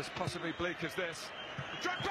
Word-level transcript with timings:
as 0.00 0.08
possibly 0.10 0.52
bleak 0.58 0.82
as 0.82 0.94
this. 0.94 1.30
Drogba! 1.82 2.10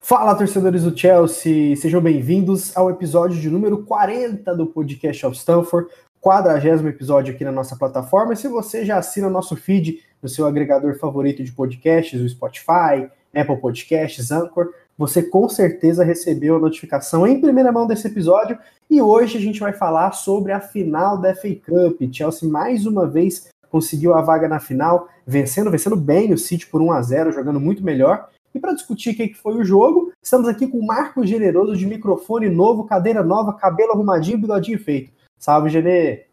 Fala, 0.00 0.34
torcedores 0.34 0.84
do 0.84 0.96
Chelsea! 0.96 1.76
Sejam 1.76 2.00
bem-vindos 2.00 2.76
ao 2.76 2.90
episódio 2.90 3.38
de 3.38 3.48
número 3.50 3.84
40 3.84 4.54
do 4.54 4.66
podcast 4.66 5.26
of 5.26 5.36
Stanford, 5.36 5.88
quadragésimo 6.20 6.88
episódio 6.88 7.34
aqui 7.34 7.44
na 7.44 7.52
nossa 7.52 7.76
plataforma. 7.76 8.32
E 8.32 8.36
se 8.36 8.48
você 8.48 8.84
já 8.84 8.98
assina 8.98 9.28
nosso 9.28 9.54
feed 9.54 10.02
no 10.22 10.28
seu 10.28 10.46
agregador 10.46 10.98
favorito 10.98 11.42
de 11.44 11.52
podcasts, 11.52 12.20
o 12.20 12.28
Spotify, 12.28 13.10
Apple 13.34 13.56
Podcasts, 13.56 14.30
Anchor, 14.30 14.72
você 14.96 15.22
com 15.22 15.48
certeza 15.48 16.04
recebeu 16.04 16.56
a 16.56 16.60
notificação 16.60 17.26
em 17.26 17.40
primeira 17.40 17.72
mão 17.72 17.86
desse 17.86 18.06
episódio. 18.06 18.58
E 18.90 19.00
hoje 19.00 19.38
a 19.38 19.40
gente 19.40 19.60
vai 19.60 19.72
falar 19.72 20.12
sobre 20.12 20.52
a 20.52 20.60
final 20.60 21.18
da 21.18 21.34
FA 21.34 21.54
Cup. 21.54 22.00
Chelsea 22.12 22.48
mais 22.48 22.86
uma 22.86 23.06
vez 23.06 23.48
conseguiu 23.70 24.14
a 24.14 24.20
vaga 24.20 24.46
na 24.46 24.60
final, 24.60 25.08
vencendo, 25.26 25.70
vencendo 25.70 25.96
bem 25.96 26.32
o 26.32 26.38
City 26.38 26.66
por 26.66 26.82
1 26.82 26.92
a 26.92 27.02
0, 27.02 27.32
jogando 27.32 27.58
muito 27.58 27.82
melhor. 27.82 28.28
E 28.54 28.60
para 28.60 28.74
discutir 28.74 29.10
o 29.10 29.16
que 29.16 29.32
foi 29.32 29.54
o 29.56 29.64
jogo, 29.64 30.12
estamos 30.22 30.46
aqui 30.46 30.66
com 30.66 30.78
o 30.78 30.86
Marco 30.86 31.26
Generoso 31.26 31.74
de 31.74 31.86
microfone 31.86 32.50
novo, 32.50 32.84
cadeira 32.84 33.22
nova, 33.22 33.54
cabelo 33.54 33.92
arrumadinho, 33.92 34.36
bigodinho 34.36 34.78
feito. 34.78 35.10
Salve, 35.38 35.70
Genê! 35.70 36.26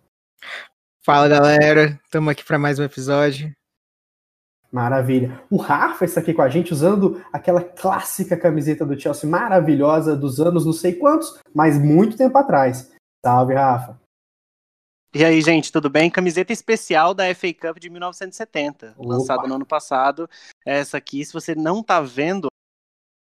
Fala 1.01 1.29
galera, 1.29 1.97
estamos 2.03 2.29
aqui 2.29 2.43
para 2.43 2.59
mais 2.59 2.77
um 2.77 2.83
episódio. 2.83 3.51
Maravilha. 4.71 5.41
O 5.49 5.57
Rafa 5.57 6.05
está 6.05 6.21
aqui 6.21 6.33
com 6.33 6.41
a 6.41 6.49
gente 6.49 6.71
usando 6.71 7.23
aquela 7.33 7.63
clássica 7.63 8.37
camiseta 8.37 8.85
do 8.85 8.99
Chelsea 8.99 9.29
maravilhosa 9.29 10.15
dos 10.15 10.39
anos 10.39 10.65
não 10.65 10.73
sei 10.73 10.93
quantos, 10.93 11.39
mas 11.53 11.77
muito 11.77 12.15
tempo 12.15 12.37
atrás. 12.37 12.91
Salve, 13.25 13.55
Rafa. 13.55 13.99
E 15.13 15.25
aí, 15.25 15.41
gente, 15.41 15.71
tudo 15.71 15.89
bem? 15.89 16.11
Camiseta 16.11 16.53
especial 16.53 17.15
da 17.15 17.33
FA 17.33 17.51
Cup 17.51 17.79
de 17.79 17.89
1970, 17.89 18.93
Opa. 18.95 19.09
lançada 19.09 19.47
no 19.47 19.55
ano 19.55 19.65
passado. 19.65 20.29
Essa 20.63 20.97
aqui, 20.97 21.25
se 21.25 21.33
você 21.33 21.55
não 21.55 21.81
tá 21.81 21.99
vendo 21.99 22.47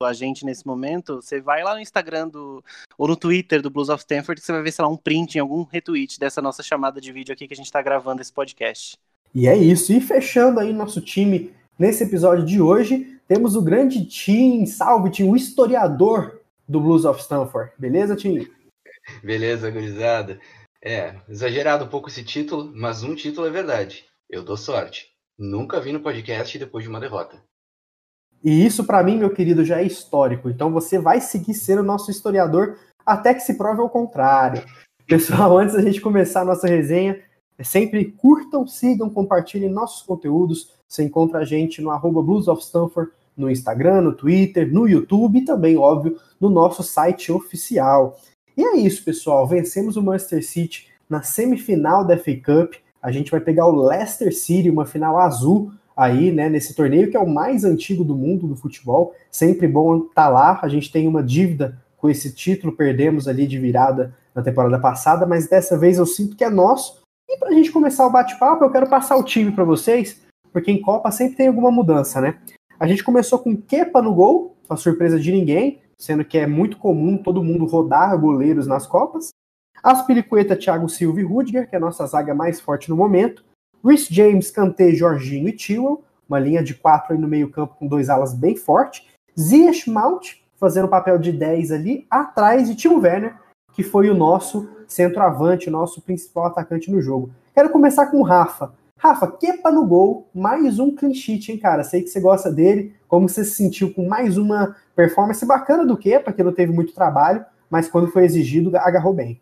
a 0.01 0.13
gente 0.13 0.45
nesse 0.45 0.65
momento, 0.65 1.17
você 1.17 1.39
vai 1.39 1.61
lá 1.61 1.75
no 1.75 1.79
Instagram 1.81 2.29
do, 2.29 2.63
ou 2.97 3.07
no 3.07 3.15
Twitter 3.15 3.61
do 3.61 3.69
Blues 3.69 3.89
of 3.89 3.99
Stanford 3.99 4.39
que 4.39 4.45
você 4.47 4.51
vai 4.51 4.63
ver, 4.63 4.71
sei 4.71 4.83
lá, 4.83 4.89
um 4.89 4.97
print 4.97 5.35
em 5.35 5.41
algum 5.41 5.63
retweet 5.63 6.19
dessa 6.19 6.41
nossa 6.41 6.63
chamada 6.63 6.99
de 6.99 7.11
vídeo 7.11 7.33
aqui 7.33 7.47
que 7.47 7.53
a 7.53 7.57
gente 7.57 7.71
tá 7.71 7.81
gravando 7.81 8.21
esse 8.21 8.31
podcast. 8.31 8.97
E 9.33 9.47
é 9.47 9.55
isso. 9.55 9.93
E 9.93 10.01
fechando 10.01 10.59
aí 10.59 10.73
nosso 10.73 11.01
time 11.01 11.53
nesse 11.77 12.03
episódio 12.03 12.45
de 12.45 12.61
hoje, 12.61 13.19
temos 13.27 13.55
o 13.55 13.61
grande 13.61 14.05
Tim, 14.05 14.65
salve 14.65 15.11
Tim, 15.11 15.29
o 15.29 15.35
historiador 15.35 16.41
do 16.67 16.81
Blues 16.81 17.05
of 17.05 17.21
Stanford. 17.21 17.71
Beleza, 17.77 18.15
Tim? 18.15 18.47
Beleza, 19.23 19.71
gurizada. 19.71 20.39
É, 20.83 21.15
exagerado 21.27 21.85
um 21.85 21.89
pouco 21.89 22.09
esse 22.09 22.23
título, 22.23 22.71
mas 22.73 23.03
um 23.03 23.15
título 23.15 23.47
é 23.47 23.49
verdade. 23.49 24.05
Eu 24.29 24.43
dou 24.43 24.55
sorte. 24.55 25.09
Nunca 25.37 25.79
vi 25.79 25.91
no 25.91 25.99
podcast 25.99 26.57
depois 26.57 26.83
de 26.83 26.89
uma 26.89 26.99
derrota. 26.99 27.41
E 28.43 28.65
isso, 28.65 28.85
para 28.85 29.03
mim, 29.03 29.17
meu 29.17 29.29
querido, 29.29 29.65
já 29.65 29.79
é 29.79 29.83
histórico. 29.83 30.49
Então 30.49 30.71
você 30.71 30.97
vai 30.97 31.19
seguir 31.19 31.53
sendo 31.53 31.83
nosso 31.83 32.09
historiador 32.09 32.77
até 33.05 33.33
que 33.33 33.41
se 33.41 33.57
prove 33.57 33.81
ao 33.81 33.89
contrário. 33.89 34.63
Pessoal, 35.05 35.57
antes 35.59 35.75
da 35.75 35.81
gente 35.81 35.99
começar 35.99 36.41
a 36.41 36.45
nossa 36.45 36.67
resenha, 36.67 37.21
sempre 37.63 38.05
curtam, 38.05 38.67
sigam, 38.67 39.09
compartilhem 39.09 39.69
nossos 39.69 40.01
conteúdos. 40.01 40.71
Você 40.87 41.03
encontra 41.03 41.39
a 41.39 41.45
gente 41.45 41.81
no 41.81 41.91
arroba 41.91 42.21
Blues 42.21 42.47
of 42.47 42.61
Stanford, 42.61 43.11
no 43.35 43.49
Instagram, 43.49 44.01
no 44.01 44.13
Twitter, 44.13 44.71
no 44.71 44.87
YouTube 44.87 45.39
e 45.39 45.45
também, 45.45 45.77
óbvio, 45.77 46.17
no 46.39 46.49
nosso 46.49 46.83
site 46.83 47.31
oficial. 47.31 48.17
E 48.55 48.63
é 48.63 48.77
isso, 48.77 49.03
pessoal. 49.03 49.47
Vencemos 49.47 49.95
o 49.95 50.03
Manchester 50.03 50.45
City 50.45 50.87
na 51.09 51.21
semifinal 51.21 52.05
da 52.05 52.17
FA 52.17 52.35
Cup. 52.35 52.73
A 53.01 53.11
gente 53.11 53.31
vai 53.31 53.39
pegar 53.39 53.67
o 53.67 53.87
Leicester 53.87 54.35
City, 54.35 54.69
uma 54.69 54.85
final 54.85 55.17
azul 55.17 55.71
aí, 55.95 56.31
né, 56.31 56.47
nesse 56.47 56.73
torneio 56.73 57.09
que 57.09 57.17
é 57.17 57.19
o 57.19 57.29
mais 57.29 57.63
antigo 57.65 58.03
do 58.03 58.15
mundo 58.15 58.47
do 58.47 58.55
futebol. 58.55 59.13
Sempre 59.31 59.67
bom 59.67 59.97
estar 59.97 60.29
lá. 60.29 60.59
A 60.61 60.67
gente 60.67 60.91
tem 60.91 61.07
uma 61.07 61.23
dívida 61.23 61.77
com 61.97 62.09
esse 62.09 62.33
título, 62.33 62.75
perdemos 62.75 63.27
ali 63.27 63.45
de 63.45 63.57
virada 63.59 64.15
na 64.33 64.41
temporada 64.41 64.79
passada, 64.79 65.25
mas 65.25 65.47
dessa 65.47 65.77
vez 65.77 65.97
eu 65.97 66.05
sinto 66.05 66.35
que 66.35 66.43
é 66.43 66.49
nosso. 66.49 67.01
E 67.29 67.37
para 67.37 67.49
a 67.49 67.53
gente 67.53 67.71
começar 67.71 68.07
o 68.07 68.09
bate-papo, 68.09 68.63
eu 68.65 68.71
quero 68.71 68.89
passar 68.89 69.15
o 69.15 69.23
time 69.23 69.51
para 69.51 69.63
vocês, 69.63 70.19
porque 70.51 70.71
em 70.71 70.81
Copa 70.81 71.11
sempre 71.11 71.37
tem 71.37 71.47
alguma 71.47 71.69
mudança, 71.69 72.19
né? 72.19 72.39
A 72.79 72.87
gente 72.87 73.03
começou 73.03 73.37
com 73.37 73.55
Kepa 73.55 74.01
no 74.01 74.15
gol, 74.15 74.57
a 74.67 74.75
surpresa 74.75 75.19
de 75.19 75.31
ninguém, 75.31 75.79
sendo 75.95 76.25
que 76.25 76.39
é 76.39 76.47
muito 76.47 76.77
comum 76.77 77.21
todo 77.21 77.43
mundo 77.43 77.65
rodar 77.65 78.17
goleiros 78.19 78.65
nas 78.65 78.87
Copas. 78.87 79.29
Aspilicueta, 79.83 80.55
Thiago 80.55 80.89
Silva 80.89 81.19
e 81.19 81.23
Rudiger, 81.23 81.69
que 81.69 81.75
é 81.75 81.77
a 81.77 81.81
nossa 81.81 82.03
zaga 82.07 82.33
mais 82.33 82.59
forte 82.59 82.89
no 82.89 82.95
momento. 82.95 83.45
Rhys 83.85 84.07
James, 84.07 84.49
Kanté, 84.49 84.91
Jorginho 84.91 85.49
e 85.49 85.57
Chilwell, 85.57 86.03
uma 86.27 86.39
linha 86.39 86.63
de 86.63 86.73
quatro 86.73 87.13
aí 87.13 87.19
no 87.19 87.27
meio 87.27 87.51
campo 87.51 87.75
com 87.75 87.85
dois 87.85 88.09
alas 88.09 88.33
bem 88.33 88.55
forte. 88.55 89.07
Ziyech 89.39 89.87
Mount, 89.87 90.33
fazendo 90.57 90.85
o 90.85 90.89
papel 90.89 91.19
de 91.19 91.31
10 91.31 91.71
ali, 91.71 92.07
atrás 92.09 92.67
de 92.67 92.75
Timo 92.75 92.99
Werner, 92.99 93.35
que 93.71 93.83
foi 93.83 94.09
o 94.09 94.15
nosso 94.15 94.67
centroavante, 94.89 95.69
nosso 95.69 96.01
principal 96.01 96.47
atacante 96.47 96.91
no 96.91 97.01
jogo. 97.01 97.31
Quero 97.53 97.69
começar 97.69 98.07
com 98.07 98.19
o 98.19 98.23
Rafa. 98.23 98.73
Rafa, 98.97 99.31
Kepa 99.31 99.71
no 99.71 99.85
gol, 99.85 100.27
mais 100.35 100.77
um 100.77 100.93
clean 100.93 101.13
sheet, 101.13 101.51
hein, 101.51 101.57
cara? 101.57 101.85
Sei 101.85 102.01
que 102.01 102.09
você 102.09 102.19
gosta 102.19 102.51
dele. 102.51 102.93
Como 103.07 103.29
você 103.29 103.45
se 103.45 103.55
sentiu 103.55 103.93
com 103.93 104.05
mais 104.05 104.37
uma 104.37 104.75
performance 104.93 105.45
bacana 105.45 105.85
do 105.85 105.95
Kepa, 105.97 106.33
que 106.33 106.43
não 106.43 106.51
teve 106.51 106.73
muito 106.73 106.93
trabalho, 106.93 107.45
mas 107.69 107.87
quando 107.87 108.11
foi 108.11 108.25
exigido, 108.25 108.75
agarrou 108.75 109.13
bem. 109.13 109.41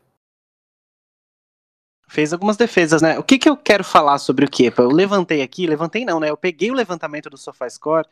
Fez 2.08 2.32
algumas 2.32 2.56
defesas, 2.56 3.02
né? 3.02 3.18
O 3.18 3.24
que, 3.24 3.38
que 3.38 3.50
eu 3.50 3.58
quero 3.58 3.84
falar 3.84 4.20
sobre 4.20 4.46
o 4.46 4.50
Kepa? 4.50 4.84
Eu 4.84 4.90
levantei 4.90 5.42
aqui, 5.42 5.66
levantei 5.66 6.06
não, 6.06 6.20
né? 6.20 6.30
Eu 6.30 6.38
peguei 6.38 6.70
o 6.70 6.76
levantamento 6.76 7.30
do 7.30 7.38
SofaScore 7.38 8.08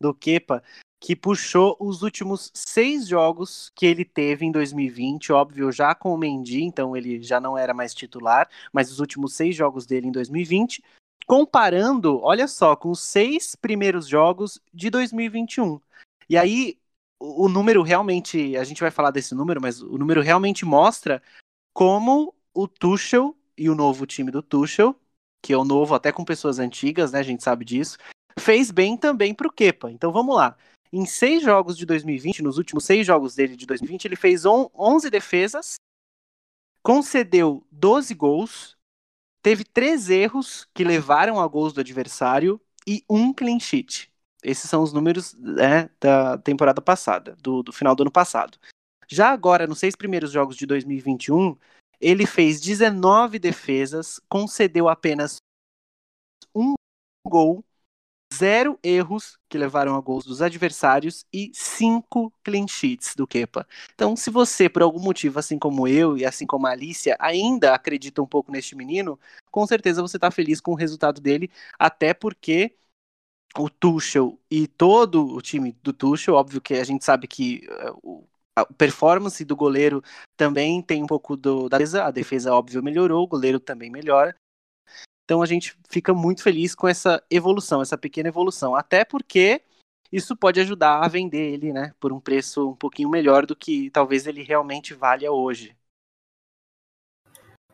do 0.00 0.14
Kepa, 0.14 0.62
que 1.06 1.14
puxou 1.14 1.76
os 1.78 2.02
últimos 2.02 2.50
seis 2.52 3.06
jogos 3.06 3.70
que 3.76 3.86
ele 3.86 4.04
teve 4.04 4.44
em 4.44 4.50
2020, 4.50 5.32
óbvio, 5.32 5.70
já 5.70 5.94
com 5.94 6.12
o 6.12 6.18
Mendy, 6.18 6.64
então 6.64 6.96
ele 6.96 7.22
já 7.22 7.38
não 7.38 7.56
era 7.56 7.72
mais 7.72 7.94
titular, 7.94 8.50
mas 8.72 8.90
os 8.90 8.98
últimos 8.98 9.32
seis 9.34 9.54
jogos 9.54 9.86
dele 9.86 10.08
em 10.08 10.10
2020, 10.10 10.82
comparando, 11.24 12.20
olha 12.24 12.48
só, 12.48 12.74
com 12.74 12.90
os 12.90 12.98
seis 12.98 13.54
primeiros 13.54 14.08
jogos 14.08 14.60
de 14.74 14.90
2021. 14.90 15.80
E 16.28 16.36
aí, 16.36 16.76
o, 17.20 17.44
o 17.44 17.48
número 17.48 17.82
realmente, 17.82 18.56
a 18.56 18.64
gente 18.64 18.80
vai 18.80 18.90
falar 18.90 19.12
desse 19.12 19.32
número, 19.32 19.62
mas 19.62 19.80
o 19.80 19.96
número 19.96 20.20
realmente 20.20 20.64
mostra 20.64 21.22
como 21.72 22.34
o 22.52 22.66
Tuchel 22.66 23.36
e 23.56 23.70
o 23.70 23.76
novo 23.76 24.06
time 24.06 24.32
do 24.32 24.42
Tuchel, 24.42 24.92
que 25.40 25.52
é 25.52 25.56
o 25.56 25.64
novo 25.64 25.94
até 25.94 26.10
com 26.10 26.24
pessoas 26.24 26.58
antigas, 26.58 27.12
né, 27.12 27.20
a 27.20 27.22
gente 27.22 27.44
sabe 27.44 27.64
disso, 27.64 27.96
fez 28.40 28.72
bem 28.72 28.96
também 28.96 29.32
pro 29.32 29.52
Kepa. 29.52 29.88
Então 29.88 30.10
vamos 30.10 30.34
lá. 30.34 30.56
Em 30.92 31.04
seis 31.04 31.42
jogos 31.42 31.76
de 31.76 31.84
2020, 31.84 32.42
nos 32.42 32.58
últimos 32.58 32.84
seis 32.84 33.06
jogos 33.06 33.34
dele 33.34 33.56
de 33.56 33.66
2020, 33.66 34.04
ele 34.04 34.16
fez 34.16 34.44
on, 34.44 34.68
11 34.74 35.10
defesas, 35.10 35.76
concedeu 36.82 37.66
12 37.70 38.14
gols, 38.14 38.76
teve 39.42 39.64
três 39.64 40.08
erros 40.08 40.68
que 40.72 40.84
levaram 40.84 41.40
a 41.40 41.46
gols 41.46 41.72
do 41.72 41.80
adversário 41.80 42.60
e 42.86 43.04
um 43.08 43.32
clean 43.32 43.58
sheet. 43.58 44.12
Esses 44.42 44.70
são 44.70 44.82
os 44.82 44.92
números 44.92 45.34
né, 45.34 45.90
da 46.00 46.38
temporada 46.38 46.80
passada, 46.80 47.36
do, 47.42 47.62
do 47.62 47.72
final 47.72 47.96
do 47.96 48.04
ano 48.04 48.12
passado. 48.12 48.58
Já 49.08 49.30
agora, 49.30 49.66
nos 49.66 49.78
seis 49.78 49.96
primeiros 49.96 50.30
jogos 50.30 50.56
de 50.56 50.66
2021, 50.66 51.56
ele 52.00 52.26
fez 52.26 52.60
19 52.60 53.38
defesas, 53.38 54.20
concedeu 54.28 54.88
apenas 54.88 55.38
um 56.54 56.74
gol, 57.26 57.64
zero 58.34 58.78
erros 58.82 59.38
que 59.48 59.56
levaram 59.56 59.94
a 59.94 60.00
gols 60.00 60.24
dos 60.24 60.42
adversários 60.42 61.24
e 61.32 61.50
cinco 61.54 62.32
clean 62.44 62.66
sheets 62.66 63.14
do 63.14 63.26
Kepa. 63.26 63.66
Então, 63.94 64.16
se 64.16 64.30
você, 64.30 64.68
por 64.68 64.82
algum 64.82 65.00
motivo, 65.00 65.38
assim 65.38 65.58
como 65.58 65.86
eu 65.88 66.16
e 66.18 66.24
assim 66.24 66.46
como 66.46 66.66
a 66.66 66.70
Alicia, 66.70 67.16
ainda 67.18 67.74
acredita 67.74 68.20
um 68.22 68.26
pouco 68.26 68.52
neste 68.52 68.74
menino, 68.76 69.18
com 69.50 69.66
certeza 69.66 70.02
você 70.02 70.16
está 70.16 70.30
feliz 70.30 70.60
com 70.60 70.72
o 70.72 70.74
resultado 70.74 71.20
dele, 71.20 71.50
até 71.78 72.12
porque 72.12 72.74
o 73.58 73.70
Tuchel 73.70 74.38
e 74.50 74.66
todo 74.66 75.26
o 75.34 75.40
time 75.40 75.72
do 75.82 75.92
Tuchel, 75.92 76.34
óbvio 76.34 76.60
que 76.60 76.74
a 76.74 76.84
gente 76.84 77.04
sabe 77.04 77.26
que 77.26 77.66
uh, 78.02 78.26
a 78.54 78.64
performance 78.64 79.44
do 79.44 79.56
goleiro 79.56 80.02
também 80.36 80.82
tem 80.82 81.02
um 81.02 81.06
pouco 81.06 81.36
do, 81.36 81.68
da 81.68 81.78
defesa, 81.78 82.04
a 82.04 82.10
defesa, 82.10 82.54
óbvio, 82.54 82.82
melhorou, 82.82 83.24
o 83.24 83.28
goleiro 83.28 83.60
também 83.60 83.90
melhora. 83.90 84.36
Então 85.26 85.42
a 85.42 85.46
gente 85.46 85.76
fica 85.90 86.14
muito 86.14 86.40
feliz 86.40 86.72
com 86.72 86.86
essa 86.86 87.20
evolução, 87.28 87.82
essa 87.82 87.98
pequena 87.98 88.28
evolução, 88.28 88.76
até 88.76 89.04
porque 89.04 89.60
isso 90.10 90.36
pode 90.36 90.60
ajudar 90.60 91.04
a 91.04 91.08
vender 91.08 91.52
ele, 91.52 91.72
né, 91.72 91.92
por 91.98 92.12
um 92.12 92.20
preço 92.20 92.70
um 92.70 92.76
pouquinho 92.76 93.10
melhor 93.10 93.44
do 93.44 93.56
que 93.56 93.90
talvez 93.90 94.24
ele 94.28 94.44
realmente 94.44 94.94
valha 94.94 95.32
hoje. 95.32 95.76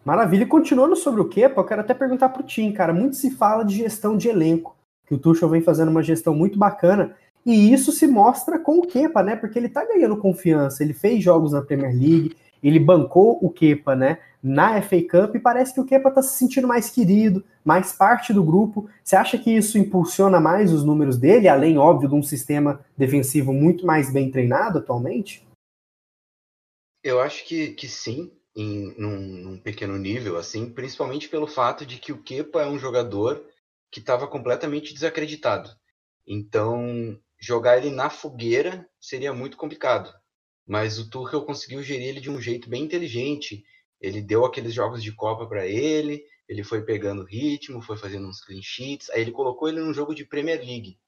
Maravilha. 0.02 0.44
E 0.44 0.46
continuando 0.46 0.96
sobre 0.96 1.20
o 1.20 1.28
Kepa, 1.28 1.60
eu 1.60 1.64
quero 1.66 1.82
até 1.82 1.92
perguntar 1.92 2.30
pro 2.30 2.42
Tim, 2.42 2.72
cara, 2.72 2.92
muito 2.92 3.16
se 3.16 3.30
fala 3.30 3.64
de 3.64 3.76
gestão 3.76 4.16
de 4.16 4.28
elenco, 4.28 4.74
que 5.06 5.14
o 5.14 5.18
Tuchel 5.18 5.50
vem 5.50 5.60
fazendo 5.60 5.90
uma 5.90 6.02
gestão 6.02 6.34
muito 6.34 6.58
bacana, 6.58 7.14
E 7.44 7.72
isso 7.72 7.90
se 7.90 8.06
mostra 8.06 8.58
com 8.58 8.78
o 8.78 8.86
Kepa, 8.86 9.22
né? 9.22 9.34
Porque 9.34 9.58
ele 9.58 9.68
tá 9.68 9.84
ganhando 9.84 10.16
confiança. 10.16 10.82
Ele 10.82 10.94
fez 10.94 11.22
jogos 11.22 11.52
na 11.52 11.60
Premier 11.60 11.92
League, 11.92 12.36
ele 12.62 12.78
bancou 12.78 13.38
o 13.42 13.50
Kepa, 13.50 13.96
né? 13.96 14.18
Na 14.42 14.80
FA 14.82 15.02
Cup 15.02 15.36
e 15.36 15.40
parece 15.40 15.74
que 15.74 15.80
o 15.80 15.84
Kepa 15.84 16.10
tá 16.10 16.22
se 16.22 16.36
sentindo 16.36 16.66
mais 16.66 16.90
querido, 16.90 17.44
mais 17.64 17.92
parte 17.92 18.32
do 18.32 18.42
grupo. 18.42 18.88
Você 19.02 19.16
acha 19.16 19.38
que 19.38 19.50
isso 19.50 19.78
impulsiona 19.78 20.40
mais 20.40 20.72
os 20.72 20.84
números 20.84 21.16
dele, 21.16 21.48
além, 21.48 21.78
óbvio, 21.78 22.08
de 22.08 22.14
um 22.14 22.22
sistema 22.22 22.84
defensivo 22.96 23.52
muito 23.52 23.86
mais 23.86 24.12
bem 24.12 24.30
treinado 24.30 24.78
atualmente? 24.78 25.46
Eu 27.04 27.20
acho 27.20 27.44
que, 27.46 27.68
que 27.74 27.88
sim, 27.88 28.32
em 28.54 28.94
num, 28.98 29.18
num 29.18 29.58
pequeno 29.58 29.96
nível, 29.96 30.36
assim, 30.36 30.70
principalmente 30.70 31.28
pelo 31.28 31.46
fato 31.46 31.86
de 31.86 31.98
que 31.98 32.12
o 32.12 32.22
Kepa 32.22 32.62
é 32.62 32.66
um 32.66 32.78
jogador 32.78 33.44
que 33.90 34.00
estava 34.00 34.26
completamente 34.26 34.94
desacreditado. 34.94 35.70
Então, 36.26 37.18
jogar 37.38 37.78
ele 37.78 37.90
na 37.90 38.08
fogueira 38.08 38.88
seria 39.00 39.32
muito 39.32 39.56
complicado. 39.56 40.12
Mas 40.66 40.98
o 40.98 41.08
Tuchel 41.10 41.44
conseguiu 41.44 41.82
gerir 41.82 42.08
ele 42.08 42.20
de 42.20 42.30
um 42.30 42.40
jeito 42.40 42.68
bem 42.68 42.84
inteligente. 42.84 43.64
Ele 44.00 44.20
deu 44.20 44.44
aqueles 44.44 44.72
jogos 44.72 45.02
de 45.02 45.12
Copa 45.12 45.46
para 45.46 45.66
ele, 45.66 46.24
ele 46.48 46.64
foi 46.64 46.82
pegando 46.82 47.24
ritmo, 47.24 47.80
foi 47.80 47.96
fazendo 47.96 48.26
uns 48.28 48.40
clean 48.44 48.60
sheets, 48.62 49.10
aí 49.10 49.22
ele 49.22 49.30
colocou 49.30 49.68
ele 49.68 49.80
num 49.80 49.94
jogo 49.94 50.14
de 50.14 50.24
Premier 50.24 50.58
League, 50.58 50.98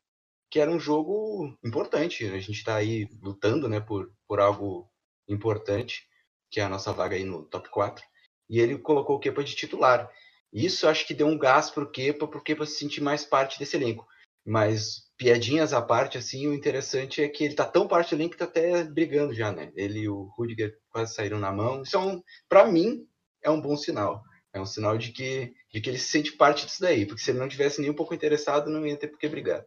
que 0.51 0.61
era 0.61 0.71
um 0.71 0.79
jogo 0.79 1.57
importante. 1.65 2.25
A 2.27 2.39
gente 2.39 2.53
está 2.53 2.77
aí 2.77 3.09
lutando, 3.21 3.69
né, 3.69 3.81
por, 3.81 4.13
por 4.27 4.41
algo 4.41 4.89
importante, 5.29 6.07
que 6.51 6.61
é 6.61 6.65
a 6.65 6.69
nossa 6.69 6.93
vaga 6.93 7.17
aí 7.17 7.25
no 7.25 7.45
top 7.45 7.69
4. 7.69 8.05
E 8.49 8.61
ele 8.61 8.79
colocou 8.79 9.17
o 9.17 9.21
Kepa 9.21 9.43
de 9.43 9.55
titular. 9.55 10.11
Isso 10.53 10.87
acho 10.87 11.07
que 11.07 11.15
deu 11.15 11.27
um 11.27 11.37
gás 11.37 11.71
pro 11.71 11.91
Kepa, 11.91 12.29
pro 12.29 12.43
Kepa 12.43 12.65
se 12.65 12.79
sentir 12.79 13.01
mais 13.01 13.25
parte 13.25 13.59
desse 13.59 13.77
elenco. 13.77 14.07
Mas 14.45 15.05
piadinhas 15.17 15.73
à 15.73 15.81
parte, 15.81 16.19
assim, 16.19 16.47
o 16.47 16.55
interessante 16.55 17.23
é 17.23 17.29
que 17.29 17.45
ele 17.45 17.55
tá 17.55 17.65
tão 17.65 17.89
parte 17.89 18.11
do 18.11 18.17
elenco 18.17 18.33
que 18.33 18.39
tá 18.39 18.45
até 18.45 18.85
brigando 18.85 19.33
já, 19.33 19.51
né? 19.51 19.73
Ele 19.75 20.01
e 20.01 20.09
o 20.09 20.25
Rudiger 20.37 20.75
quase 20.91 21.15
saíram 21.15 21.39
na 21.39 21.51
mão. 21.51 21.83
Isso 21.83 21.97
é 21.97 22.01
um, 22.01 22.23
pra 22.49 22.67
mim, 22.67 23.07
é 23.43 23.51
um 23.51 23.61
bom 23.61 23.77
sinal. 23.77 24.23
É 24.53 24.61
um 24.61 24.67
sinal 24.67 24.99
de 24.99 25.13
que, 25.13 25.53
de 25.73 25.81
que 25.81 25.91
ele 25.91 25.99
se 25.99 26.09
sente 26.09 26.33
parte 26.33 26.67
disso 26.67 26.81
daí. 26.81 27.07
Porque 27.07 27.23
se 27.23 27.31
ele 27.31 27.39
não 27.39 27.49
tivesse 27.49 27.81
nem 27.81 27.91
um 27.91 27.95
pouco 27.95 28.15
interessado, 28.15 28.71
não 28.71 28.87
ia 28.87 28.97
ter 28.97 29.09
por 29.09 29.19
que 29.19 29.29
brigar. 29.29 29.65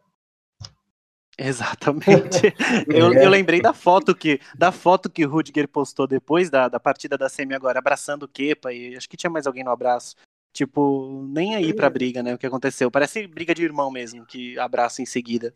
Exatamente. 1.38 2.52
eu, 2.88 3.12
É. 3.14 3.24
eu 3.24 3.30
lembrei 3.30 3.60
da 3.60 3.72
foto 3.72 4.14
que 4.14 4.40
da 4.56 4.72
foto 4.72 5.08
que 5.08 5.24
o 5.24 5.30
Rudiger 5.30 5.68
postou 5.68 6.06
depois 6.06 6.50
da, 6.50 6.68
da 6.68 6.80
partida 6.80 7.16
da 7.16 7.28
Semi 7.28 7.54
agora, 7.54 7.78
abraçando 7.78 8.24
o 8.24 8.28
Kepa 8.28 8.72
e 8.72 8.96
acho 8.96 9.08
que 9.08 9.16
tinha 9.16 9.30
mais 9.30 9.46
alguém 9.46 9.62
no 9.62 9.70
abraço. 9.70 10.16
Tipo, 10.58 11.24
nem 11.28 11.54
aí 11.54 11.72
pra 11.72 11.88
briga, 11.88 12.20
né? 12.20 12.34
O 12.34 12.38
que 12.38 12.44
aconteceu. 12.44 12.90
Parece 12.90 13.28
briga 13.28 13.54
de 13.54 13.62
irmão 13.62 13.92
mesmo, 13.92 14.26
que 14.26 14.58
abraça 14.58 15.00
em 15.00 15.06
seguida. 15.06 15.54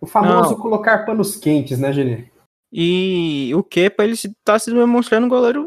O 0.00 0.06
famoso 0.06 0.50
Não. 0.52 0.60
colocar 0.60 1.04
panos 1.04 1.36
quentes, 1.36 1.76
né, 1.76 1.92
Gene? 1.92 2.30
E 2.72 3.50
o 3.52 3.64
Kepa, 3.64 4.04
ele 4.04 4.14
tá 4.44 4.56
se 4.56 4.72
demonstrando 4.72 5.26
um 5.26 5.28
goleiro 5.28 5.66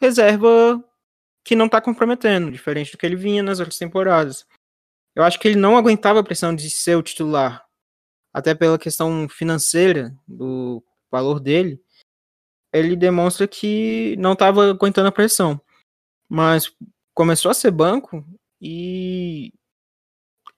reserva 0.00 0.80
que 1.44 1.56
não 1.56 1.68
tá 1.68 1.80
comprometendo, 1.80 2.52
diferente 2.52 2.92
do 2.92 2.98
que 2.98 3.04
ele 3.04 3.16
vinha 3.16 3.42
nas 3.42 3.58
outras 3.58 3.78
temporadas. 3.78 4.46
Eu 5.12 5.24
acho 5.24 5.40
que 5.40 5.48
ele 5.48 5.58
não 5.58 5.76
aguentava 5.76 6.20
a 6.20 6.24
pressão 6.24 6.54
de 6.54 6.70
ser 6.70 6.96
o 6.96 7.02
titular, 7.02 7.66
até 8.32 8.54
pela 8.54 8.78
questão 8.78 9.28
financeira 9.28 10.16
do 10.24 10.80
valor 11.10 11.40
dele. 11.40 11.82
Ele 12.72 12.94
demonstra 12.94 13.48
que 13.48 14.14
não 14.20 14.34
estava 14.34 14.70
aguentando 14.70 15.08
a 15.08 15.12
pressão, 15.12 15.60
mas 16.28 16.72
começou 17.14 17.50
a 17.50 17.54
ser 17.54 17.70
banco 17.70 18.24
e 18.60 19.52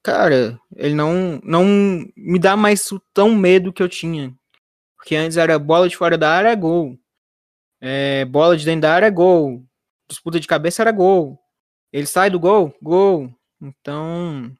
cara, 0.03 0.59
ele 0.75 0.95
não 0.95 1.41
não 1.45 1.65
me 2.17 2.39
dá 2.39 2.57
mais 2.57 2.91
o 2.93 3.01
tão 3.13 3.35
medo 3.35 3.73
que 3.73 3.83
eu 3.83 3.89
tinha. 3.89 4.35
Porque 4.97 5.15
antes 5.15 5.37
era 5.37 5.59
bola 5.59 5.89
de 5.89 5.97
fora 5.97 6.17
da 6.19 6.31
área, 6.31 6.55
gol. 6.55 6.99
É, 7.81 8.25
bola 8.25 8.57
de 8.57 8.65
dentro 8.65 8.83
da 8.83 8.95
área, 8.95 9.11
gol. 9.11 9.63
Disputa 10.09 10.41
de 10.41 10.47
cabeça 10.49 10.83
era 10.83 10.91
gol. 10.91 11.39
Ele 11.93 12.07
sai 12.07 12.31
do 12.31 12.41
gol, 12.41 12.75
gol. 12.83 13.33
Então, 13.61 14.53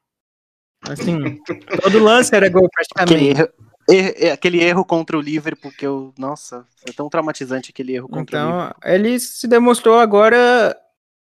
assim, 0.83 1.17
todo 1.81 1.99
lance 1.99 2.33
era 2.35 2.49
gol 2.49 2.65
Aquele 2.65 3.33
praticamente. 3.33 3.41
erro, 3.41 3.49
er- 3.89 4.31
aquele 4.31 4.61
erro 4.63 4.85
contra 4.85 5.17
o 5.17 5.21
Liverpool 5.21 5.71
que 5.71 5.85
eu, 5.85 6.13
nossa, 6.17 6.65
foi 6.77 6.93
tão 6.93 7.09
traumatizante 7.09 7.71
aquele 7.71 7.95
erro 7.95 8.07
contra 8.07 8.37
o 8.37 8.45
Liverpool. 8.45 8.75
Então, 8.79 8.91
ele 8.93 9.19
se 9.19 9.47
demonstrou 9.47 9.99
agora 9.99 10.75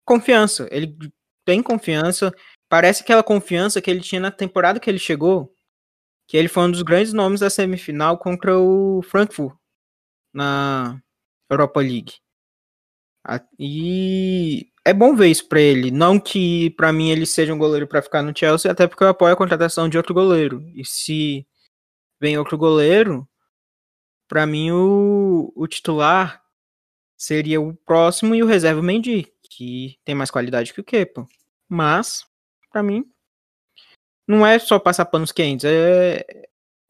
confiança. 0.05 0.67
Ele 0.71 0.95
tem 1.45 1.61
confiança. 1.61 2.31
Parece 2.69 3.03
aquela 3.03 3.23
confiança 3.23 3.81
que 3.81 3.89
ele 3.89 4.01
tinha 4.01 4.21
na 4.21 4.31
temporada 4.31 4.79
que 4.79 4.89
ele 4.89 4.99
chegou, 4.99 5.53
que 6.27 6.37
ele 6.37 6.47
foi 6.47 6.63
um 6.63 6.71
dos 6.71 6.81
grandes 6.81 7.13
nomes 7.13 7.41
da 7.41 7.49
semifinal 7.49 8.17
contra 8.17 8.57
o 8.59 9.01
Frankfurt 9.03 9.55
na 10.33 11.01
Europa 11.49 11.79
League. 11.81 12.13
E 13.59 14.71
é 14.85 14.93
bom 14.93 15.15
ver 15.15 15.27
isso 15.27 15.47
pra 15.47 15.59
ele. 15.59 15.91
Não 15.91 16.19
que 16.19 16.69
pra 16.71 16.93
mim 16.93 17.09
ele 17.09 17.25
seja 17.25 17.53
um 17.53 17.57
goleiro 17.57 17.87
pra 17.87 18.01
ficar 18.01 18.21
no 18.21 18.37
Chelsea, 18.37 18.71
até 18.71 18.87
porque 18.87 19.03
eu 19.03 19.09
apoio 19.09 19.33
a 19.33 19.37
contratação 19.37 19.89
de 19.89 19.97
outro 19.97 20.13
goleiro. 20.13 20.61
E 20.75 20.85
se 20.85 21.47
vem 22.19 22.37
outro 22.37 22.57
goleiro, 22.57 23.27
pra 24.27 24.45
mim 24.45 24.71
o, 24.71 25.51
o 25.55 25.67
titular 25.67 26.41
seria 27.17 27.61
o 27.61 27.75
próximo 27.75 28.35
e 28.35 28.43
o 28.43 28.45
reserva 28.47 28.81
o 28.81 28.83
Mendy, 28.83 29.31
que 29.55 29.99
tem 30.03 30.15
mais 30.15 30.31
qualidade 30.31 30.73
que 30.73 30.81
o 30.81 30.83
Kepa. 30.83 31.25
Mas, 31.67 32.25
pra 32.71 32.83
mim, 32.83 33.09
não 34.27 34.45
é 34.45 34.59
só 34.59 34.79
passar 34.79 35.05
panos 35.05 35.31
quentes, 35.31 35.65
é 35.65 36.25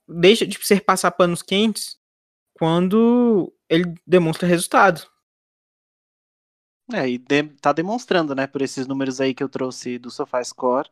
deixa 0.08 0.46
de 0.46 0.64
ser 0.66 0.82
passar 0.82 1.12
panos 1.12 1.42
quentes 1.42 2.00
quando 2.54 3.54
ele 3.70 3.96
demonstra 4.06 4.48
resultado. 4.48 5.10
É, 6.94 7.10
e 7.10 7.18
de- 7.18 7.50
tá 7.62 7.74
demonstrando, 7.74 8.36
né, 8.36 8.46
por 8.46 8.62
esses 8.62 8.86
números 8.86 9.20
aí 9.20 9.34
que 9.34 9.44
eu 9.44 9.50
trouxe 9.50 9.98
do 9.98 10.12
SofaScore, 10.12 10.90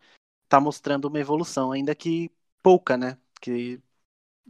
tá 0.50 0.60
mostrando 0.60 1.06
uma 1.06 1.20
evolução, 1.20 1.72
ainda 1.72 1.94
que 1.96 2.32
pouca, 2.64 2.98
né? 2.98 3.18
Que 3.42 3.80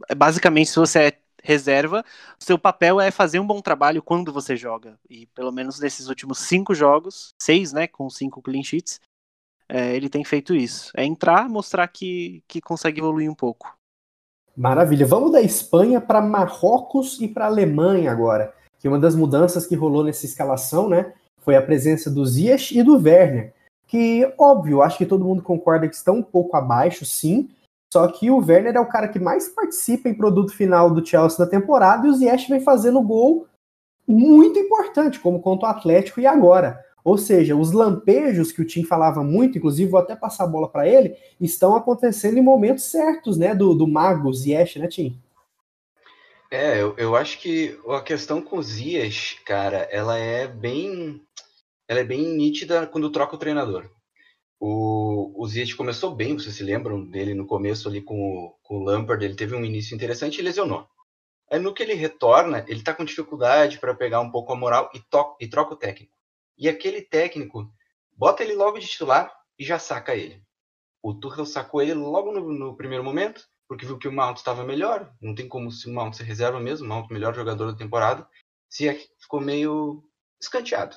é 0.08 0.14
basicamente 0.14 0.70
se 0.70 0.76
você 0.78 1.00
é 1.08 1.23
reserva, 1.44 2.02
seu 2.38 2.58
papel 2.58 2.98
é 2.98 3.10
fazer 3.10 3.38
um 3.38 3.46
bom 3.46 3.60
trabalho 3.60 4.02
quando 4.02 4.32
você 4.32 4.56
joga. 4.56 4.98
E 5.08 5.26
pelo 5.26 5.52
menos 5.52 5.78
nesses 5.78 6.08
últimos 6.08 6.38
cinco 6.38 6.74
jogos, 6.74 7.34
seis, 7.40 7.70
né, 7.72 7.86
com 7.86 8.08
cinco 8.08 8.40
clean 8.40 8.62
sheets, 8.62 8.98
é, 9.68 9.94
ele 9.94 10.08
tem 10.08 10.24
feito 10.24 10.54
isso. 10.54 10.90
É 10.96 11.04
entrar, 11.04 11.48
mostrar 11.48 11.86
que, 11.88 12.42
que 12.48 12.62
consegue 12.62 12.98
evoluir 13.00 13.30
um 13.30 13.34
pouco. 13.34 13.76
Maravilha. 14.56 15.06
Vamos 15.06 15.32
da 15.32 15.42
Espanha 15.42 16.00
para 16.00 16.22
Marrocos 16.22 17.20
e 17.20 17.28
para 17.28 17.46
Alemanha 17.46 18.10
agora. 18.10 18.54
Que 18.78 18.88
uma 18.88 18.98
das 18.98 19.14
mudanças 19.14 19.66
que 19.66 19.74
rolou 19.74 20.02
nessa 20.02 20.24
escalação, 20.24 20.88
né, 20.88 21.12
foi 21.40 21.56
a 21.56 21.62
presença 21.62 22.10
do 22.10 22.24
Ziyech 22.24 22.78
e 22.78 22.82
do 22.82 22.96
Werner. 22.96 23.52
Que, 23.86 24.32
óbvio, 24.38 24.80
acho 24.80 24.96
que 24.96 25.06
todo 25.06 25.24
mundo 25.24 25.42
concorda 25.42 25.88
que 25.88 25.94
estão 25.94 26.16
um 26.16 26.22
pouco 26.22 26.56
abaixo, 26.56 27.04
sim. 27.04 27.50
Só 27.94 28.08
que 28.08 28.28
o 28.28 28.38
Werner 28.38 28.74
é 28.74 28.80
o 28.80 28.88
cara 28.88 29.06
que 29.06 29.20
mais 29.20 29.48
participa 29.48 30.08
em 30.08 30.14
produto 30.14 30.52
final 30.52 30.90
do 30.90 31.06
Chelsea 31.06 31.38
na 31.38 31.48
temporada 31.48 32.04
e 32.04 32.10
o 32.10 32.12
Ziyech 32.12 32.48
vem 32.50 32.58
fazendo 32.58 33.00
gol 33.00 33.46
muito 34.04 34.58
importante, 34.58 35.20
como 35.20 35.40
contra 35.40 35.68
o 35.68 35.70
Atlético 35.70 36.20
e 36.20 36.26
agora. 36.26 36.84
Ou 37.04 37.16
seja, 37.16 37.54
os 37.54 37.70
lampejos 37.70 38.50
que 38.50 38.60
o 38.60 38.66
Tim 38.66 38.82
falava 38.82 39.22
muito, 39.22 39.58
inclusive 39.58 39.88
vou 39.88 40.00
até 40.00 40.16
passar 40.16 40.42
a 40.42 40.48
bola 40.48 40.68
para 40.68 40.88
ele, 40.88 41.14
estão 41.40 41.76
acontecendo 41.76 42.36
em 42.36 42.42
momentos 42.42 42.82
certos, 42.82 43.38
né, 43.38 43.54
do, 43.54 43.76
do 43.76 43.86
mago 43.86 44.34
Ziyech, 44.34 44.76
né, 44.80 44.88
Tim? 44.88 45.16
É, 46.50 46.82
eu, 46.82 46.96
eu 46.98 47.14
acho 47.14 47.38
que 47.38 47.78
a 47.90 48.00
questão 48.00 48.42
com 48.42 48.56
o 48.56 48.62
Ziyech, 48.62 49.40
cara, 49.44 49.88
ela 49.92 50.18
é 50.18 50.48
bem, 50.48 51.22
ela 51.86 52.00
é 52.00 52.04
bem 52.04 52.36
nítida 52.36 52.88
quando 52.88 53.08
troca 53.08 53.36
o 53.36 53.38
treinador. 53.38 53.88
O, 54.60 55.42
o 55.42 55.46
Ziyech 55.46 55.76
começou 55.76 56.14
bem, 56.14 56.34
vocês 56.34 56.54
se 56.54 56.62
lembram 56.62 57.04
dele 57.04 57.34
no 57.34 57.46
começo 57.46 57.88
ali 57.88 58.00
com 58.00 58.18
o, 58.18 58.58
com 58.62 58.78
o 58.78 58.84
Lampard, 58.84 59.24
ele 59.24 59.34
teve 59.34 59.54
um 59.54 59.64
início 59.64 59.94
interessante 59.94 60.38
e 60.38 60.42
lesionou. 60.42 60.88
Aí 61.50 61.58
no 61.58 61.74
que 61.74 61.82
ele 61.82 61.94
retorna, 61.94 62.64
ele 62.68 62.82
tá 62.82 62.94
com 62.94 63.04
dificuldade 63.04 63.78
para 63.78 63.94
pegar 63.94 64.20
um 64.20 64.30
pouco 64.30 64.52
a 64.52 64.56
moral 64.56 64.90
e, 64.94 65.00
to 65.00 65.36
e 65.40 65.46
troca 65.46 65.74
o 65.74 65.76
técnico. 65.76 66.16
E 66.56 66.68
aquele 66.68 67.02
técnico 67.02 67.70
bota 68.12 68.42
ele 68.42 68.54
logo 68.54 68.78
de 68.78 68.86
titular 68.86 69.32
e 69.58 69.64
já 69.64 69.78
saca 69.78 70.14
ele. 70.14 70.42
O 71.02 71.12
Tuchel 71.12 71.44
sacou 71.44 71.82
ele 71.82 71.94
logo 71.94 72.32
no, 72.32 72.52
no 72.52 72.76
primeiro 72.76 73.04
momento, 73.04 73.46
porque 73.68 73.84
viu 73.84 73.98
que 73.98 74.08
o 74.08 74.12
Mount 74.12 74.38
estava 74.38 74.64
melhor. 74.64 75.12
Não 75.20 75.34
tem 75.34 75.46
como 75.46 75.70
se 75.70 75.88
o 75.88 75.92
Mount 75.92 76.14
ser 76.14 76.24
reserva 76.24 76.58
mesmo, 76.58 76.86
o 76.86 76.88
Mount 76.88 77.10
melhor 77.10 77.34
jogador 77.34 77.70
da 77.70 77.76
temporada. 77.76 78.26
Se 78.70 78.90
ficou 79.18 79.40
meio 79.40 80.02
escanteado. 80.40 80.96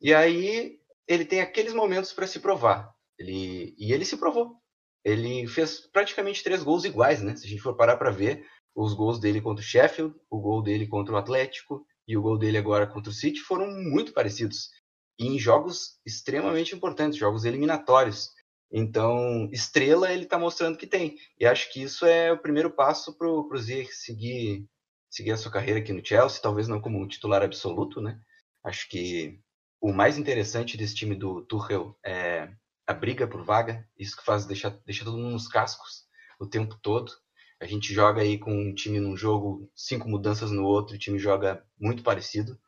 E 0.00 0.12
aí 0.12 0.78
ele 1.06 1.24
tem 1.24 1.40
aqueles 1.40 1.74
momentos 1.74 2.12
para 2.12 2.26
se 2.26 2.40
provar. 2.40 2.92
Ele, 3.18 3.74
e 3.78 3.92
ele 3.92 4.04
se 4.04 4.16
provou. 4.16 4.56
Ele 5.04 5.46
fez 5.46 5.80
praticamente 5.92 6.42
três 6.42 6.62
gols 6.62 6.84
iguais, 6.84 7.22
né? 7.22 7.36
Se 7.36 7.46
a 7.46 7.48
gente 7.48 7.62
for 7.62 7.76
parar 7.76 7.96
para 7.96 8.10
ver, 8.10 8.46
os 8.74 8.94
gols 8.94 9.20
dele 9.20 9.40
contra 9.40 9.62
o 9.62 9.66
Sheffield, 9.66 10.14
o 10.30 10.40
gol 10.40 10.62
dele 10.62 10.86
contra 10.86 11.14
o 11.14 11.16
Atlético 11.16 11.86
e 12.08 12.16
o 12.16 12.22
gol 12.22 12.38
dele 12.38 12.58
agora 12.58 12.86
contra 12.86 13.10
o 13.10 13.14
City 13.14 13.40
foram 13.40 13.70
muito 13.70 14.12
parecidos. 14.12 14.70
E 15.18 15.26
em 15.26 15.38
jogos 15.38 16.00
extremamente 16.04 16.74
importantes, 16.74 17.18
jogos 17.18 17.44
eliminatórios. 17.44 18.30
Então, 18.72 19.48
estrela 19.52 20.12
ele 20.12 20.24
está 20.24 20.38
mostrando 20.38 20.76
que 20.76 20.86
tem. 20.86 21.16
E 21.38 21.46
acho 21.46 21.72
que 21.72 21.82
isso 21.82 22.04
é 22.04 22.32
o 22.32 22.38
primeiro 22.38 22.70
passo 22.70 23.16
para 23.16 23.28
o 23.28 23.56
Ziyech 23.56 23.92
seguir, 23.94 24.66
seguir 25.08 25.30
a 25.30 25.36
sua 25.36 25.52
carreira 25.52 25.78
aqui 25.78 25.92
no 25.92 26.04
Chelsea, 26.04 26.42
talvez 26.42 26.66
não 26.66 26.80
como 26.80 27.00
um 27.00 27.06
titular 27.06 27.42
absoluto, 27.42 28.00
né? 28.00 28.18
Acho 28.64 28.88
que 28.88 29.38
o 29.84 29.92
mais 29.92 30.16
interessante 30.16 30.78
desse 30.78 30.94
time 30.94 31.14
do 31.14 31.42
Tuchel 31.42 31.94
é 32.02 32.48
a 32.86 32.94
briga 32.94 33.28
por 33.28 33.44
vaga, 33.44 33.86
isso 33.98 34.16
que 34.16 34.24
faz 34.24 34.46
deixar, 34.46 34.70
deixar 34.86 35.04
todo 35.04 35.18
mundo 35.18 35.32
nos 35.32 35.46
cascos 35.46 36.06
o 36.40 36.46
tempo 36.46 36.78
todo. 36.80 37.12
A 37.60 37.66
gente 37.66 37.92
joga 37.92 38.22
aí 38.22 38.38
com 38.38 38.50
um 38.50 38.74
time 38.74 38.98
num 38.98 39.14
jogo, 39.14 39.70
cinco 39.76 40.08
mudanças 40.08 40.50
no 40.50 40.64
outro, 40.64 40.96
o 40.96 40.98
time 40.98 41.18
joga 41.18 41.62
muito 41.78 42.02
parecido. 42.02 42.58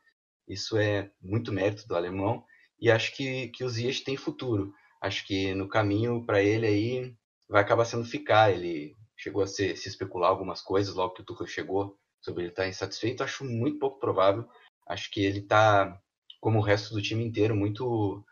Isso 0.47 0.77
é 0.77 1.09
muito 1.19 1.51
mérito 1.51 1.87
do 1.87 1.95
alemão. 1.95 2.45
E 2.79 2.91
acho 2.91 3.11
que, 3.15 3.47
que 3.47 3.63
o 3.63 3.69
Ziyech 3.69 4.03
tem 4.03 4.15
futuro. 4.15 4.71
Acho 5.01 5.25
que 5.25 5.55
no 5.55 5.67
caminho 5.67 6.23
para 6.23 6.43
ele 6.43 6.67
aí 6.67 7.15
vai 7.49 7.63
acabar 7.63 7.85
sendo 7.85 8.05
ficar. 8.05 8.51
Ele 8.51 8.95
chegou 9.17 9.41
a 9.41 9.47
se, 9.47 9.75
se 9.75 9.89
especular 9.89 10.29
algumas 10.29 10.61
coisas 10.61 10.93
logo 10.93 11.15
que 11.15 11.23
o 11.23 11.25
Tuchel 11.25 11.47
chegou 11.47 11.97
sobre 12.21 12.43
ele 12.43 12.51
estar 12.51 12.61
tá 12.61 12.69
insatisfeito. 12.69 13.23
Acho 13.23 13.43
muito 13.43 13.79
pouco 13.79 13.99
provável. 13.99 14.47
Acho 14.87 15.09
que 15.09 15.25
ele 15.25 15.39
está, 15.39 15.99
como 16.39 16.59
o 16.59 16.61
resto 16.61 16.93
do 16.93 17.01
time 17.01 17.23
inteiro, 17.23 17.55
muito 17.55 18.23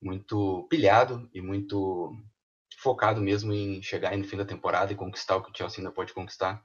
muito 0.00 0.66
pilhado 0.70 1.28
e 1.34 1.40
muito 1.40 2.16
focado 2.80 3.20
mesmo 3.20 3.52
em 3.52 3.82
chegar 3.82 4.16
no 4.16 4.24
fim 4.24 4.36
da 4.36 4.44
temporada 4.44 4.92
e 4.92 4.96
conquistar 4.96 5.36
o 5.36 5.42
que 5.42 5.50
o 5.50 5.56
Chelsea 5.56 5.78
ainda 5.80 5.92
pode 5.92 6.14
conquistar. 6.14 6.62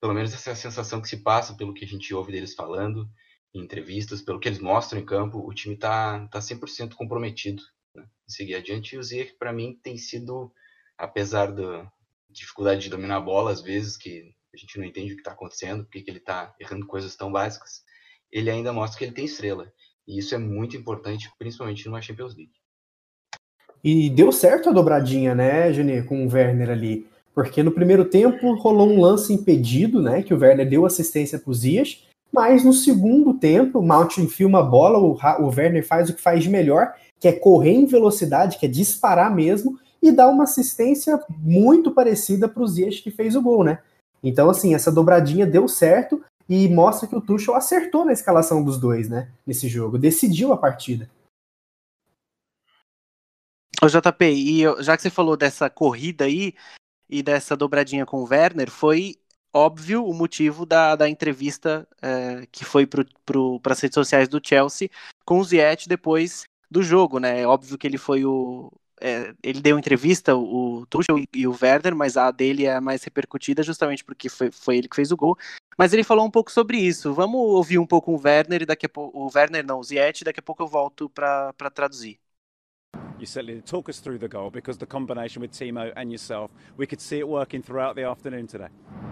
Pelo 0.00 0.12
menos 0.12 0.34
essa 0.34 0.50
é 0.50 0.52
a 0.52 0.56
sensação 0.56 1.00
que 1.00 1.08
se 1.08 1.22
passa 1.22 1.54
pelo 1.56 1.72
que 1.72 1.84
a 1.84 1.88
gente 1.88 2.12
ouve 2.12 2.32
deles 2.32 2.54
falando 2.54 3.08
em 3.54 3.60
entrevistas, 3.60 4.22
pelo 4.22 4.40
que 4.40 4.48
eles 4.48 4.58
mostram 4.58 5.00
em 5.00 5.04
campo, 5.04 5.38
o 5.38 5.54
time 5.54 5.74
está 5.74 6.26
tá 6.28 6.38
100% 6.38 6.94
comprometido 6.94 7.62
né, 7.94 8.02
em 8.02 8.32
seguir 8.32 8.54
adiante. 8.54 8.94
E 8.94 8.98
o 8.98 9.02
Ziyech, 9.02 9.34
para 9.38 9.52
mim, 9.52 9.78
tem 9.82 9.96
sido, 9.96 10.52
apesar 10.98 11.52
da 11.52 11.90
dificuldade 12.30 12.82
de 12.82 12.90
dominar 12.90 13.16
a 13.16 13.20
bola, 13.20 13.52
às 13.52 13.60
vezes, 13.60 13.96
que 13.96 14.34
a 14.54 14.56
gente 14.56 14.78
não 14.78 14.84
entende 14.84 15.12
o 15.12 15.16
que 15.16 15.20
está 15.20 15.32
acontecendo, 15.32 15.84
porque 15.84 16.02
que 16.02 16.10
ele 16.10 16.18
está 16.18 16.54
errando 16.58 16.86
coisas 16.86 17.14
tão 17.14 17.30
básicas, 17.30 17.82
ele 18.30 18.50
ainda 18.50 18.72
mostra 18.72 18.98
que 18.98 19.04
ele 19.04 19.14
tem 19.14 19.26
estrela. 19.26 19.72
E 20.06 20.18
isso 20.18 20.34
é 20.34 20.38
muito 20.38 20.76
importante, 20.76 21.30
principalmente 21.38 21.86
numa 21.86 22.00
Champions 22.00 22.34
League. 22.34 22.52
E 23.84 24.10
deu 24.10 24.30
certo 24.30 24.68
a 24.68 24.72
dobradinha, 24.72 25.34
né, 25.34 25.72
Gene, 25.72 26.02
com 26.02 26.24
o 26.24 26.32
Werner 26.32 26.70
ali. 26.70 27.06
Porque 27.34 27.62
no 27.62 27.72
primeiro 27.72 28.04
tempo 28.04 28.54
rolou 28.54 28.88
um 28.88 29.00
lance 29.00 29.32
impedido, 29.32 30.02
né? 30.02 30.22
Que 30.22 30.34
o 30.34 30.38
Werner 30.38 30.68
deu 30.68 30.84
assistência 30.84 31.38
para 31.38 31.50
o 31.50 31.54
Zias. 31.54 32.06
Mas 32.30 32.64
no 32.64 32.72
segundo 32.72 33.34
tempo, 33.34 33.78
o 33.78 33.82
Mount 33.82 34.18
enfia 34.18 34.46
uma 34.46 34.62
bola, 34.62 34.98
o, 34.98 35.18
o 35.42 35.48
Werner 35.48 35.86
faz 35.86 36.08
o 36.08 36.14
que 36.14 36.20
faz 36.20 36.42
de 36.42 36.48
melhor, 36.48 36.94
que 37.20 37.28
é 37.28 37.32
correr 37.32 37.72
em 37.72 37.86
velocidade, 37.86 38.58
que 38.58 38.66
é 38.66 38.68
disparar 38.68 39.34
mesmo, 39.34 39.78
e 40.02 40.10
dá 40.10 40.28
uma 40.28 40.44
assistência 40.44 41.20
muito 41.38 41.90
parecida 41.90 42.48
para 42.48 42.62
o 42.62 42.66
Zias 42.66 43.00
que 43.00 43.10
fez 43.10 43.36
o 43.36 43.42
gol, 43.42 43.64
né? 43.64 43.78
Então, 44.22 44.48
assim, 44.48 44.74
essa 44.74 44.90
dobradinha 44.90 45.46
deu 45.46 45.66
certo 45.68 46.22
e 46.52 46.68
mostra 46.68 47.08
que 47.08 47.16
o 47.16 47.20
Tuchel 47.20 47.54
acertou 47.54 48.04
na 48.04 48.12
escalação 48.12 48.62
dos 48.62 48.78
dois, 48.78 49.08
né? 49.08 49.32
Nesse 49.46 49.68
jogo, 49.68 49.96
decidiu 49.96 50.52
a 50.52 50.58
partida. 50.58 51.08
Ô 53.82 53.86
JP, 53.86 54.24
e 54.26 54.82
já 54.82 54.94
que 54.94 55.02
você 55.02 55.08
falou 55.08 55.34
dessa 55.34 55.70
corrida 55.70 56.26
aí 56.26 56.54
e 57.08 57.22
dessa 57.22 57.56
dobradinha 57.56 58.04
com 58.04 58.18
o 58.18 58.28
Werner, 58.28 58.70
foi 58.70 59.16
óbvio 59.50 60.04
o 60.04 60.12
motivo 60.12 60.66
da, 60.66 60.94
da 60.94 61.08
entrevista 61.08 61.88
é, 62.02 62.46
que 62.52 62.66
foi 62.66 62.86
para 62.86 63.72
as 63.72 63.80
redes 63.80 63.94
sociais 63.94 64.28
do 64.28 64.40
Chelsea 64.44 64.90
com 65.24 65.40
o 65.40 65.44
Ziyech 65.44 65.88
depois 65.88 66.44
do 66.70 66.82
jogo, 66.82 67.18
né? 67.18 67.40
É 67.40 67.46
óbvio 67.46 67.78
que 67.78 67.86
ele 67.86 67.98
foi 67.98 68.26
o. 68.26 68.70
É, 69.04 69.34
ele 69.42 69.60
deu 69.60 69.76
entrevista, 69.76 70.36
o 70.36 70.86
Tuchel 70.88 71.16
e 71.34 71.44
o 71.44 71.58
Werner, 71.60 71.92
mas 71.96 72.16
a 72.16 72.30
dele 72.30 72.66
é 72.66 72.80
mais 72.80 73.02
repercutida 73.02 73.60
justamente 73.60 74.04
porque 74.04 74.28
foi, 74.28 74.52
foi 74.52 74.78
ele 74.78 74.88
que 74.88 74.94
fez 74.94 75.10
o 75.10 75.16
gol. 75.16 75.36
Mas 75.76 75.92
ele 75.92 76.04
falou 76.04 76.24
um 76.24 76.30
pouco 76.30 76.52
sobre 76.52 76.78
isso. 76.78 77.12
Vamos 77.12 77.40
ouvir 77.40 77.78
um 77.78 77.86
pouco 77.86 78.12
o 78.12 78.20
Werner 78.22 78.62
e 78.62 78.66
daqui 78.66 78.86
a 78.86 78.88
pouco. 78.88 79.18
O 79.18 79.28
Werner 79.34 79.66
não, 79.66 79.80
o 79.80 79.82
Ziyech, 79.82 80.22
daqui 80.22 80.38
a 80.38 80.42
pouco 80.42 80.62
eu 80.62 80.68
volto 80.68 81.08
para 81.08 81.52
traduzir. 81.74 82.20
You 83.18 83.26
certainly 83.26 83.62
talk 83.62 83.88
us 83.88 84.00
through 84.00 84.18
the 84.18 84.28
goal 84.28 84.50
because 84.50 84.78
the 84.78 84.86
combination 84.86 85.40
with 85.40 85.50
Timo 85.50 85.92
and 85.96 86.10
yourself, 86.10 86.50
we 86.76 86.86
could 86.86 87.00
see 87.00 87.18
it 87.18 87.28
working 87.28 87.62
throughout 87.62 87.96
the 87.96 88.04
afternoon 88.04 88.46
today. 88.46 88.68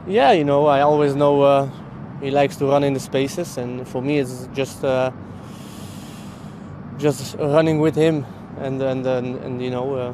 Yeah, 0.06 0.32
you 0.32 0.44
know, 0.44 0.66
I 0.66 0.82
always 0.82 1.14
know 1.14 1.42
uh, 1.42 1.68
he 2.20 2.30
likes 2.30 2.56
to 2.56 2.66
run 2.66 2.84
in 2.84 2.92
the 2.92 3.00
spaces, 3.00 3.56
and 3.56 3.86
for 3.86 4.02
me, 4.02 4.18
it's 4.18 4.48
just 4.52 4.84
uh, 4.84 5.10
just 6.98 7.36
running 7.38 7.80
with 7.80 7.96
him, 7.96 8.26
and 8.58 8.82
and 8.82 9.06
and, 9.06 9.36
and 9.44 9.62
you 9.62 9.70
know, 9.70 9.94
uh, 9.94 10.12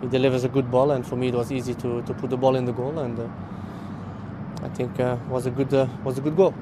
he 0.00 0.08
delivers 0.08 0.44
a 0.44 0.48
good 0.48 0.70
ball, 0.70 0.92
and 0.92 1.06
for 1.06 1.16
me, 1.16 1.28
it 1.28 1.34
was 1.34 1.50
easy 1.50 1.74
to, 1.74 2.02
to 2.02 2.14
put 2.14 2.30
the 2.30 2.36
ball 2.36 2.56
in 2.56 2.64
the 2.64 2.72
goal, 2.72 2.98
and 2.98 3.18
uh, 3.18 3.28
I 4.62 4.68
think 4.68 4.98
uh, 5.00 5.16
was 5.28 5.46
a 5.46 5.50
good 5.50 5.72
uh, 5.72 5.86
was 6.04 6.18
a 6.18 6.20
good 6.20 6.36
goal. 6.36 6.54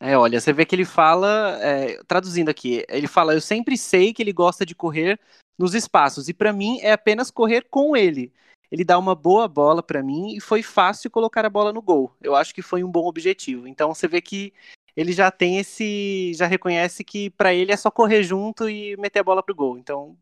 É, 0.00 0.18
olha, 0.18 0.38
você 0.38 0.52
vê 0.52 0.66
que 0.66 0.74
ele 0.74 0.84
fala, 0.84 1.58
é, 1.62 1.98
traduzindo 2.06 2.50
aqui, 2.50 2.84
ele 2.88 3.06
fala: 3.06 3.32
Eu 3.32 3.40
sempre 3.40 3.78
sei 3.78 4.12
que 4.12 4.22
ele 4.22 4.32
gosta 4.32 4.66
de 4.66 4.74
correr 4.74 5.18
nos 5.58 5.74
espaços. 5.74 6.28
E 6.28 6.34
para 6.34 6.52
mim 6.52 6.78
é 6.82 6.92
apenas 6.92 7.30
correr 7.30 7.66
com 7.70 7.96
ele. 7.96 8.32
Ele 8.70 8.84
dá 8.84 8.98
uma 8.98 9.14
boa 9.14 9.46
bola 9.46 9.82
para 9.82 10.02
mim 10.02 10.34
e 10.34 10.40
foi 10.40 10.62
fácil 10.62 11.10
colocar 11.10 11.44
a 11.44 11.50
bola 11.50 11.72
no 11.72 11.80
gol. 11.80 12.12
Eu 12.20 12.34
acho 12.34 12.54
que 12.54 12.60
foi 12.60 12.82
um 12.82 12.90
bom 12.90 13.06
objetivo. 13.06 13.68
Então 13.68 13.94
você 13.94 14.08
vê 14.08 14.20
que 14.20 14.52
ele 14.96 15.12
já 15.12 15.30
tem 15.30 15.58
esse, 15.58 16.32
já 16.34 16.46
reconhece 16.46 17.04
que 17.04 17.30
para 17.30 17.52
ele 17.54 17.72
é 17.72 17.76
só 17.76 17.90
correr 17.90 18.22
junto 18.22 18.68
e 18.68 18.96
meter 18.96 19.20
a 19.20 19.24
bola 19.24 19.42
pro 19.42 19.54
gol. 19.54 19.78
Então 19.78 20.16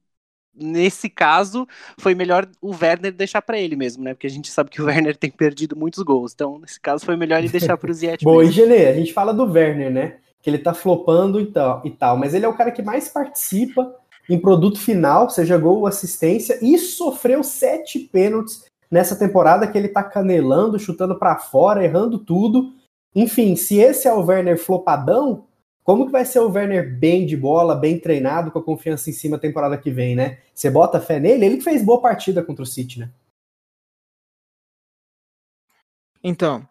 nesse 0.55 1.09
caso, 1.09 1.67
foi 1.99 2.14
melhor 2.14 2.47
o 2.61 2.71
Werner 2.71 3.12
deixar 3.12 3.43
para 3.43 3.59
ele 3.59 3.75
mesmo, 3.75 4.05
né? 4.05 4.14
Porque 4.14 4.26
a 4.26 4.31
gente 4.31 4.50
sabe 4.50 4.71
que 4.71 4.83
o 4.83 4.85
Werner 4.87 5.17
tem 5.17 5.31
perdido 5.31 5.76
muitos 5.76 6.02
gols. 6.02 6.33
Então, 6.35 6.59
nesse 6.59 6.81
caso, 6.81 7.05
foi 7.05 7.17
melhor 7.17 7.38
ele 7.38 7.49
deixar 7.49 7.76
para 7.76 7.91
o 7.91 7.95
Ziyech. 7.95 8.23
Bom, 8.25 8.43
e 8.43 8.50
Genê, 8.50 8.87
a 8.87 8.95
gente 8.95 9.12
fala 9.12 9.33
do 9.33 9.45
Werner, 9.45 9.91
né? 9.91 10.17
Que 10.43 10.50
ele 10.50 10.59
tá 10.59 10.75
flopando 10.75 11.41
e 11.41 11.47
tal, 11.47 11.83
e 11.85 11.91
tal, 11.91 12.17
mas 12.17 12.35
ele 12.35 12.45
é 12.45 12.49
o 12.49 12.57
cara 12.57 12.73
que 12.73 12.83
mais 12.83 13.09
participa 13.09 13.95
em 14.29 14.38
produto 14.38 14.79
final, 14.79 15.31
seja 15.31 15.57
gol, 15.57 15.87
assistência, 15.87 16.59
e 16.61 16.79
sofreu 16.79 17.43
sete 17.43 17.99
pênaltis 17.99 18.64
nessa 18.91 19.17
temporada 19.17 19.67
que 19.67 19.79
ele 19.79 19.88
tá 19.88 20.02
canelando, 20.02 20.79
chutando 20.79 21.19
para 21.19 21.38
fora, 21.38 21.85
errando 21.85 22.19
tudo. 22.19 22.73
Enfim, 23.14 23.57
se 23.57 23.78
esse 23.78 24.09
é 24.09 24.12
o 24.12 24.25
Werner 24.25 24.59
flopadão, 24.59 25.47
como 25.83 26.07
que 26.07 26.12
vai 26.12 26.25
ser 26.25 26.38
o 26.38 26.50
Werner 26.50 26.99
bem 26.99 27.26
de 27.26 27.37
bola, 27.37 27.75
bem 27.75 27.99
treinado, 27.99 28.50
com 28.50 28.59
a 28.59 28.64
confiança 28.64 29.11
em 29.11 29.12
cima 29.12 29.38
temporada 29.38 29.76
que 29.76 29.90
vem, 29.90 30.14
né? 30.14 30.40
Você 30.54 30.71
bota 30.71 31.00
fé 31.00 31.19
nele? 31.19 31.45
Ele 31.45 31.57
que 31.57 31.64
fez 31.64 31.85
boa 31.85 32.00
partida 32.00 32.42
contra 32.42 32.62
o 32.62 32.66
City, 32.66 33.00
né? 33.00 33.11
Então, 36.23 36.66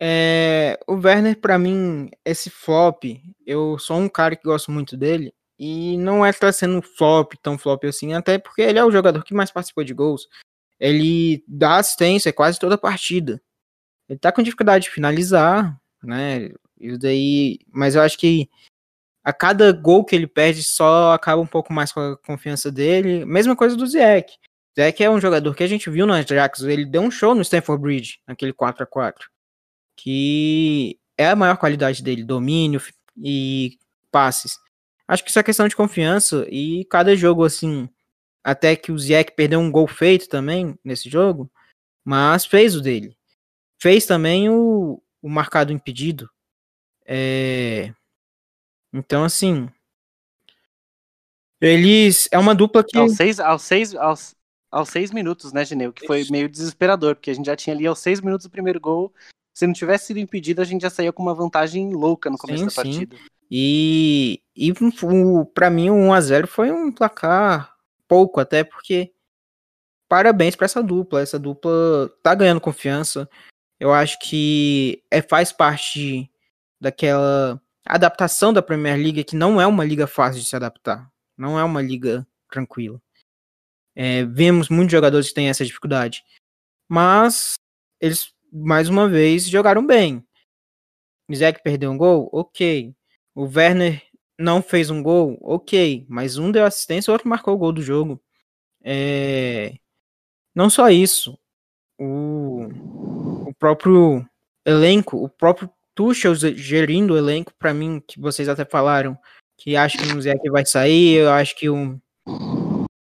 é, 0.00 0.78
o 0.86 0.94
Werner, 0.94 1.40
para 1.40 1.58
mim, 1.58 2.10
esse 2.24 2.50
flop, 2.50 3.04
eu 3.46 3.78
sou 3.78 3.96
um 3.96 4.08
cara 4.08 4.34
que 4.34 4.42
gosto 4.42 4.70
muito 4.72 4.96
dele, 4.96 5.32
e 5.58 5.96
não 5.98 6.24
é 6.24 6.32
tá 6.32 6.52
sendo 6.52 6.80
flop, 6.80 7.34
tão 7.42 7.58
flop 7.58 7.84
assim, 7.84 8.12
até 8.12 8.38
porque 8.38 8.62
ele 8.62 8.78
é 8.78 8.84
o 8.84 8.92
jogador 8.92 9.24
que 9.24 9.34
mais 9.34 9.50
participou 9.50 9.82
de 9.82 9.92
gols. 9.92 10.28
Ele 10.78 11.44
dá 11.48 11.78
assistência 11.78 12.32
quase 12.32 12.58
toda 12.58 12.76
a 12.76 12.78
partida. 12.78 13.40
Ele 14.08 14.18
tá 14.18 14.32
com 14.32 14.42
dificuldade 14.42 14.84
de 14.84 14.90
finalizar, 14.90 15.78
né? 16.02 16.50
Isso 16.80 16.98
daí, 16.98 17.58
mas 17.72 17.94
eu 17.94 18.02
acho 18.02 18.18
que 18.18 18.48
a 19.24 19.32
cada 19.32 19.72
gol 19.72 20.04
que 20.04 20.16
ele 20.16 20.26
perde 20.26 20.62
só 20.62 21.12
acaba 21.12 21.42
um 21.42 21.46
pouco 21.46 21.72
mais 21.72 21.92
com 21.92 22.00
a 22.00 22.16
confiança 22.18 22.70
dele. 22.72 23.24
Mesma 23.24 23.54
coisa 23.56 23.76
do 23.76 23.86
Zeke. 23.86 24.36
Zeke 24.78 25.04
é 25.04 25.10
um 25.10 25.20
jogador 25.20 25.54
que 25.54 25.64
a 25.64 25.66
gente 25.66 25.90
viu 25.90 26.06
no 26.06 26.12
Ajax, 26.12 26.62
ele 26.62 26.86
deu 26.86 27.02
um 27.02 27.10
show 27.10 27.34
no 27.34 27.42
Stanford 27.42 27.82
Bridge, 27.82 28.20
naquele 28.26 28.52
4 28.52 28.84
a 28.84 28.86
4 28.86 29.28
que 29.98 30.98
é 31.18 31.28
a 31.28 31.36
maior 31.36 31.56
qualidade 31.56 32.02
dele, 32.02 32.22
domínio 32.22 32.80
e 33.16 33.76
passes. 34.12 34.56
Acho 35.08 35.24
que 35.24 35.30
isso 35.30 35.38
é 35.40 35.42
questão 35.42 35.66
de 35.66 35.74
confiança 35.74 36.46
e 36.48 36.84
cada 36.84 37.16
jogo, 37.16 37.44
assim, 37.44 37.88
até 38.44 38.76
que 38.76 38.92
o 38.92 38.98
Ziyech 38.98 39.32
perdeu 39.34 39.58
um 39.58 39.72
gol 39.72 39.88
feito 39.88 40.28
também 40.28 40.78
nesse 40.84 41.10
jogo, 41.10 41.50
mas 42.04 42.46
fez 42.46 42.76
o 42.76 42.80
dele. 42.80 43.17
Fez 43.80 44.06
também 44.06 44.48
o, 44.48 45.00
o 45.22 45.28
marcado 45.28 45.72
impedido. 45.72 46.28
É... 47.06 47.92
Então, 48.92 49.24
assim, 49.24 49.68
eles. 51.60 52.28
É 52.30 52.38
uma 52.38 52.54
dupla 52.54 52.84
que. 52.84 52.98
Aos 52.98 53.14
seis, 53.14 53.40
aos 53.40 53.62
seis, 53.62 53.94
aos, 53.94 54.34
aos 54.70 54.88
seis 54.88 55.10
minutos, 55.10 55.52
né, 55.52 55.64
Gineu? 55.64 55.92
Que 55.92 56.06
foi 56.06 56.24
meio 56.30 56.48
desesperador, 56.48 57.16
porque 57.16 57.30
a 57.30 57.34
gente 57.34 57.46
já 57.46 57.56
tinha 57.56 57.74
ali 57.74 57.86
aos 57.86 57.98
seis 57.98 58.20
minutos 58.20 58.46
do 58.46 58.50
primeiro 58.50 58.80
gol. 58.80 59.12
Se 59.54 59.66
não 59.66 59.74
tivesse 59.74 60.06
sido 60.06 60.20
impedido, 60.20 60.62
a 60.62 60.64
gente 60.64 60.82
já 60.82 60.90
saía 60.90 61.12
com 61.12 61.22
uma 61.22 61.34
vantagem 61.34 61.92
louca 61.92 62.30
no 62.30 62.38
começo 62.38 62.60
sim, 62.60 62.66
da 62.66 62.72
partida. 62.72 63.16
Sim. 63.16 63.22
E, 63.50 64.40
e 64.54 64.72
para 65.52 65.70
mim 65.70 65.90
o 65.90 65.94
1x0 65.94 66.46
foi 66.46 66.70
um 66.70 66.92
placar 66.92 67.74
pouco, 68.06 68.40
até 68.40 68.62
porque 68.62 69.12
parabéns 70.08 70.54
para 70.54 70.66
essa 70.66 70.82
dupla. 70.82 71.22
Essa 71.22 71.38
dupla 71.38 72.08
tá 72.22 72.34
ganhando 72.34 72.60
confiança. 72.60 73.28
Eu 73.80 73.92
acho 73.92 74.18
que 74.18 75.02
é, 75.10 75.22
faz 75.22 75.52
parte 75.52 76.30
daquela 76.80 77.60
adaptação 77.84 78.52
da 78.52 78.62
Premier 78.62 78.96
League, 78.96 79.24
que 79.24 79.36
não 79.36 79.60
é 79.60 79.66
uma 79.66 79.84
liga 79.84 80.06
fácil 80.06 80.40
de 80.40 80.48
se 80.48 80.56
adaptar. 80.56 81.10
Não 81.36 81.58
é 81.58 81.64
uma 81.64 81.80
liga 81.80 82.26
tranquila. 82.50 83.00
É, 83.94 84.24
vemos 84.24 84.68
muitos 84.68 84.92
jogadores 84.92 85.28
que 85.28 85.34
têm 85.34 85.48
essa 85.48 85.64
dificuldade. 85.64 86.24
Mas 86.88 87.54
eles, 88.00 88.32
mais 88.52 88.88
uma 88.88 89.08
vez, 89.08 89.48
jogaram 89.48 89.86
bem. 89.86 90.24
Isaac 91.28 91.62
perdeu 91.62 91.90
um 91.90 91.98
gol? 91.98 92.28
Ok. 92.32 92.94
O 93.34 93.44
Werner 93.44 94.02
não 94.38 94.62
fez 94.62 94.90
um 94.90 95.02
gol? 95.02 95.38
Ok. 95.40 96.06
Mas 96.08 96.38
um 96.38 96.50
deu 96.50 96.64
assistência, 96.64 97.10
o 97.10 97.14
outro 97.14 97.28
marcou 97.28 97.54
o 97.54 97.58
gol 97.58 97.72
do 97.72 97.82
jogo. 97.82 98.20
É... 98.82 99.74
Não 100.54 100.70
só 100.70 100.88
isso. 100.88 101.38
O 101.98 102.68
próprio 103.58 104.24
elenco, 104.64 105.16
o 105.16 105.28
próprio 105.28 105.70
Tuchel 105.94 106.34
gerindo 106.34 107.14
o 107.14 107.18
elenco, 107.18 107.52
para 107.58 107.74
mim, 107.74 108.02
que 108.06 108.20
vocês 108.20 108.48
até 108.48 108.64
falaram, 108.64 109.18
que 109.56 109.74
acho 109.74 109.98
que 109.98 110.12
o 110.14 110.22
Zeke 110.22 110.50
vai 110.50 110.64
sair, 110.64 111.16
eu 111.16 111.30
acho 111.30 111.56
que 111.56 111.68
o. 111.68 111.98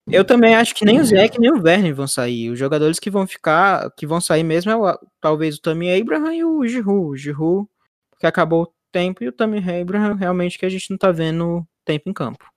Eu 0.08 0.24
também 0.24 0.54
acho 0.54 0.76
que 0.76 0.86
nem 0.86 1.00
o 1.00 1.04
Zeke 1.04 1.40
nem 1.40 1.52
o 1.52 1.64
Werner 1.64 1.96
vão 1.96 2.08
sair. 2.08 2.52
Os 2.52 2.60
jogadores 2.60 3.00
que 3.00 3.10
vão 3.10 3.26
ficar, 3.26 3.90
que 3.98 4.06
vão 4.06 4.22
sair 4.22 4.44
mesmo 4.44 4.70
é 4.72 4.76
o, 4.76 5.00
talvez 5.20 5.56
o 5.56 5.62
Tammy 5.62 6.00
Abraham 6.00 6.36
e 6.36 6.44
o 6.44 6.68
Giroud. 6.68 7.08
O 7.08 7.16
Giroud, 7.16 7.68
porque 8.12 8.28
acabou 8.28 8.64
o 8.64 8.74
tempo, 8.92 9.24
e 9.24 9.28
o 9.28 9.32
Tammy 9.32 9.58
Abraham 9.58 10.14
realmente 10.14 10.60
que 10.60 10.66
a 10.66 10.70
gente 10.70 10.92
não 10.92 10.98
tá 10.98 11.12
vendo 11.12 11.66
tempo 11.84 12.10
em 12.10 12.14
campo. 12.14 12.53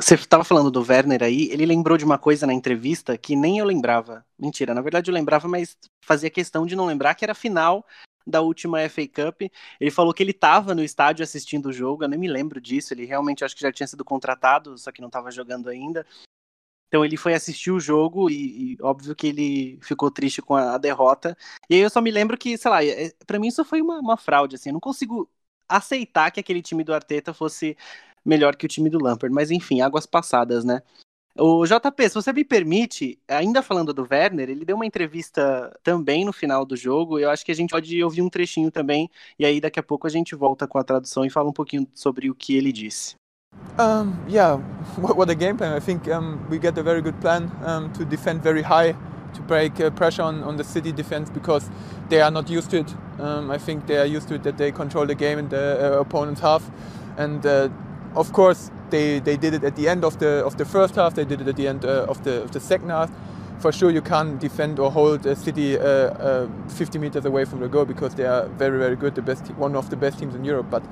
Você 0.00 0.14
estava 0.14 0.44
falando 0.44 0.70
do 0.70 0.80
Werner 0.80 1.24
aí, 1.24 1.50
ele 1.50 1.66
lembrou 1.66 1.98
de 1.98 2.04
uma 2.04 2.16
coisa 2.16 2.46
na 2.46 2.54
entrevista 2.54 3.18
que 3.18 3.34
nem 3.34 3.58
eu 3.58 3.64
lembrava. 3.64 4.24
Mentira, 4.38 4.72
na 4.72 4.80
verdade 4.80 5.10
eu 5.10 5.14
lembrava, 5.14 5.48
mas 5.48 5.76
fazia 6.00 6.30
questão 6.30 6.64
de 6.64 6.76
não 6.76 6.86
lembrar 6.86 7.16
que 7.16 7.24
era 7.24 7.32
a 7.32 7.34
final 7.34 7.84
da 8.24 8.40
última 8.40 8.78
FA 8.88 9.08
Cup. 9.08 9.50
Ele 9.80 9.90
falou 9.90 10.14
que 10.14 10.22
ele 10.22 10.30
estava 10.30 10.72
no 10.72 10.84
estádio 10.84 11.24
assistindo 11.24 11.66
o 11.66 11.72
jogo, 11.72 12.04
eu 12.04 12.08
nem 12.08 12.18
me 12.18 12.28
lembro 12.28 12.60
disso, 12.60 12.94
ele 12.94 13.06
realmente 13.06 13.44
acho 13.44 13.56
que 13.56 13.62
já 13.62 13.72
tinha 13.72 13.88
sido 13.88 14.04
contratado, 14.04 14.78
só 14.78 14.92
que 14.92 15.00
não 15.00 15.08
estava 15.08 15.32
jogando 15.32 15.68
ainda. 15.68 16.06
Então 16.86 17.04
ele 17.04 17.16
foi 17.16 17.34
assistir 17.34 17.72
o 17.72 17.80
jogo 17.80 18.30
e, 18.30 18.74
e, 18.74 18.78
óbvio 18.80 19.16
que 19.16 19.26
ele 19.26 19.80
ficou 19.82 20.12
triste 20.12 20.40
com 20.40 20.54
a, 20.54 20.74
a, 20.74 20.78
derrota. 20.78 21.36
E 21.68 21.74
aí 21.74 21.80
eu 21.80 21.90
só 21.90 22.00
me 22.00 22.12
lembro 22.12 22.38
que, 22.38 22.56
sei 22.56 22.70
lá, 22.70 22.84
é, 22.84 23.10
para 23.26 23.38
mim 23.40 23.48
isso 23.48 23.64
foi 23.64 23.82
uma, 23.82 23.98
uma 23.98 24.16
fraude, 24.16 24.54
assim, 24.54 24.68
eu 24.68 24.74
não 24.74 24.80
consigo 24.80 25.28
aceitar 25.68 26.30
que 26.30 26.40
aquele 26.40 26.62
time 26.62 26.82
do 26.82 26.94
Arteta 26.94 27.34
fosse 27.34 27.76
melhor 28.24 28.56
que 28.56 28.66
o 28.66 28.68
time 28.68 28.90
do 28.90 29.02
Lampard, 29.02 29.34
mas 29.34 29.50
enfim, 29.50 29.80
águas 29.80 30.06
passadas, 30.06 30.64
né? 30.64 30.82
O 31.40 31.64
JP, 31.64 32.08
se 32.08 32.14
você 32.16 32.32
me 32.32 32.44
permite, 32.44 33.16
ainda 33.28 33.62
falando 33.62 33.94
do 33.94 34.06
Werner, 34.10 34.50
ele 34.50 34.64
deu 34.64 34.74
uma 34.74 34.84
entrevista 34.84 35.72
também 35.84 36.24
no 36.24 36.32
final 36.32 36.64
do 36.64 36.76
jogo. 36.76 37.16
Eu 37.16 37.30
acho 37.30 37.44
que 37.44 37.52
a 37.52 37.54
gente 37.54 37.70
pode 37.70 38.02
ouvir 38.02 38.22
um 38.22 38.28
trechinho 38.28 38.72
também, 38.72 39.08
e 39.38 39.46
aí 39.46 39.60
daqui 39.60 39.78
a 39.78 39.82
pouco 39.82 40.08
a 40.08 40.10
gente 40.10 40.34
volta 40.34 40.66
com 40.66 40.78
a 40.78 40.84
tradução 40.84 41.24
e 41.24 41.30
fala 41.30 41.48
um 41.48 41.52
pouquinho 41.52 41.86
sobre 41.94 42.28
o 42.28 42.34
que 42.34 42.56
ele 42.56 42.72
disse. 42.72 43.14
Um, 43.78 44.12
yeah, 44.28 44.60
what, 44.98 45.16
what 45.16 45.30
a 45.30 45.34
game 45.34 45.56
plan. 45.56 45.76
I 45.76 45.80
think 45.80 46.08
um, 46.08 46.40
we 46.50 46.58
get 46.58 46.76
a 46.76 46.82
very 46.82 47.00
good 47.00 47.18
plan 47.20 47.50
um, 47.64 47.88
to 47.92 48.04
defend 48.04 48.42
very 48.42 48.62
high, 48.62 48.96
to 49.34 49.42
break 49.42 49.80
uh, 49.80 49.90
pressure 49.90 50.22
on, 50.22 50.42
on 50.42 50.56
the 50.56 50.64
City 50.64 50.90
defense 50.90 51.30
because 51.30 51.70
they 52.08 52.20
are 52.20 52.32
not 52.32 52.50
used 52.50 52.70
to 52.70 52.78
it. 52.78 52.94
Um, 53.20 53.52
I 53.52 53.58
think 53.58 53.86
they 53.86 53.98
are 53.98 54.06
used 54.06 54.26
to 54.28 54.34
it 54.34 54.42
that 54.42 54.58
they 54.58 54.72
control 54.72 55.06
the 55.06 55.14
game 55.14 55.38
in 55.38 55.48
the 55.48 55.94
uh, 55.94 56.00
opponent's 56.00 56.40
half. 56.40 56.68
And 57.16 57.46
uh, 57.46 57.68
of 58.14 58.32
course, 58.32 58.70
they, 58.90 59.20
they 59.20 59.36
did 59.36 59.54
it 59.54 59.64
at 59.64 59.76
the 59.76 59.88
end 59.88 60.04
of 60.04 60.18
the 60.18 60.44
of 60.44 60.56
the 60.56 60.64
first 60.64 60.94
half. 60.96 61.14
They 61.14 61.24
did 61.24 61.40
it 61.40 61.48
at 61.48 61.56
the 61.56 61.68
end 61.68 61.84
uh, 61.84 62.06
of 62.08 62.22
the 62.24 62.42
of 62.42 62.52
the 62.52 62.60
second 62.60 62.90
half. 62.90 63.10
For 63.60 63.72
sure, 63.72 63.90
you 63.90 64.02
can't 64.02 64.38
defend 64.40 64.78
or 64.78 64.90
hold 64.90 65.26
a 65.26 65.34
City 65.34 65.76
uh, 65.76 65.82
uh, 65.82 66.48
50 66.68 66.98
meters 66.98 67.24
away 67.24 67.44
from 67.44 67.58
the 67.60 67.68
goal 67.68 67.84
because 67.84 68.14
they 68.14 68.24
are 68.24 68.46
very 68.46 68.78
very 68.78 68.94
good, 68.94 69.14
the 69.14 69.22
best 69.22 69.46
one 69.58 69.74
of 69.74 69.90
the 69.90 69.96
best 69.96 70.18
teams 70.18 70.34
in 70.34 70.44
Europe. 70.44 70.66
But 70.70 70.82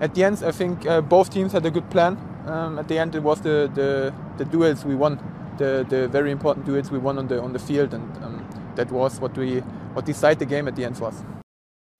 at 0.00 0.14
the 0.14 0.24
end, 0.24 0.42
I 0.44 0.50
think 0.50 0.86
uh, 0.86 1.00
both 1.02 1.30
teams 1.30 1.52
had 1.52 1.64
a 1.66 1.70
good 1.70 1.88
plan. 1.90 2.18
Um, 2.46 2.78
at 2.78 2.88
the 2.88 2.98
end, 2.98 3.14
it 3.14 3.22
was 3.22 3.40
the, 3.42 3.70
the, 3.74 4.12
the 4.38 4.44
duels 4.46 4.84
we 4.84 4.94
won, 4.94 5.20
the, 5.58 5.84
the 5.88 6.08
very 6.08 6.30
important 6.32 6.66
duels 6.66 6.90
we 6.90 6.98
won 6.98 7.18
on 7.18 7.28
the 7.28 7.40
on 7.40 7.52
the 7.52 7.58
field, 7.58 7.94
and 7.94 8.02
um, 8.24 8.44
that 8.76 8.90
was 8.90 9.20
what 9.20 9.36
we 9.36 9.60
what 9.94 10.04
decided 10.06 10.38
the 10.38 10.46
game 10.46 10.66
at 10.68 10.74
the 10.74 10.84
end 10.84 10.96
for 10.96 11.08
us. 11.08 11.22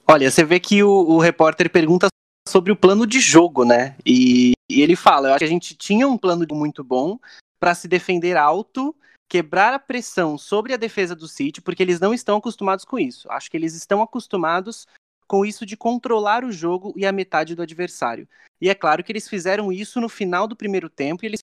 Olha, 0.08 0.28
você 0.28 0.42
vê 0.42 0.58
que 0.58 0.82
o, 0.82 0.90
o 0.90 1.18
repórter 1.18 1.70
pergunta 1.70 2.08
sobre 2.48 2.72
o 2.72 2.76
plano 2.76 3.06
de 3.06 3.20
jogo, 3.20 3.64
né? 3.64 3.96
E, 4.04 4.52
e 4.70 4.80
ele 4.80 4.96
fala: 4.96 5.28
eu 5.28 5.32
acho 5.32 5.38
que 5.38 5.44
a 5.44 5.48
gente 5.48 5.74
tinha 5.74 6.06
um 6.06 6.18
plano 6.18 6.46
muito 6.52 6.82
bom 6.82 7.18
para 7.58 7.74
se 7.74 7.86
defender 7.86 8.36
alto, 8.36 8.94
quebrar 9.28 9.74
a 9.74 9.78
pressão 9.78 10.36
sobre 10.38 10.72
a 10.72 10.76
defesa 10.76 11.14
do 11.14 11.28
City, 11.28 11.60
porque 11.60 11.82
eles 11.82 12.00
não 12.00 12.12
estão 12.12 12.38
acostumados 12.38 12.84
com 12.84 12.98
isso. 12.98 13.30
Acho 13.30 13.50
que 13.50 13.56
eles 13.56 13.74
estão 13.74 14.02
acostumados 14.02 14.86
com 15.28 15.44
isso 15.44 15.64
de 15.64 15.76
controlar 15.76 16.44
o 16.44 16.50
jogo 16.50 16.92
e 16.96 17.06
a 17.06 17.12
metade 17.12 17.54
do 17.54 17.62
adversário. 17.62 18.28
E 18.60 18.68
é 18.68 18.74
claro 18.74 19.04
que 19.04 19.12
eles 19.12 19.28
fizeram 19.28 19.72
isso 19.72 20.00
no 20.00 20.08
final 20.08 20.48
do 20.48 20.56
primeiro 20.56 20.90
tempo 20.90 21.24
e 21.24 21.26
eles 21.26 21.40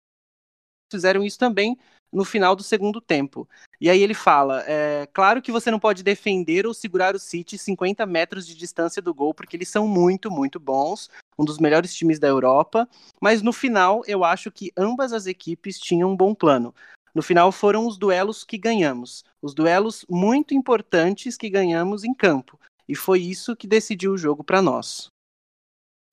fizeram 0.91 1.23
isso 1.23 1.37
também 1.37 1.77
no 2.11 2.25
final 2.25 2.55
do 2.55 2.63
segundo 2.63 2.99
tempo. 2.99 3.47
E 3.79 3.89
aí 3.89 4.01
ele 4.01 4.13
fala: 4.13 4.63
é, 4.67 5.07
claro 5.13 5.41
que 5.41 5.51
você 5.51 5.69
não 5.69 5.79
pode 5.79 6.03
defender 6.03 6.65
ou 6.65 6.73
segurar 6.73 7.15
o 7.15 7.19
City 7.19 7.57
50 7.57 8.05
metros 8.05 8.45
de 8.45 8.55
distância 8.55 9.01
do 9.01 9.13
gol, 9.13 9.33
porque 9.33 9.55
eles 9.55 9.69
são 9.69 9.87
muito, 9.87 10.31
muito 10.31 10.59
bons, 10.59 11.09
um 11.37 11.45
dos 11.45 11.59
melhores 11.59 11.93
times 11.93 12.19
da 12.19 12.27
Europa. 12.27 12.87
Mas 13.21 13.41
no 13.41 13.53
final, 13.53 14.01
eu 14.07 14.23
acho 14.23 14.51
que 14.51 14.71
ambas 14.75 15.13
as 15.13 15.27
equipes 15.27 15.79
tinham 15.79 16.11
um 16.11 16.15
bom 16.15 16.33
plano. 16.33 16.73
No 17.13 17.21
final, 17.21 17.51
foram 17.51 17.87
os 17.87 17.97
duelos 17.97 18.43
que 18.43 18.57
ganhamos, 18.57 19.23
os 19.41 19.53
duelos 19.53 20.05
muito 20.09 20.53
importantes 20.53 21.35
que 21.35 21.49
ganhamos 21.49 22.03
em 22.03 22.13
campo. 22.13 22.59
E 22.87 22.95
foi 22.95 23.19
isso 23.21 23.55
que 23.55 23.67
decidiu 23.67 24.13
o 24.13 24.17
jogo 24.17 24.43
para 24.43 24.61
nós. 24.61 25.09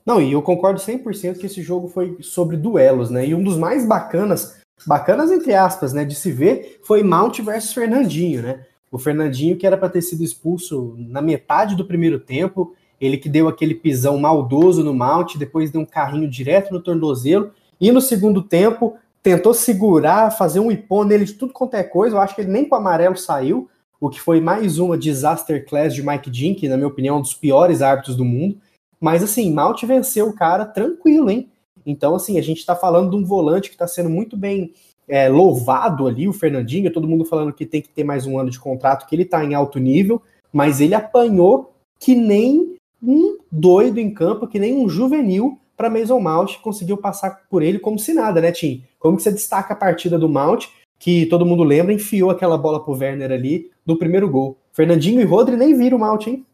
Não, 0.05 0.20
e 0.20 0.33
eu 0.33 0.42
concordo 0.42 0.81
100% 0.81 1.38
que 1.38 1.46
esse 1.46 1.62
jogo 1.62 1.88
foi 1.88 2.22
sobre 2.22 2.57
duelos, 2.57 3.11
né? 3.11 3.27
E 3.27 3.35
um 3.35 3.42
dos 3.42 3.57
mais 3.57 3.87
bacanas 3.87 4.61
bacanas 4.87 5.31
entre 5.31 5.55
aspas, 5.55 5.93
né, 5.93 6.05
de 6.05 6.15
se 6.15 6.31
ver, 6.31 6.81
foi 6.83 7.03
Mount 7.03 7.41
versus 7.41 7.73
Fernandinho, 7.73 8.43
né? 8.43 8.65
O 8.91 8.99
Fernandinho 8.99 9.57
que 9.57 9.67
era 9.67 9.77
para 9.77 9.89
ter 9.89 10.03
sido 10.03 10.23
expulso 10.23 10.95
na 10.99 11.21
metade 11.21 11.75
do 11.75 11.85
primeiro 11.85 12.21
tempo, 12.21 12.75
ele 13.01 13.17
que 13.17 13.29
deu 13.29 13.49
aquele 13.49 13.75
pisão 13.75 14.19
maldoso 14.19 14.85
no 14.85 14.95
Mount, 14.95 15.37
depois 15.37 15.71
deu 15.71 15.81
um 15.81 15.87
carrinho 15.87 16.29
direto 16.29 16.73
no 16.73 16.81
tornozelo, 16.81 17.53
e 17.81 17.91
no 17.91 18.01
segundo 18.01 18.43
tempo 18.43 18.97
tentou 19.23 19.55
segurar, 19.55 20.31
fazer 20.31 20.61
um 20.61 20.71
ipô 20.71 21.05
nele 21.05 21.25
de 21.25 21.33
tudo 21.33 21.53
quanto 21.53 21.75
é 21.75 21.83
coisa, 21.83 22.17
eu 22.17 22.21
acho 22.21 22.35
que 22.35 22.43
ele 22.43 22.53
nem 22.53 22.69
com 22.69 22.75
o 22.75 22.79
amarelo 22.79 23.17
saiu, 23.17 23.69
o 24.01 24.11
que 24.11 24.21
foi 24.21 24.41
mais 24.41 24.79
uma 24.79 24.99
disaster 24.99 25.65
class 25.67 25.95
de 25.95 26.07
Mike 26.07 26.55
que 26.55 26.69
na 26.69 26.77
minha 26.77 26.89
opinião 26.89 27.19
um 27.19 27.23
dos 27.23 27.35
piores 27.35 27.81
árbitros 27.81 28.17
do 28.17 28.25
mundo, 28.25 28.59
mas 29.01 29.23
assim, 29.23 29.53
Mount 29.53 29.83
venceu 29.85 30.29
o 30.29 30.35
cara 30.35 30.65
tranquilo, 30.65 31.31
hein? 31.31 31.51
Então, 31.87 32.14
assim, 32.14 32.38
a 32.38 32.42
gente 32.42 32.59
está 32.59 32.75
falando 32.75 33.11
de 33.11 33.16
um 33.16 33.25
volante 33.25 33.68
que 33.68 33.75
está 33.75 33.87
sendo 33.87 34.09
muito 34.09 34.37
bem 34.37 34.73
é, 35.09 35.29
louvado 35.29 36.07
ali, 36.07 36.27
o 36.27 36.33
Fernandinho, 36.33 36.92
todo 36.92 37.09
mundo 37.09 37.25
falando 37.25 37.53
que 37.53 37.66
tem 37.66 37.83
que 37.83 37.88
ter 37.88 38.05
mais 38.05 38.27
um 38.27 38.38
ano 38.38 38.51
de 38.51 38.59
contrato, 38.59 39.07
que 39.07 39.14
ele 39.14 39.23
está 39.23 39.44
em 39.44 39.55
alto 39.55 39.79
nível, 39.79 40.23
mas 40.53 40.81
ele 40.81 40.94
apanhou 40.94 41.75
que 41.99 42.14
nem 42.14 42.77
um 43.03 43.38
doido 43.51 43.99
em 43.99 44.12
campo, 44.12 44.47
que 44.47 44.59
nem 44.59 44.75
um 44.75 44.88
juvenil 44.88 45.59
para 45.77 45.90
Mason 45.90 46.20
Mount, 46.20 46.59
conseguiu 46.61 46.97
passar 46.97 47.42
por 47.51 47.62
ele 47.62 47.79
como 47.79 47.99
se 47.99 48.14
nada, 48.14 48.40
né, 48.40 48.53
Tim? 48.53 48.85
Como 48.99 49.16
que 49.16 49.23
você 49.23 49.33
destaca 49.33 49.75
a 49.75 49.77
partida 49.77 50.18
do 50.18 50.29
Mount, 50.29 50.66
que 50.99 51.27
todo 51.27 51.44
mundo 51.44 51.62
lembra, 51.62 51.92
enfiou 51.92 52.31
aquela 52.31 52.57
bola 52.57 52.83
pro 52.83 52.94
Werner 52.94 53.33
ali 53.33 53.70
do 53.85 53.99
primeiro 53.99 54.29
gol. 54.31 54.57
Fernandinho 54.73 55.20
e 55.20 55.25
Rodri 55.25 55.57
nem 55.57 55.77
viram 55.77 55.99
o 55.99 56.01
Mount, 56.01 56.27
hein? 56.29 56.47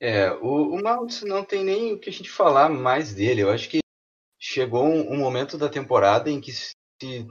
É, 0.00 0.30
o, 0.42 0.74
o 0.74 0.82
Mount 0.82 1.22
não 1.22 1.42
tem 1.42 1.64
nem 1.64 1.94
o 1.94 1.98
que 1.98 2.10
a 2.10 2.12
gente 2.12 2.30
falar 2.30 2.68
mais 2.68 3.14
dele. 3.14 3.42
Eu 3.42 3.50
acho 3.50 3.68
que 3.68 3.78
chegou 4.56 4.84
um, 4.84 5.12
um, 5.12 5.18
momento 5.18 5.58
da 5.58 5.68
temporada 5.68 6.30
em 6.30 6.40
que 6.40 6.50
se 6.50 6.74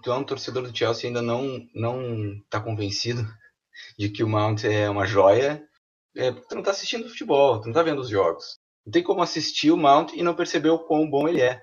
tu 0.04 0.12
é 0.12 0.16
um 0.16 0.24
torcedor 0.24 0.62
do 0.62 0.78
Chelsea 0.78 1.08
ainda 1.08 1.24
não 1.24 1.68
não 1.74 2.34
está 2.34 2.60
convencido 2.62 3.22
de 3.98 4.10
que 4.10 4.24
o 4.24 4.30
Mount 4.30 4.64
é 4.64 4.88
uma 4.88 5.08
joia, 5.08 5.68
é 6.16 6.32
tu 6.32 6.54
não 6.54 6.60
está 6.60 6.70
assistindo 6.70 7.10
futebol, 7.10 7.60
tu 7.60 7.64
não 7.64 7.72
está 7.72 7.82
vendo 7.82 8.00
os 8.00 8.10
jogos. 8.10 8.60
Não 8.86 8.92
tem 8.92 9.02
como 9.02 9.24
assistir 9.24 9.72
o 9.72 9.78
Mount 9.78 10.14
e 10.14 10.22
não 10.22 10.36
perceber 10.36 10.70
o 10.70 10.86
quão 10.86 11.10
bom 11.10 11.28
ele 11.28 11.42
é. 11.42 11.60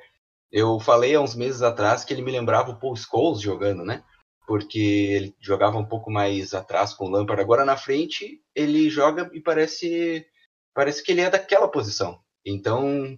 Eu 0.51 0.81
falei 0.81 1.15
há 1.15 1.21
uns 1.21 1.37
meses 1.37 1.63
atrás 1.63 2.05
que 2.05 2.13
ele 2.13 2.23
me 2.23 2.33
lembrava 2.33 2.73
o 2.73 2.79
Paul 2.79 2.97
Scholes 2.97 3.41
jogando, 3.41 3.85
né? 3.85 4.03
Porque 4.47 4.81
ele 4.81 5.37
jogava 5.41 5.79
um 5.79 5.87
pouco 5.87 6.11
mais 6.11 6.53
atrás 6.55 6.93
com 6.93 7.07
o 7.07 7.09
Lampard. 7.09 7.41
Agora 7.41 7.65
na 7.65 7.77
frente 7.77 8.43
ele 8.53 8.91
joga 8.91 9.31
e 9.33 9.41
parece 9.41 10.27
parece 10.75 11.03
que 11.05 11.13
ele 11.13 11.21
é 11.21 11.31
daquela 11.31 11.69
posição. 11.69 12.19
Então, 12.45 13.17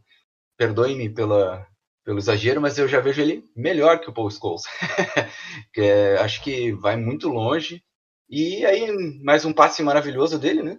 perdoe-me 0.58 1.08
pela 1.08 1.66
pelo 2.04 2.18
exagero, 2.18 2.60
mas 2.60 2.78
eu 2.78 2.86
já 2.86 3.00
vejo 3.00 3.20
ele 3.22 3.44
melhor 3.56 3.98
que 4.00 4.10
o 4.10 4.12
Paul 4.12 4.30
Scholes. 4.30 4.64
é, 5.76 6.16
acho 6.18 6.42
que 6.42 6.72
vai 6.72 6.96
muito 6.96 7.28
longe. 7.28 7.82
E 8.28 8.64
aí, 8.66 8.92
mais 9.22 9.44
um 9.44 9.52
passe 9.52 9.82
maravilhoso 9.82 10.38
dele, 10.38 10.62
né? 10.62 10.78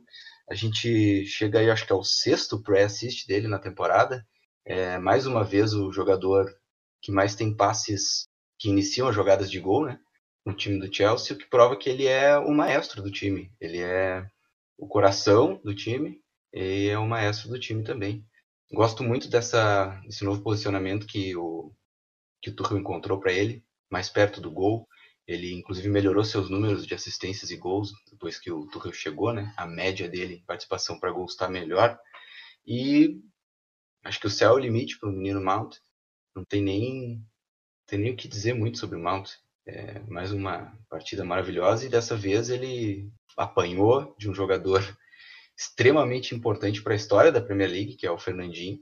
A 0.49 0.53
gente 0.53 1.25
chega 1.25 1.59
aí, 1.59 1.69
acho 1.69 1.85
que 1.85 1.91
é 1.91 1.95
o 1.95 2.03
sexto 2.03 2.61
pré-assist 2.61 3.27
dele 3.27 3.47
na 3.47 3.57
temporada. 3.57 4.25
É, 4.63 4.97
mais 4.99 5.25
uma 5.25 5.43
vez 5.43 5.73
o 5.73 5.91
jogador 5.91 6.45
que 7.01 7.11
mais 7.11 7.35
tem 7.35 7.55
passes 7.55 8.27
que 8.59 8.69
iniciam 8.69 9.07
as 9.07 9.15
jogadas 9.15 9.49
de 9.49 9.59
gol, 9.59 9.85
né? 9.85 9.99
No 10.45 10.53
time 10.53 10.79
do 10.79 10.93
Chelsea, 10.93 11.35
o 11.35 11.39
que 11.39 11.49
prova 11.49 11.75
que 11.75 11.89
ele 11.89 12.05
é 12.05 12.37
o 12.37 12.51
maestro 12.51 13.01
do 13.01 13.11
time. 13.11 13.51
Ele 13.59 13.79
é 13.79 14.27
o 14.77 14.87
coração 14.87 15.59
do 15.63 15.73
time 15.73 16.21
e 16.53 16.87
é 16.87 16.97
o 16.97 17.07
maestro 17.07 17.49
do 17.49 17.59
time 17.59 17.83
também. 17.83 18.23
Gosto 18.71 19.03
muito 19.03 19.29
dessa, 19.29 20.01
desse 20.05 20.23
novo 20.23 20.41
posicionamento 20.41 21.05
que 21.05 21.35
o, 21.35 21.71
que 22.41 22.49
o 22.49 22.55
Tuchel 22.55 22.77
encontrou 22.77 23.19
para 23.19 23.31
ele. 23.31 23.63
mais 23.89 24.09
perto 24.09 24.41
do 24.41 24.51
gol. 24.51 24.87
Ele, 25.27 25.53
inclusive, 25.53 25.89
melhorou 25.89 26.23
seus 26.23 26.49
números 26.49 26.85
de 26.85 26.93
assistências 26.93 27.49
e 27.49 27.57
gols 27.57 27.93
depois 28.11 28.39
que 28.39 28.51
o 28.51 28.67
Tuchel 28.67 28.93
chegou, 28.93 29.33
né? 29.33 29.53
A 29.57 29.65
média 29.65 30.07
dele, 30.09 30.43
participação 30.45 30.99
para 30.99 31.11
gols, 31.11 31.31
está 31.31 31.49
melhor. 31.49 31.97
E 32.65 33.21
acho 34.03 34.19
que 34.19 34.27
o 34.27 34.29
céu 34.29 34.51
é 34.51 34.53
o 34.53 34.59
limite 34.59 34.99
para 34.99 35.09
o 35.09 35.11
menino 35.11 35.43
Mount. 35.43 35.77
Não 36.35 36.43
tem 36.43 36.61
nem, 36.61 37.25
tem 37.87 37.99
nem 37.99 38.11
o 38.13 38.15
que 38.15 38.27
dizer 38.27 38.53
muito 38.53 38.77
sobre 38.77 38.97
o 38.97 39.01
Mount. 39.01 39.31
É 39.67 39.99
mais 40.01 40.31
uma 40.31 40.77
partida 40.89 41.25
maravilhosa 41.25 41.85
e 41.85 41.89
dessa 41.89 42.15
vez 42.15 42.49
ele 42.49 43.09
apanhou 43.35 44.15
de 44.17 44.29
um 44.29 44.33
jogador 44.33 44.81
extremamente 45.57 46.35
importante 46.35 46.81
para 46.81 46.93
a 46.93 46.97
história 46.97 47.31
da 47.31 47.41
Premier 47.41 47.69
League, 47.69 47.95
que 47.95 48.05
é 48.05 48.11
o 48.11 48.17
Fernandinho. 48.17 48.79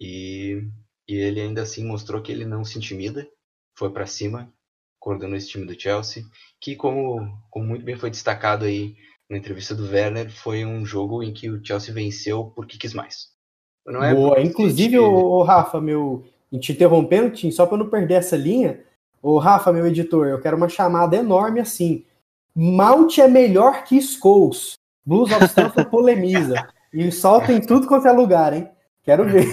E, 0.00 0.62
e 1.08 1.14
ele 1.14 1.40
ainda 1.40 1.62
assim 1.62 1.84
mostrou 1.84 2.20
que 2.20 2.32
ele 2.32 2.44
não 2.44 2.64
se 2.64 2.78
intimida, 2.78 3.28
foi 3.76 3.90
para 3.90 4.06
cima, 4.06 4.52
coordenou 4.98 5.36
esse 5.36 5.48
time 5.48 5.66
do 5.66 5.78
Chelsea, 5.78 6.24
que 6.60 6.76
como, 6.76 7.38
como 7.50 7.66
muito 7.66 7.84
bem 7.84 7.96
foi 7.96 8.10
destacado 8.10 8.64
aí 8.64 8.96
na 9.28 9.36
entrevista 9.36 9.74
do 9.74 9.86
Werner, 9.86 10.30
foi 10.30 10.64
um 10.64 10.84
jogo 10.84 11.22
em 11.22 11.32
que 11.32 11.48
o 11.48 11.64
Chelsea 11.64 11.94
venceu 11.94 12.52
porque 12.54 12.78
quis 12.78 12.92
mais. 12.92 13.32
Não 13.86 14.02
é 14.02 14.14
Boa, 14.14 14.40
inclusive, 14.40 14.98
o 14.98 15.42
Rafa, 15.42 15.80
meu, 15.80 16.24
te 16.58 16.72
interrompendo, 16.72 17.34
Tim, 17.34 17.50
só 17.50 17.66
para 17.66 17.78
não 17.78 17.90
perder 17.90 18.14
essa 18.14 18.36
linha, 18.36 18.82
o 19.22 19.38
Rafa, 19.38 19.72
meu 19.72 19.86
editor, 19.86 20.26
eu 20.26 20.40
quero 20.40 20.56
uma 20.56 20.68
chamada 20.68 21.16
enorme 21.16 21.60
assim. 21.60 22.04
Mount 22.54 23.18
é 23.18 23.26
melhor 23.26 23.84
que 23.84 24.00
Scholes. 24.00 24.74
Blues 25.04 25.30
of 25.32 25.44
Stanford 25.44 25.90
polemiza. 25.90 26.68
E 26.92 27.10
solta 27.10 27.52
em 27.52 27.60
tudo 27.60 27.86
quanto 27.86 28.06
é 28.06 28.12
lugar, 28.12 28.52
hein? 28.52 28.68
Quero 29.02 29.28
ver. 29.28 29.46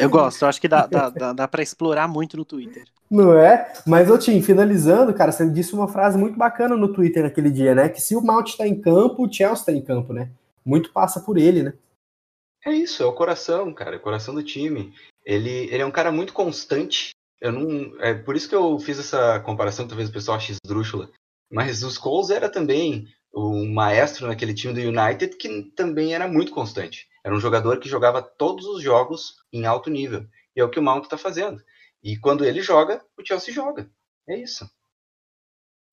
Eu 0.00 0.08
gosto, 0.08 0.42
eu 0.42 0.48
acho 0.48 0.60
que 0.60 0.66
dá, 0.66 0.86
dá, 0.86 1.10
dá, 1.10 1.32
dá 1.32 1.46
para 1.46 1.62
explorar 1.62 2.08
muito 2.08 2.36
no 2.36 2.44
Twitter. 2.44 2.84
Não 3.10 3.38
é? 3.38 3.72
Mas, 3.86 4.10
ô 4.10 4.18
Tim, 4.18 4.40
finalizando, 4.42 5.14
cara, 5.14 5.30
você 5.30 5.48
disse 5.48 5.74
uma 5.74 5.86
frase 5.86 6.18
muito 6.18 6.36
bacana 6.36 6.76
no 6.76 6.92
Twitter 6.92 7.22
naquele 7.22 7.50
dia, 7.50 7.74
né? 7.74 7.88
Que 7.88 8.00
se 8.00 8.16
o 8.16 8.22
Mount 8.22 8.48
está 8.48 8.66
em 8.66 8.80
campo, 8.80 9.24
o 9.24 9.32
Chelsea 9.32 9.60
está 9.60 9.72
em 9.72 9.82
campo, 9.82 10.12
né? 10.12 10.30
Muito 10.64 10.92
passa 10.92 11.20
por 11.20 11.36
ele, 11.36 11.62
né? 11.62 11.74
É 12.64 12.72
isso, 12.72 13.02
é 13.02 13.06
o 13.06 13.12
coração, 13.12 13.72
cara, 13.72 13.94
é 13.94 13.98
o 13.98 14.02
coração 14.02 14.34
do 14.34 14.42
time. 14.42 14.92
Ele, 15.24 15.68
ele 15.70 15.82
é 15.82 15.86
um 15.86 15.90
cara 15.92 16.10
muito 16.10 16.32
constante. 16.32 17.10
Eu 17.40 17.52
não, 17.52 17.92
é 18.00 18.14
por 18.14 18.34
isso 18.34 18.48
que 18.48 18.54
eu 18.56 18.78
fiz 18.80 18.98
essa 18.98 19.38
comparação, 19.40 19.86
talvez 19.86 20.08
o 20.08 20.12
pessoal 20.12 20.36
ache 20.36 20.52
esdrúxula. 20.52 21.10
Mas 21.52 21.84
os 21.84 21.96
Coles 21.96 22.30
era 22.30 22.48
também 22.48 23.06
um 23.34 23.72
maestro 23.72 24.26
naquele 24.26 24.54
time 24.54 24.72
do 24.72 24.80
United 24.80 25.36
que 25.36 25.62
também 25.76 26.14
era 26.14 26.26
muito 26.26 26.52
constante. 26.52 27.08
Era 27.24 27.34
um 27.34 27.40
jogador 27.40 27.78
que 27.78 27.88
jogava 27.88 28.22
todos 28.22 28.66
os 28.66 28.82
jogos 28.82 29.36
em 29.52 29.66
alto 29.66 29.90
nível. 29.90 30.26
E 30.54 30.60
é 30.60 30.64
o 30.64 30.70
que 30.70 30.78
o 30.78 30.82
Mount 30.82 31.04
está 31.04 31.18
fazendo. 31.18 31.62
E 32.02 32.16
quando 32.16 32.44
ele 32.44 32.62
joga, 32.62 33.02
o 33.18 33.26
Chelsea 33.26 33.52
joga. 33.52 33.90
É 34.28 34.36
isso. 34.36 34.68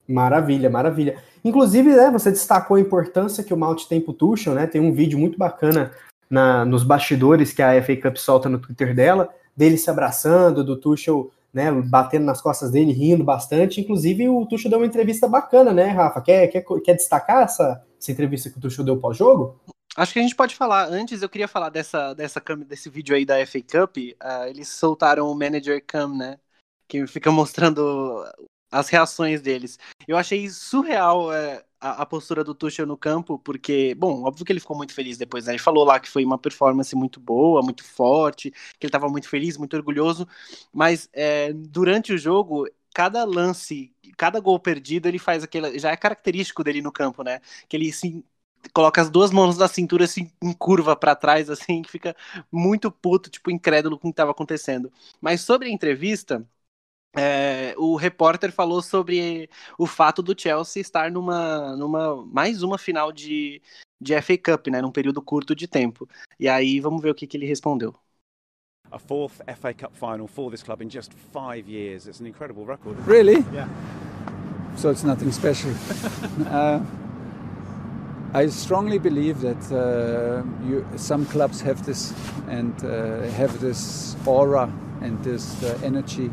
Maravilha, 0.07 0.69
maravilha. 0.69 1.21
Inclusive, 1.43 1.89
né, 1.95 2.11
você 2.11 2.29
destacou 2.29 2.77
a 2.77 2.79
importância 2.79 3.43
que 3.43 3.53
o 3.53 3.57
Mount 3.57 3.85
tem 3.85 4.01
pro 4.01 4.13
Tuchel, 4.13 4.53
né? 4.53 4.67
Tem 4.67 4.81
um 4.81 4.93
vídeo 4.93 5.17
muito 5.17 5.37
bacana 5.37 5.91
na, 6.29 6.65
nos 6.65 6.83
bastidores 6.83 7.53
que 7.53 7.61
a 7.61 7.81
FA 7.81 7.95
Cup 7.95 8.17
solta 8.17 8.49
no 8.49 8.59
Twitter 8.59 8.93
dela, 8.93 9.33
dele 9.55 9.77
se 9.77 9.89
abraçando, 9.89 10.63
do 10.63 10.77
Tuchel 10.77 11.31
né, 11.53 11.71
batendo 11.71 12.25
nas 12.25 12.41
costas 12.41 12.71
dele, 12.71 12.91
rindo 12.91 13.23
bastante. 13.23 13.79
Inclusive, 13.79 14.27
o 14.27 14.45
Tuchel 14.45 14.71
deu 14.71 14.79
uma 14.79 14.87
entrevista 14.87 15.27
bacana, 15.27 15.71
né, 15.71 15.87
Rafa? 15.87 16.19
Quer, 16.21 16.47
quer, 16.47 16.65
quer 16.83 16.95
destacar 16.95 17.43
essa, 17.43 17.85
essa 17.99 18.11
entrevista 18.11 18.49
que 18.49 18.57
o 18.57 18.61
Tuchel 18.61 18.83
deu 18.83 18.99
pós-jogo? 18.99 19.61
Acho 19.95 20.13
que 20.13 20.19
a 20.19 20.23
gente 20.23 20.35
pode 20.35 20.55
falar. 20.55 20.87
Antes, 20.87 21.21
eu 21.21 21.29
queria 21.29 21.47
falar 21.47 21.69
dessa, 21.69 22.15
dessa 22.15 22.41
desse 22.67 22.89
vídeo 22.89 23.15
aí 23.15 23.23
da 23.25 23.45
FA 23.45 23.61
Cup. 23.61 23.97
Uh, 23.97 24.47
eles 24.49 24.67
soltaram 24.69 25.29
o 25.29 25.35
Manager 25.35 25.83
Cam, 25.85 26.15
né? 26.15 26.39
Que 26.87 27.05
fica 27.05 27.31
mostrando 27.31 28.25
as 28.71 28.89
reações 28.89 29.39
deles. 29.41 29.77
Eu 30.07 30.17
achei 30.17 30.49
surreal 30.49 31.33
é, 31.33 31.63
a, 31.79 32.01
a, 32.03 32.05
postura 32.05 32.43
do 32.43 32.55
Tuchel 32.55 32.85
no 32.85 32.97
campo, 32.97 33.37
porque, 33.39 33.95
bom, 33.95 34.23
óbvio 34.23 34.45
que 34.45 34.51
ele 34.51 34.59
ficou 34.59 34.77
muito 34.77 34.93
feliz 34.93 35.17
depois, 35.17 35.45
né? 35.45 35.53
Ele 35.53 35.59
falou 35.59 35.83
lá 35.83 35.99
que 35.99 36.09
foi 36.09 36.23
uma 36.25 36.37
performance 36.37 36.95
muito 36.95 37.19
boa, 37.19 37.61
muito 37.61 37.83
forte, 37.83 38.51
que 38.51 38.85
ele 38.85 38.89
estava 38.89 39.07
muito 39.09 39.29
feliz, 39.29 39.57
muito 39.57 39.75
orgulhoso, 39.75 40.27
mas 40.71 41.09
é, 41.13 41.53
durante 41.53 42.13
o 42.13 42.17
jogo, 42.17 42.67
cada 42.93 43.23
lance, 43.25 43.91
cada 44.17 44.39
gol 44.39 44.59
perdido, 44.59 45.07
ele 45.07 45.19
faz 45.19 45.43
aquele. 45.43 45.79
Já 45.79 45.91
é 45.91 45.97
característico 45.97 46.63
dele 46.63 46.81
no 46.81 46.91
campo, 46.91 47.23
né? 47.23 47.41
Que 47.67 47.77
ele 47.77 47.91
se 47.91 48.23
coloca 48.73 49.01
as 49.01 49.09
duas 49.09 49.31
mãos 49.31 49.57
na 49.57 49.67
cintura 49.67 50.05
assim 50.05 50.31
em 50.41 50.53
curva 50.53 50.95
para 50.95 51.15
trás 51.15 51.49
assim, 51.49 51.81
que 51.81 51.91
fica 51.91 52.15
muito 52.51 52.91
puto, 52.91 53.29
tipo 53.29 53.51
incrédulo 53.51 53.97
com 53.99 54.07
o 54.07 54.11
que 54.11 54.13
estava 54.13 54.31
acontecendo. 54.31 54.91
Mas 55.19 55.41
sobre 55.41 55.67
a 55.67 55.71
entrevista, 55.71 56.47
é, 57.15 57.75
o 57.77 57.95
repórter 57.95 58.51
falou 58.51 58.81
sobre 58.81 59.49
o 59.77 59.85
fato 59.85 60.21
do 60.21 60.39
Chelsea 60.39 60.81
estar 60.81 61.11
numa, 61.11 61.75
numa 61.75 62.25
mais 62.25 62.63
uma 62.63 62.77
final 62.77 63.11
de, 63.11 63.61
de 64.01 64.19
FA 64.21 64.37
Cup, 64.37 64.67
né, 64.67 64.81
num 64.81 64.91
período 64.91 65.21
curto 65.21 65.55
de 65.55 65.67
tempo. 65.67 66.07
E 66.39 66.49
aí 66.49 66.79
vamos 66.79 67.01
ver 67.01 67.11
o 67.11 67.15
que, 67.15 67.27
que 67.27 67.37
ele 67.37 67.45
respondeu. 67.45 67.93
A 68.91 68.99
fourth 68.99 69.41
FA 69.59 69.73
Cup 69.73 69.95
final 69.95 70.27
for 70.27 70.51
this 70.51 70.61
club 70.61 70.81
in 70.81 70.89
just 70.89 71.13
five 71.31 71.67
years. 71.67 72.07
It's 72.07 72.19
an 72.19 72.27
incredible 72.27 72.65
record. 72.65 72.95
Really? 73.07 73.43
Yeah. 73.51 73.67
So 74.75 74.91
it's 74.91 75.03
nothing 75.03 75.31
special. 75.31 75.71
uh, 76.47 76.79
I 78.35 78.47
strongly 78.47 78.99
believe 78.99 79.41
that 79.41 79.71
uh, 79.71 80.43
you, 80.67 80.85
some 80.95 81.25
clubs 81.27 81.61
have 81.61 81.85
this 81.85 82.13
and 82.47 82.73
uh, 82.83 83.21
have 83.31 83.59
this 83.59 84.15
aura 84.25 84.71
and 85.01 85.23
this 85.23 85.61
uh, 85.63 85.77
energy 85.83 86.31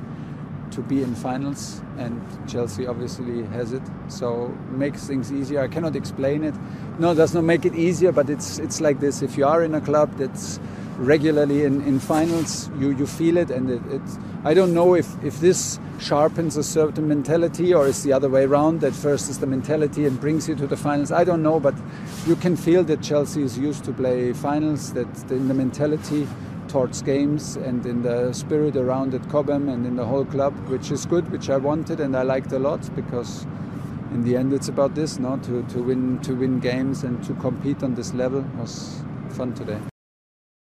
to 0.73 0.81
be 0.81 1.03
in 1.03 1.15
finals, 1.15 1.83
and 1.99 2.21
Chelsea 2.49 2.87
obviously 2.87 3.45
has 3.47 3.73
it. 3.73 3.83
So 4.09 4.49
makes 4.71 5.07
things 5.07 5.33
easier. 5.33 5.61
I 5.61 5.69
cannot 5.69 5.97
explain 5.97 6.45
it. 6.45 6.55
No, 6.99 7.13
it 7.13 7.17
does 7.17 7.35
not 7.35 7.45
make 7.45 7.65
it 7.65 7.75
easier, 7.75 8.13
but 8.13 8.31
it's 8.31 8.59
it's 8.59 8.81
like 8.81 9.01
this. 9.01 9.23
If 9.23 9.37
you 9.37 9.47
are 9.47 9.63
in 9.65 9.75
a 9.75 9.81
club 9.81 10.17
that's 10.17 10.61
regularly 11.01 11.65
in, 11.65 11.81
in 11.83 11.99
finals, 11.99 12.71
you, 12.79 12.91
you 12.91 13.07
feel 13.07 13.39
it, 13.39 13.51
and 13.51 13.71
it, 13.71 13.83
it, 13.91 14.03
I 14.45 14.53
don't 14.55 14.75
know 14.75 14.95
if, 14.95 15.09
if 15.25 15.41
this 15.41 15.81
sharpens 15.99 16.57
a 16.57 16.63
certain 16.63 17.09
mentality 17.09 17.73
or 17.73 17.87
is 17.87 18.03
the 18.03 18.13
other 18.13 18.29
way 18.29 18.45
around. 18.45 18.81
That 18.83 18.93
first 18.93 19.31
is 19.31 19.39
the 19.39 19.47
mentality 19.47 20.05
and 20.05 20.21
brings 20.21 20.49
you 20.49 20.55
to 20.57 20.67
the 20.67 20.77
finals. 20.77 21.11
I 21.11 21.25
don't 21.25 21.43
know, 21.43 21.59
but 21.59 21.75
you 22.27 22.37
can 22.37 22.57
feel 22.57 22.85
that 22.85 23.03
Chelsea 23.03 23.43
is 23.43 23.59
used 23.59 23.85
to 23.85 23.93
play 23.93 24.33
finals. 24.33 24.93
That 24.93 25.09
in 25.31 25.49
the 25.49 25.55
mentality 25.55 26.29
towards 26.71 27.03
games 27.03 27.57
and 27.57 27.85
in 27.85 28.03
the 28.03 28.33
spirit 28.33 28.77
around 28.77 29.15
at 29.15 29.29
Cobham 29.29 29.69
and 29.69 29.85
in 29.85 29.97
the 29.97 30.05
whole 30.05 30.25
club, 30.25 30.55
which 30.69 30.91
is 30.91 31.05
good, 31.05 31.31
which 31.33 31.51
I 31.51 31.57
wanted 31.57 32.01
and 32.01 32.17
I 32.17 32.23
liked 32.23 32.53
a 32.53 32.59
lot 32.59 32.81
because 32.95 33.45
in 34.13 34.23
the 34.23 34.37
end 34.37 34.53
it's 34.53 34.69
about 34.69 34.95
this, 34.95 35.19
no? 35.19 35.37
To, 35.39 35.63
to 35.63 35.83
win 35.83 36.19
to 36.21 36.35
win 36.35 36.61
games 36.61 37.03
and 37.05 37.23
to 37.25 37.35
compete 37.35 37.83
on 37.83 37.95
this 37.95 38.15
level 38.15 38.45
was 38.59 39.03
fun 39.31 39.53
today. 39.55 39.79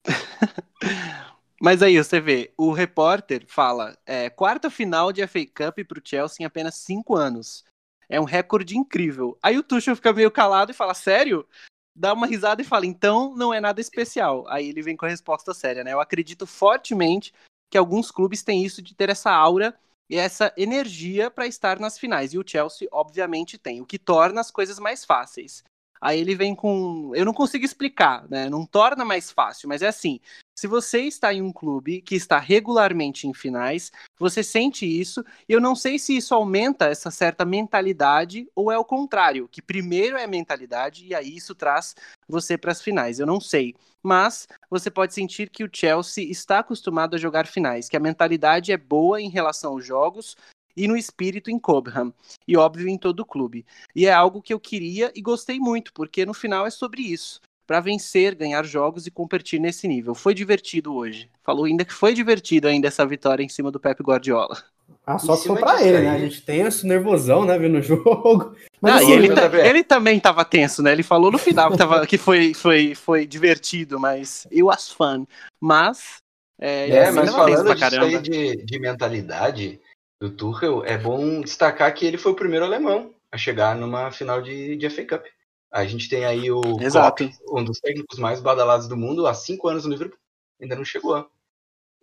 Mas 1.60 1.82
aí 1.82 1.96
você 1.96 2.20
vê, 2.20 2.52
o 2.58 2.72
repórter 2.72 3.44
fala, 3.46 3.96
é, 4.04 4.28
quarta 4.28 4.68
final 4.68 5.12
de 5.12 5.26
FA 5.26 5.46
Cup 5.46 5.78
para 5.86 5.98
o 5.98 6.02
Chelsea 6.04 6.42
em 6.42 6.44
apenas 6.44 6.74
cinco 6.74 7.16
anos. 7.16 7.64
É 8.08 8.20
um 8.20 8.24
recorde 8.24 8.76
incrível. 8.76 9.38
Aí 9.42 9.56
o 9.56 9.62
Tuchel 9.62 9.96
fica 9.96 10.12
meio 10.12 10.30
calado 10.30 10.72
e 10.72 10.74
fala, 10.74 10.92
sério? 10.92 11.46
Dá 11.94 12.12
uma 12.12 12.26
risada 12.26 12.60
e 12.60 12.64
fala, 12.64 12.86
então 12.86 13.34
não 13.36 13.52
é 13.52 13.60
nada 13.60 13.80
especial. 13.80 14.44
Aí 14.48 14.68
ele 14.68 14.82
vem 14.82 14.96
com 14.96 15.06
a 15.06 15.08
resposta 15.08 15.54
séria, 15.54 15.84
né? 15.84 15.92
Eu 15.92 16.00
acredito 16.00 16.46
fortemente 16.46 17.32
que 17.70 17.78
alguns 17.78 18.10
clubes 18.10 18.42
têm 18.42 18.64
isso 18.64 18.82
de 18.82 18.94
ter 18.94 19.10
essa 19.10 19.30
aura 19.30 19.74
e 20.08 20.16
essa 20.16 20.52
energia 20.56 21.30
para 21.30 21.46
estar 21.46 21.78
nas 21.78 21.98
finais. 21.98 22.32
E 22.32 22.38
o 22.38 22.44
Chelsea, 22.46 22.88
obviamente, 22.92 23.58
tem, 23.58 23.80
o 23.80 23.86
que 23.86 23.98
torna 23.98 24.40
as 24.40 24.50
coisas 24.50 24.78
mais 24.78 25.04
fáceis. 25.04 25.64
Aí 26.00 26.20
ele 26.20 26.34
vem 26.34 26.54
com. 26.54 27.12
Eu 27.14 27.24
não 27.24 27.32
consigo 27.32 27.64
explicar, 27.64 28.28
né? 28.28 28.48
Não 28.48 28.66
torna 28.66 29.04
mais 29.04 29.30
fácil, 29.30 29.68
mas 29.68 29.82
é 29.82 29.88
assim: 29.88 30.20
se 30.54 30.66
você 30.68 31.00
está 31.00 31.34
em 31.34 31.42
um 31.42 31.52
clube 31.52 32.00
que 32.00 32.14
está 32.14 32.38
regularmente 32.38 33.26
em 33.26 33.34
finais, 33.34 33.90
você 34.18 34.42
sente 34.42 34.86
isso, 34.86 35.24
e 35.48 35.52
eu 35.52 35.60
não 35.60 35.74
sei 35.74 35.98
se 35.98 36.16
isso 36.16 36.34
aumenta 36.34 36.86
essa 36.86 37.10
certa 37.10 37.44
mentalidade 37.44 38.46
ou 38.54 38.70
é 38.70 38.78
o 38.78 38.84
contrário, 38.84 39.48
que 39.48 39.60
primeiro 39.60 40.16
é 40.16 40.26
mentalidade 40.26 41.06
e 41.06 41.14
aí 41.14 41.36
isso 41.36 41.54
traz 41.54 41.96
você 42.28 42.56
para 42.56 42.70
as 42.70 42.80
finais. 42.80 43.18
Eu 43.18 43.26
não 43.26 43.40
sei, 43.40 43.74
mas 44.02 44.46
você 44.70 44.90
pode 44.90 45.12
sentir 45.12 45.50
que 45.50 45.64
o 45.64 45.70
Chelsea 45.72 46.30
está 46.30 46.60
acostumado 46.60 47.16
a 47.16 47.18
jogar 47.18 47.46
finais, 47.46 47.88
que 47.88 47.96
a 47.96 48.00
mentalidade 48.00 48.70
é 48.70 48.76
boa 48.76 49.20
em 49.20 49.30
relação 49.30 49.72
aos 49.72 49.84
jogos, 49.84 50.36
e 50.76 50.88
no 50.88 50.96
espírito 50.96 51.50
em 51.50 51.58
Cobham, 51.58 52.12
e 52.46 52.56
óbvio 52.56 52.88
em 52.88 52.98
todo 52.98 53.20
o 53.20 53.26
clube. 53.26 53.64
E 53.94 54.06
é 54.06 54.12
algo 54.12 54.42
que 54.42 54.52
eu 54.52 54.60
queria 54.60 55.12
e 55.14 55.22
gostei 55.22 55.58
muito, 55.58 55.92
porque 55.92 56.26
no 56.26 56.34
final 56.34 56.66
é 56.66 56.70
sobre 56.70 57.02
isso 57.02 57.40
para 57.66 57.80
vencer, 57.80 58.34
ganhar 58.34 58.64
jogos 58.64 59.06
e 59.06 59.10
competir 59.10 59.58
nesse 59.58 59.88
nível. 59.88 60.14
Foi 60.14 60.34
divertido 60.34 60.94
hoje. 60.94 61.30
Falou 61.42 61.64
ainda 61.64 61.84
que 61.84 61.94
foi 61.94 62.14
divertido 62.14 62.68
ainda 62.68 62.88
essa 62.88 63.06
vitória 63.06 63.42
em 63.42 63.48
cima 63.48 63.70
do 63.70 63.80
Pep 63.80 64.02
Guardiola. 64.02 64.62
Ah, 65.06 65.18
só 65.18 65.36
se 65.36 65.46
for 65.46 65.58
pra 65.58 65.82
ele, 65.82 66.00
né? 66.00 66.10
A 66.10 66.18
gente 66.18 66.42
tenso, 66.42 66.86
nervosão, 66.86 67.44
né, 67.44 67.58
vendo 67.58 67.78
o 67.78 67.82
jogo. 67.82 68.54
Mas, 68.80 69.02
assim, 69.02 69.12
ele, 69.12 69.34
tá, 69.34 69.66
ele, 69.66 69.84
também 69.84 70.20
tava 70.20 70.44
tenso, 70.44 70.82
né? 70.82 70.92
Ele 70.92 71.02
falou 71.02 71.30
no 71.30 71.38
final 71.38 71.70
que, 71.70 71.76
tava, 71.78 72.06
que 72.06 72.18
foi, 72.18 72.52
foi, 72.52 72.94
foi 72.94 73.26
divertido, 73.26 73.98
mas 73.98 74.46
eu 74.50 74.66
was 74.66 74.90
fun. 74.90 75.26
Mas. 75.58 76.18
É, 76.60 76.90
é 76.90 77.10
mas 77.10 77.30
falando 77.30 77.74
disso 77.74 78.00
aí 78.00 78.20
de, 78.20 78.56
de 78.56 78.78
mentalidade, 78.78 79.80
do 80.28 80.30
Tuchel, 80.30 80.84
é 80.84 80.96
bom 80.96 81.42
destacar 81.42 81.92
que 81.94 82.06
ele 82.06 82.16
foi 82.16 82.32
o 82.32 82.36
primeiro 82.36 82.64
alemão 82.64 83.14
a 83.30 83.36
chegar 83.36 83.76
numa 83.76 84.10
final 84.10 84.40
de, 84.40 84.76
de 84.76 84.88
FA 84.88 85.04
Cup. 85.04 85.26
A 85.70 85.84
gente 85.84 86.08
tem 86.08 86.24
aí 86.24 86.50
o 86.50 86.62
Exato. 86.80 87.24
Klopp, 87.24 87.34
um 87.50 87.64
dos 87.64 87.78
técnicos 87.80 88.18
mais 88.18 88.40
badalados 88.40 88.88
do 88.88 88.96
mundo, 88.96 89.26
há 89.26 89.34
cinco 89.34 89.68
anos 89.68 89.84
no 89.84 89.90
Liverpool, 89.90 90.18
ainda 90.60 90.76
não 90.76 90.84
chegou. 90.84 91.28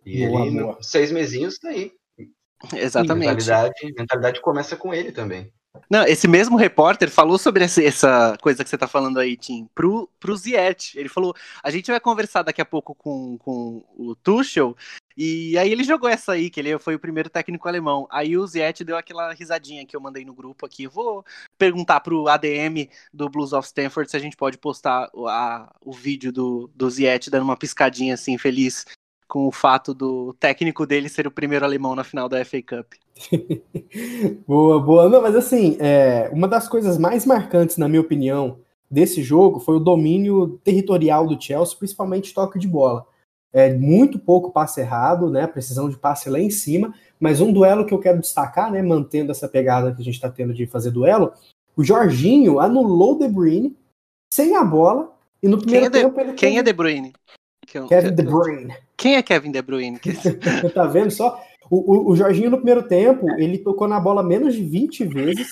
E 0.04 0.26
Boa, 0.26 0.46
ele, 0.46 0.60
boa. 0.60 0.78
seis 0.82 1.10
mesinhos, 1.10 1.58
tá 1.58 1.70
aí. 1.70 1.92
Exatamente. 2.74 3.26
Mentalidade, 3.26 3.92
mentalidade 3.96 4.40
começa 4.40 4.76
com 4.76 4.94
ele 4.94 5.10
também. 5.10 5.52
Não, 5.88 6.04
esse 6.04 6.28
mesmo 6.28 6.56
repórter 6.56 7.10
falou 7.10 7.38
sobre 7.38 7.64
essa, 7.64 8.36
coisa 8.40 8.62
que 8.62 8.68
você 8.68 8.76
tá 8.76 8.86
falando 8.86 9.18
aí, 9.18 9.36
Tim, 9.36 9.68
pro, 9.74 10.08
pro 10.20 10.36
Ziet. 10.36 10.98
Ele 10.98 11.08
falou: 11.08 11.34
a 11.62 11.70
gente 11.70 11.90
vai 11.90 11.98
conversar 11.98 12.42
daqui 12.42 12.60
a 12.60 12.64
pouco 12.64 12.94
com, 12.94 13.38
com 13.38 13.82
o 13.96 14.14
Tuchel, 14.14 14.76
e 15.16 15.56
aí 15.58 15.70
ele 15.70 15.84
jogou 15.84 16.08
essa 16.08 16.32
aí, 16.32 16.50
que 16.50 16.60
ele 16.60 16.78
foi 16.78 16.94
o 16.94 16.98
primeiro 16.98 17.30
técnico 17.30 17.68
alemão. 17.68 18.06
Aí 18.10 18.36
o 18.36 18.46
Ziet 18.46 18.84
deu 18.84 18.96
aquela 18.96 19.32
risadinha 19.32 19.86
que 19.86 19.96
eu 19.96 20.00
mandei 20.00 20.24
no 20.24 20.34
grupo 20.34 20.66
aqui. 20.66 20.84
Eu 20.84 20.90
vou 20.90 21.24
perguntar 21.58 22.00
pro 22.00 22.28
ADM 22.28 22.88
do 23.12 23.28
Blues 23.28 23.52
of 23.52 23.66
Stanford 23.66 24.10
se 24.10 24.16
a 24.16 24.20
gente 24.20 24.36
pode 24.36 24.58
postar 24.58 25.08
o- 25.12 25.28
a, 25.28 25.70
o 25.80 25.92
vídeo 25.92 26.32
do, 26.32 26.70
do 26.74 26.90
Ziet 26.90 27.30
dando 27.30 27.44
uma 27.44 27.56
piscadinha 27.56 28.14
assim, 28.14 28.36
feliz 28.38 28.86
com 29.32 29.46
o 29.46 29.50
fato 29.50 29.94
do 29.94 30.34
técnico 30.34 30.84
dele 30.84 31.08
ser 31.08 31.26
o 31.26 31.30
primeiro 31.30 31.64
alemão 31.64 31.94
na 31.94 32.04
final 32.04 32.28
da 32.28 32.44
FA 32.44 32.58
Cup. 32.60 32.92
Boa, 34.46 34.78
boa. 34.78 35.08
Não, 35.08 35.22
mas 35.22 35.34
assim, 35.34 35.78
é, 35.80 36.28
uma 36.34 36.46
das 36.46 36.68
coisas 36.68 36.98
mais 36.98 37.24
marcantes, 37.24 37.78
na 37.78 37.88
minha 37.88 38.02
opinião, 38.02 38.58
desse 38.90 39.22
jogo 39.22 39.58
foi 39.58 39.76
o 39.76 39.80
domínio 39.80 40.60
territorial 40.62 41.26
do 41.26 41.40
Chelsea, 41.40 41.78
principalmente 41.78 42.34
toque 42.34 42.58
de 42.58 42.68
bola. 42.68 43.06
É, 43.54 43.72
muito 43.72 44.18
pouco 44.18 44.50
passe 44.50 44.82
errado, 44.82 45.30
né? 45.30 45.46
Precisão 45.46 45.88
de 45.88 45.96
passe 45.96 46.28
lá 46.28 46.38
em 46.38 46.50
cima. 46.50 46.92
Mas 47.18 47.40
um 47.40 47.50
duelo 47.50 47.86
que 47.86 47.94
eu 47.94 48.00
quero 48.00 48.20
destacar, 48.20 48.70
né? 48.70 48.82
Mantendo 48.82 49.30
essa 49.30 49.48
pegada 49.48 49.94
que 49.94 50.02
a 50.02 50.04
gente 50.04 50.14
está 50.14 50.28
tendo 50.28 50.52
de 50.52 50.66
fazer 50.66 50.90
duelo, 50.90 51.32
o 51.74 51.82
Jorginho 51.82 52.60
anulou 52.60 53.14
o 53.14 53.18
De 53.18 53.28
Bruyne 53.28 53.74
sem 54.30 54.56
a 54.56 54.64
bola. 54.64 55.10
E 55.42 55.48
no 55.48 55.56
Quem 55.56 55.66
primeiro 55.66 55.86
é, 55.86 55.88
de, 55.88 56.00
tempo 56.00 56.20
ele 56.20 56.32
quem 56.34 56.58
é 56.58 56.62
De 56.62 56.72
Bruyne? 56.72 57.14
Kevin 57.88 58.14
De 58.14 58.22
Bruyne. 58.22 58.74
Quem 59.02 59.16
é 59.16 59.22
Kevin 59.22 59.50
De 59.50 59.60
Bruyne? 59.60 59.98
Tá 60.72 60.86
vendo 60.86 61.10
só? 61.10 61.42
O, 61.68 62.10
o, 62.10 62.10
o 62.12 62.16
Jorginho 62.16 62.50
no 62.50 62.58
primeiro 62.58 62.84
tempo, 62.84 63.28
ele 63.36 63.58
tocou 63.58 63.88
na 63.88 63.98
bola 63.98 64.22
menos 64.22 64.54
de 64.54 64.62
20 64.62 65.06
vezes 65.06 65.48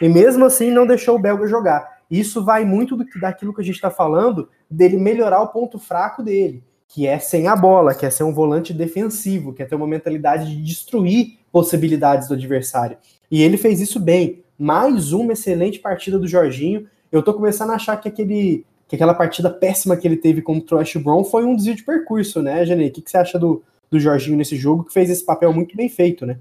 e 0.00 0.08
mesmo 0.08 0.44
assim 0.44 0.70
não 0.70 0.86
deixou 0.86 1.16
o 1.16 1.18
belga 1.18 1.48
jogar. 1.48 1.98
Isso 2.08 2.44
vai 2.44 2.64
muito 2.64 2.96
do 2.96 3.04
que 3.04 3.18
daquilo 3.18 3.52
que 3.52 3.60
a 3.60 3.64
gente 3.64 3.74
está 3.74 3.90
falando 3.90 4.48
dele 4.70 4.96
melhorar 4.98 5.42
o 5.42 5.48
ponto 5.48 5.80
fraco 5.80 6.22
dele, 6.22 6.62
que 6.86 7.04
é 7.04 7.18
sem 7.18 7.48
a 7.48 7.56
bola, 7.56 7.92
que 7.92 8.06
é 8.06 8.10
ser 8.10 8.22
um 8.22 8.32
volante 8.32 8.72
defensivo, 8.72 9.52
que 9.52 9.64
é 9.64 9.66
ter 9.66 9.74
uma 9.74 9.86
mentalidade 9.88 10.46
de 10.46 10.62
destruir 10.62 11.40
possibilidades 11.50 12.28
do 12.28 12.34
adversário. 12.34 12.98
E 13.28 13.42
ele 13.42 13.56
fez 13.56 13.80
isso 13.80 13.98
bem. 13.98 14.44
Mais 14.56 15.12
uma 15.12 15.32
excelente 15.32 15.80
partida 15.80 16.20
do 16.20 16.28
Jorginho. 16.28 16.86
Eu 17.10 17.20
tô 17.20 17.34
começando 17.34 17.70
a 17.70 17.74
achar 17.74 17.96
que 17.96 18.08
aquele 18.08 18.64
que 18.92 18.96
aquela 18.96 19.14
partida 19.14 19.48
péssima 19.48 19.96
que 19.96 20.06
ele 20.06 20.18
teve 20.18 20.42
contra 20.42 20.76
o 20.76 20.78
Ash 20.78 20.94
Brown 20.96 21.24
foi 21.24 21.46
um 21.46 21.56
desvio 21.56 21.74
de 21.74 21.82
percurso, 21.82 22.42
né, 22.42 22.62
Janei? 22.66 22.88
O 22.88 22.92
que, 22.92 23.00
que 23.00 23.10
você 23.10 23.16
acha 23.16 23.38
do, 23.38 23.64
do 23.90 23.98
Jorginho 23.98 24.36
nesse 24.36 24.54
jogo, 24.54 24.84
que 24.84 24.92
fez 24.92 25.08
esse 25.08 25.24
papel 25.24 25.50
muito 25.50 25.74
bem 25.74 25.88
feito, 25.88 26.26
né? 26.26 26.38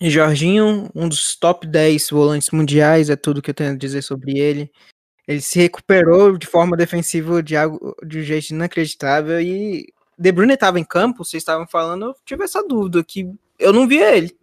E 0.00 0.08
Jorginho, 0.08 0.88
um 0.94 1.06
dos 1.06 1.36
top 1.36 1.66
10 1.66 2.08
volantes 2.08 2.50
mundiais, 2.52 3.10
é 3.10 3.16
tudo 3.16 3.42
que 3.42 3.50
eu 3.50 3.54
tenho 3.54 3.72
a 3.72 3.76
dizer 3.76 4.00
sobre 4.00 4.38
ele. 4.38 4.72
Ele 5.28 5.42
se 5.42 5.58
recuperou 5.58 6.38
de 6.38 6.46
forma 6.46 6.74
defensiva 6.74 7.42
de, 7.42 7.54
algo, 7.54 7.94
de 8.02 8.20
um 8.20 8.22
jeito 8.22 8.54
inacreditável 8.54 9.38
e 9.38 9.92
De 10.18 10.32
Bruyne 10.32 10.54
estava 10.54 10.80
em 10.80 10.84
campo, 10.84 11.22
vocês 11.22 11.42
estavam 11.42 11.66
falando, 11.66 12.06
eu 12.06 12.16
tive 12.24 12.44
essa 12.44 12.66
dúvida 12.66 13.04
que 13.04 13.30
eu 13.58 13.74
não 13.74 13.86
vi 13.86 13.98
ele. 13.98 14.34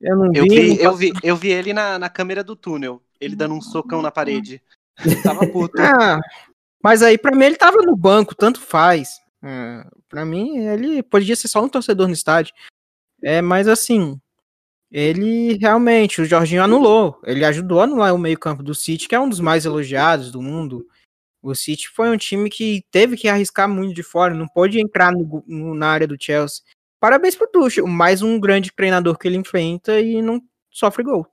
Eu 0.00 0.16
não 0.16 0.34
Eu 0.34 0.42
vi, 0.42 0.48
vi, 0.48 0.74
não 0.74 0.82
eu 0.82 0.96
vi, 0.96 1.12
eu 1.22 1.36
vi 1.36 1.52
ele 1.52 1.72
na, 1.72 1.96
na 1.96 2.08
câmera 2.08 2.42
do 2.42 2.56
túnel, 2.56 3.00
ele 3.20 3.36
dando 3.36 3.54
um 3.54 3.60
socão 3.60 4.02
na 4.02 4.10
parede. 4.10 4.60
Tava 5.22 5.46
puto. 5.46 5.74
Ah, 6.02 6.18
mas 6.82 7.02
aí 7.02 7.18
pra 7.18 7.34
mim 7.36 7.44
ele 7.46 7.56
tava 7.56 7.78
no 7.78 7.96
banco, 7.96 8.34
tanto 8.34 8.60
faz. 8.60 9.20
É, 9.42 9.84
pra 10.08 10.24
mim 10.24 10.58
ele 10.58 11.02
podia 11.02 11.36
ser 11.36 11.48
só 11.48 11.62
um 11.62 11.68
torcedor 11.68 12.06
no 12.08 12.14
estádio. 12.14 12.54
É, 13.22 13.42
mas 13.42 13.68
assim, 13.68 14.18
ele 14.90 15.58
realmente, 15.58 16.20
o 16.20 16.24
Jorginho 16.24 16.62
anulou. 16.62 17.20
Ele 17.24 17.44
ajudou 17.44 17.80
a 17.80 17.84
anular 17.84 18.14
o 18.14 18.18
meio-campo 18.18 18.62
do 18.62 18.74
City, 18.74 19.08
que 19.08 19.14
é 19.14 19.20
um 19.20 19.28
dos 19.28 19.40
mais 19.40 19.64
elogiados 19.66 20.30
do 20.32 20.42
mundo. 20.42 20.86
O 21.42 21.54
City 21.54 21.88
foi 21.88 22.10
um 22.10 22.16
time 22.18 22.50
que 22.50 22.84
teve 22.90 23.16
que 23.16 23.28
arriscar 23.28 23.68
muito 23.68 23.94
de 23.94 24.02
fora, 24.02 24.34
não 24.34 24.48
pôde 24.48 24.80
entrar 24.80 25.12
no- 25.12 25.42
no- 25.46 25.74
na 25.74 25.88
área 25.88 26.06
do 26.06 26.16
Chelsea. 26.20 26.62
Parabéns 27.00 27.34
pro 27.34 27.46
Tuchel, 27.48 27.86
mais 27.86 28.20
um 28.22 28.38
grande 28.40 28.72
treinador 28.72 29.16
que 29.18 29.26
ele 29.28 29.36
enfrenta 29.38 30.00
e 30.00 30.20
não 30.22 30.42
sofre 30.70 31.02
gol. 31.04 31.26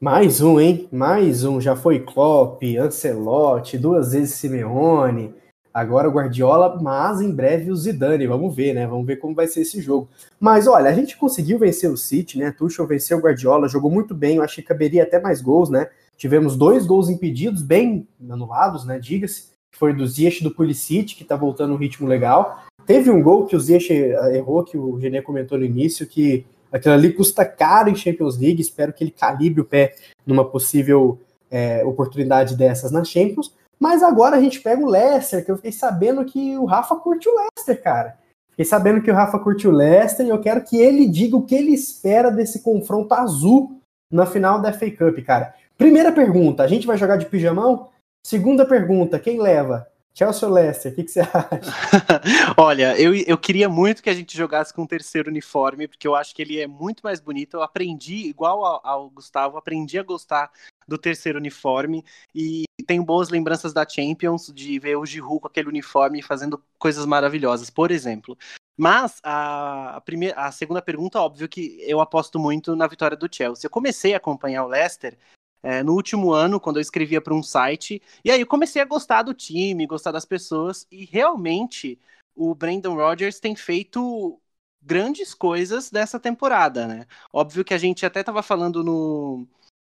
Mais 0.00 0.40
um, 0.40 0.60
hein? 0.60 0.88
Mais 0.92 1.42
um. 1.42 1.60
Já 1.60 1.74
foi 1.74 1.98
Klopp, 1.98 2.62
Ancelotti, 2.78 3.76
duas 3.76 4.12
vezes 4.12 4.34
Simeone, 4.34 5.34
agora 5.74 6.08
o 6.08 6.12
Guardiola, 6.12 6.80
mas 6.80 7.20
em 7.20 7.34
breve 7.34 7.72
o 7.72 7.74
Zidane. 7.74 8.24
Vamos 8.28 8.54
ver, 8.54 8.74
né? 8.74 8.86
Vamos 8.86 9.04
ver 9.04 9.16
como 9.16 9.34
vai 9.34 9.48
ser 9.48 9.62
esse 9.62 9.80
jogo. 9.80 10.08
Mas 10.38 10.68
olha, 10.68 10.88
a 10.88 10.92
gente 10.92 11.16
conseguiu 11.16 11.58
vencer 11.58 11.90
o 11.90 11.96
City, 11.96 12.38
né? 12.38 12.52
Tuchel 12.52 12.86
venceu 12.86 13.18
o 13.18 13.20
Guardiola, 13.20 13.66
jogou 13.66 13.90
muito 13.90 14.14
bem. 14.14 14.36
Eu 14.36 14.42
acho 14.44 14.54
que 14.54 14.62
caberia 14.62 15.02
até 15.02 15.20
mais 15.20 15.40
gols, 15.42 15.68
né? 15.68 15.88
Tivemos 16.16 16.56
dois 16.56 16.86
gols 16.86 17.08
impedidos, 17.08 17.60
bem 17.60 18.06
anulados, 18.30 18.84
né? 18.84 19.00
Diga-se. 19.00 19.48
Foi 19.72 19.92
do 19.92 20.06
Ziyech 20.06 20.44
do 20.44 20.52
Pulisic, 20.52 21.16
que 21.16 21.24
tá 21.24 21.34
voltando 21.34 21.74
um 21.74 21.76
ritmo 21.76 22.06
legal. 22.06 22.62
Teve 22.86 23.10
um 23.10 23.20
gol 23.20 23.46
que 23.46 23.56
o 23.56 23.60
Ziyech 23.60 23.92
eh, 23.92 24.36
errou, 24.36 24.62
que 24.62 24.78
o 24.78 24.94
René 24.94 25.20
comentou 25.22 25.58
no 25.58 25.64
início, 25.64 26.06
que 26.06 26.46
aquilo 26.72 26.94
ali 26.94 27.12
custa 27.12 27.44
caro 27.44 27.88
em 27.88 27.96
Champions 27.96 28.38
League. 28.38 28.60
Espero 28.60 28.92
que 28.92 29.04
ele 29.04 29.10
calibre 29.10 29.60
o 29.60 29.64
pé 29.64 29.94
numa 30.26 30.44
possível 30.44 31.20
é, 31.50 31.84
oportunidade 31.84 32.56
dessas 32.56 32.90
na 32.90 33.04
Champions. 33.04 33.54
Mas 33.78 34.02
agora 34.02 34.36
a 34.36 34.40
gente 34.40 34.60
pega 34.60 34.82
o 34.82 34.90
Leicester, 34.90 35.44
que 35.44 35.50
eu 35.50 35.56
fiquei 35.56 35.72
sabendo 35.72 36.24
que 36.24 36.58
o 36.58 36.64
Rafa 36.64 36.96
curte 36.96 37.28
o 37.28 37.34
Leicester, 37.34 37.82
cara. 37.82 38.18
Fiquei 38.50 38.64
sabendo 38.64 39.00
que 39.00 39.10
o 39.10 39.14
Rafa 39.14 39.38
curte 39.38 39.68
o 39.68 39.70
Leicester 39.70 40.26
e 40.26 40.30
eu 40.30 40.40
quero 40.40 40.64
que 40.64 40.76
ele 40.76 41.06
diga 41.06 41.36
o 41.36 41.44
que 41.44 41.54
ele 41.54 41.72
espera 41.72 42.30
desse 42.30 42.60
confronto 42.60 43.14
azul 43.14 43.80
na 44.10 44.26
final 44.26 44.60
da 44.60 44.72
FA 44.72 44.90
Cup, 44.90 45.24
cara. 45.24 45.54
Primeira 45.76 46.10
pergunta, 46.10 46.64
a 46.64 46.66
gente 46.66 46.86
vai 46.86 46.98
jogar 46.98 47.18
de 47.18 47.26
pijamão? 47.26 47.88
Segunda 48.26 48.66
pergunta, 48.66 49.18
quem 49.18 49.40
leva? 49.40 49.86
Chelsea 50.18 50.48
ou 50.48 50.52
Leicester? 50.52 50.90
O 50.90 50.94
que, 50.96 51.04
que 51.04 51.12
você 51.12 51.20
acha? 51.20 51.72
Olha, 52.58 53.00
eu, 53.00 53.14
eu 53.14 53.38
queria 53.38 53.68
muito 53.68 54.02
que 54.02 54.10
a 54.10 54.14
gente 54.14 54.36
jogasse 54.36 54.74
com 54.74 54.82
o 54.82 54.86
terceiro 54.86 55.30
uniforme, 55.30 55.86
porque 55.86 56.08
eu 56.08 56.16
acho 56.16 56.34
que 56.34 56.42
ele 56.42 56.58
é 56.58 56.66
muito 56.66 57.02
mais 57.04 57.20
bonito. 57.20 57.56
Eu 57.56 57.62
aprendi, 57.62 58.26
igual 58.26 58.64
ao, 58.64 58.80
ao 58.84 59.10
Gustavo, 59.10 59.56
aprendi 59.56 59.96
a 59.96 60.02
gostar 60.02 60.50
do 60.88 60.98
terceiro 60.98 61.38
uniforme 61.38 62.04
e 62.34 62.64
tenho 62.84 63.04
boas 63.04 63.28
lembranças 63.28 63.72
da 63.72 63.88
Champions, 63.88 64.50
de 64.52 64.76
ver 64.80 64.96
o 64.96 65.06
Giroud 65.06 65.40
com 65.40 65.46
aquele 65.46 65.68
uniforme 65.68 66.20
fazendo 66.20 66.60
coisas 66.80 67.06
maravilhosas, 67.06 67.70
por 67.70 67.92
exemplo. 67.92 68.36
Mas 68.76 69.20
a, 69.22 69.96
a, 69.96 70.00
primeira, 70.00 70.34
a 70.40 70.50
segunda 70.50 70.82
pergunta, 70.82 71.20
óbvio 71.20 71.48
que 71.48 71.78
eu 71.82 72.00
aposto 72.00 72.40
muito 72.40 72.74
na 72.74 72.88
vitória 72.88 73.16
do 73.16 73.28
Chelsea. 73.30 73.66
Eu 73.66 73.70
comecei 73.70 74.14
a 74.14 74.16
acompanhar 74.16 74.64
o 74.64 74.68
Leicester 74.68 75.16
é, 75.62 75.82
no 75.82 75.94
último 75.94 76.32
ano, 76.32 76.60
quando 76.60 76.76
eu 76.76 76.80
escrevia 76.82 77.20
para 77.20 77.34
um 77.34 77.42
site, 77.42 78.02
e 78.24 78.30
aí 78.30 78.40
eu 78.40 78.46
comecei 78.46 78.80
a 78.82 78.84
gostar 78.84 79.22
do 79.22 79.34
time, 79.34 79.86
gostar 79.86 80.12
das 80.12 80.24
pessoas, 80.24 80.86
e 80.90 81.04
realmente 81.04 81.98
o 82.34 82.54
Brandon 82.54 82.94
Rodgers 82.94 83.40
tem 83.40 83.56
feito 83.56 84.40
grandes 84.80 85.34
coisas 85.34 85.90
dessa 85.90 86.20
temporada, 86.20 86.86
né? 86.86 87.06
Óbvio 87.32 87.64
que 87.64 87.74
a 87.74 87.78
gente 87.78 88.06
até 88.06 88.20
estava 88.20 88.42
falando 88.42 88.84
no 88.84 89.46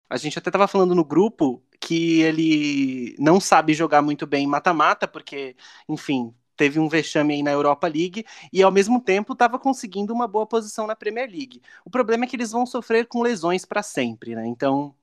a 0.08 0.16
gente 0.16 0.38
até 0.38 0.48
estava 0.48 0.68
falando 0.68 0.94
no 0.94 1.04
grupo 1.04 1.62
que 1.80 2.20
ele 2.22 3.16
não 3.18 3.40
sabe 3.40 3.74
jogar 3.74 4.02
muito 4.02 4.26
bem 4.26 4.46
mata-mata, 4.46 5.06
porque, 5.08 5.56
enfim, 5.88 6.34
teve 6.56 6.78
um 6.80 6.88
vexame 6.88 7.34
aí 7.34 7.42
na 7.42 7.50
Europa 7.52 7.86
League 7.88 8.24
e 8.52 8.62
ao 8.62 8.70
mesmo 8.72 9.00
tempo 9.00 9.32
estava 9.32 9.58
conseguindo 9.58 10.12
uma 10.14 10.26
boa 10.28 10.46
posição 10.46 10.86
na 10.86 10.96
Premier 10.96 11.28
League. 11.30 11.62
O 11.84 11.90
problema 11.90 12.24
é 12.24 12.28
que 12.28 12.36
eles 12.36 12.52
vão 12.52 12.64
sofrer 12.66 13.06
com 13.06 13.22
lesões 13.22 13.64
para 13.64 13.82
sempre, 13.82 14.34
né? 14.34 14.46
Então, 14.46 14.94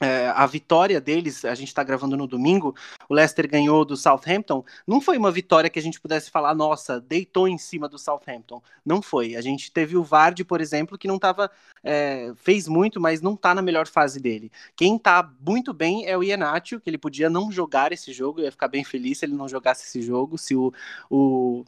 é, 0.00 0.28
a 0.28 0.46
vitória 0.46 1.00
deles, 1.00 1.44
a 1.44 1.54
gente 1.54 1.68
está 1.68 1.84
gravando 1.84 2.16
no 2.16 2.26
domingo, 2.26 2.74
o 3.08 3.14
Leicester 3.14 3.48
ganhou 3.48 3.84
do 3.84 3.96
Southampton, 3.96 4.64
não 4.86 5.00
foi 5.00 5.18
uma 5.18 5.30
vitória 5.30 5.68
que 5.68 5.78
a 5.78 5.82
gente 5.82 6.00
pudesse 6.00 6.30
falar, 6.30 6.54
nossa, 6.54 6.98
deitou 6.98 7.46
em 7.46 7.58
cima 7.58 7.86
do 7.86 7.98
Southampton. 7.98 8.62
Não 8.84 9.02
foi. 9.02 9.36
A 9.36 9.42
gente 9.42 9.70
teve 9.70 9.96
o 9.96 10.02
Vardy, 10.02 10.42
por 10.42 10.60
exemplo, 10.60 10.96
que 10.96 11.06
não 11.06 11.16
estava. 11.16 11.50
É, 11.82 12.32
fez 12.36 12.66
muito, 12.68 13.00
mas 13.00 13.20
não 13.20 13.34
está 13.34 13.54
na 13.54 13.62
melhor 13.62 13.86
fase 13.86 14.20
dele. 14.20 14.50
Quem 14.76 14.96
está 14.96 15.30
muito 15.40 15.72
bem 15.72 16.06
é 16.06 16.16
o 16.16 16.22
Iheanacho, 16.22 16.80
que 16.80 16.88
ele 16.88 16.98
podia 16.98 17.28
não 17.30 17.50
jogar 17.52 17.92
esse 17.92 18.12
jogo, 18.12 18.40
eu 18.40 18.44
ia 18.44 18.52
ficar 18.52 18.68
bem 18.68 18.84
feliz 18.84 19.18
se 19.18 19.24
ele 19.24 19.34
não 19.34 19.48
jogasse 19.48 19.84
esse 19.86 20.02
jogo, 20.02 20.36
se 20.38 20.54
o, 20.54 20.72
o 21.10 21.64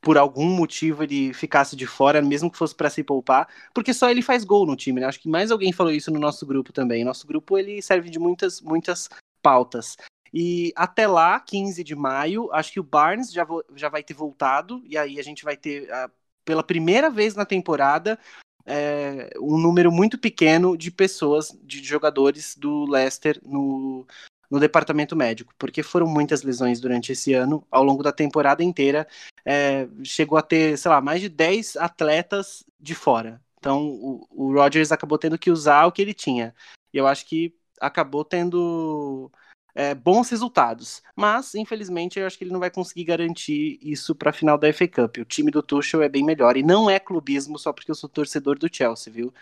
por 0.00 0.16
algum 0.16 0.46
motivo 0.46 1.02
ele 1.02 1.32
ficasse 1.34 1.74
de 1.74 1.86
fora, 1.86 2.22
mesmo 2.22 2.50
que 2.50 2.58
fosse 2.58 2.74
para 2.74 2.90
se 2.90 3.02
poupar, 3.02 3.48
porque 3.74 3.92
só 3.92 4.08
ele 4.10 4.22
faz 4.22 4.44
gol 4.44 4.64
no 4.66 4.76
time, 4.76 5.00
né? 5.00 5.06
Acho 5.06 5.20
que 5.20 5.28
mais 5.28 5.50
alguém 5.50 5.72
falou 5.72 5.92
isso 5.92 6.10
no 6.10 6.20
nosso 6.20 6.46
grupo 6.46 6.72
também. 6.72 7.04
Nosso 7.04 7.26
grupo 7.26 7.58
ele 7.58 7.82
serve 7.82 8.10
de 8.10 8.18
muitas 8.18 8.60
muitas 8.60 9.08
pautas. 9.42 9.96
E 10.32 10.72
até 10.76 11.06
lá, 11.06 11.40
15 11.40 11.82
de 11.82 11.94
maio, 11.94 12.52
acho 12.52 12.72
que 12.72 12.80
o 12.80 12.84
Barnes 12.84 13.32
já, 13.32 13.46
já 13.74 13.88
vai 13.88 14.02
ter 14.02 14.14
voltado, 14.14 14.82
e 14.84 14.96
aí 14.96 15.18
a 15.18 15.22
gente 15.22 15.42
vai 15.42 15.56
ter, 15.56 15.84
uh, 15.84 16.10
pela 16.44 16.62
primeira 16.62 17.08
vez 17.08 17.34
na 17.34 17.46
temporada, 17.46 18.18
é, 18.66 19.30
um 19.40 19.56
número 19.56 19.90
muito 19.90 20.18
pequeno 20.18 20.76
de 20.76 20.90
pessoas, 20.90 21.56
de 21.62 21.82
jogadores 21.82 22.54
do 22.54 22.84
Leicester 22.84 23.40
no, 23.42 24.06
no 24.50 24.58
departamento 24.58 25.14
médico, 25.14 25.52
porque 25.58 25.82
foram 25.82 26.06
muitas 26.06 26.42
lesões 26.42 26.80
durante 26.80 27.12
esse 27.12 27.34
ano, 27.34 27.66
ao 27.70 27.84
longo 27.84 28.02
da 28.02 28.12
temporada 28.12 28.62
inteira, 28.62 29.06
é, 29.44 29.86
chegou 30.02 30.38
a 30.38 30.42
ter, 30.42 30.76
sei 30.78 30.90
lá, 30.90 31.00
mais 31.00 31.20
de 31.20 31.28
10 31.28 31.76
atletas 31.76 32.64
de 32.80 32.94
fora. 32.94 33.40
Então 33.58 33.86
o, 33.86 34.26
o 34.30 34.52
Rodgers 34.54 34.92
acabou 34.92 35.18
tendo 35.18 35.38
que 35.38 35.50
usar 35.50 35.86
o 35.86 35.92
que 35.92 36.00
ele 36.00 36.14
tinha. 36.14 36.54
E 36.92 36.96
eu 36.96 37.06
acho 37.06 37.26
que 37.26 37.54
acabou 37.80 38.24
tendo 38.24 39.30
é, 39.74 39.94
bons 39.94 40.28
resultados. 40.30 41.02
Mas, 41.14 41.54
infelizmente, 41.54 42.18
eu 42.18 42.26
acho 42.26 42.36
que 42.36 42.44
ele 42.44 42.52
não 42.52 42.60
vai 42.60 42.70
conseguir 42.70 43.04
garantir 43.04 43.78
isso 43.80 44.14
para 44.14 44.30
a 44.30 44.32
final 44.32 44.58
da 44.58 44.72
FA 44.72 44.88
Cup. 44.88 45.18
O 45.18 45.24
time 45.24 45.50
do 45.50 45.62
Tuchel 45.62 46.02
é 46.02 46.08
bem 46.08 46.24
melhor. 46.24 46.56
E 46.56 46.62
não 46.64 46.90
é 46.90 46.98
clubismo 46.98 47.58
só 47.58 47.72
porque 47.72 47.90
eu 47.90 47.94
sou 47.94 48.08
torcedor 48.08 48.58
do 48.58 48.68
Chelsea, 48.72 49.12
viu? 49.12 49.32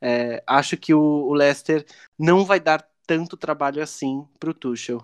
É, 0.00 0.42
acho 0.46 0.76
que 0.76 0.92
o, 0.92 1.00
o 1.00 1.32
Leicester 1.34 1.86
não 2.18 2.44
vai 2.44 2.58
dar 2.58 2.86
tanto 3.06 3.36
trabalho 3.36 3.82
assim 3.82 4.24
para 4.38 4.50
o 4.50 4.54
Tuchel. 4.54 5.02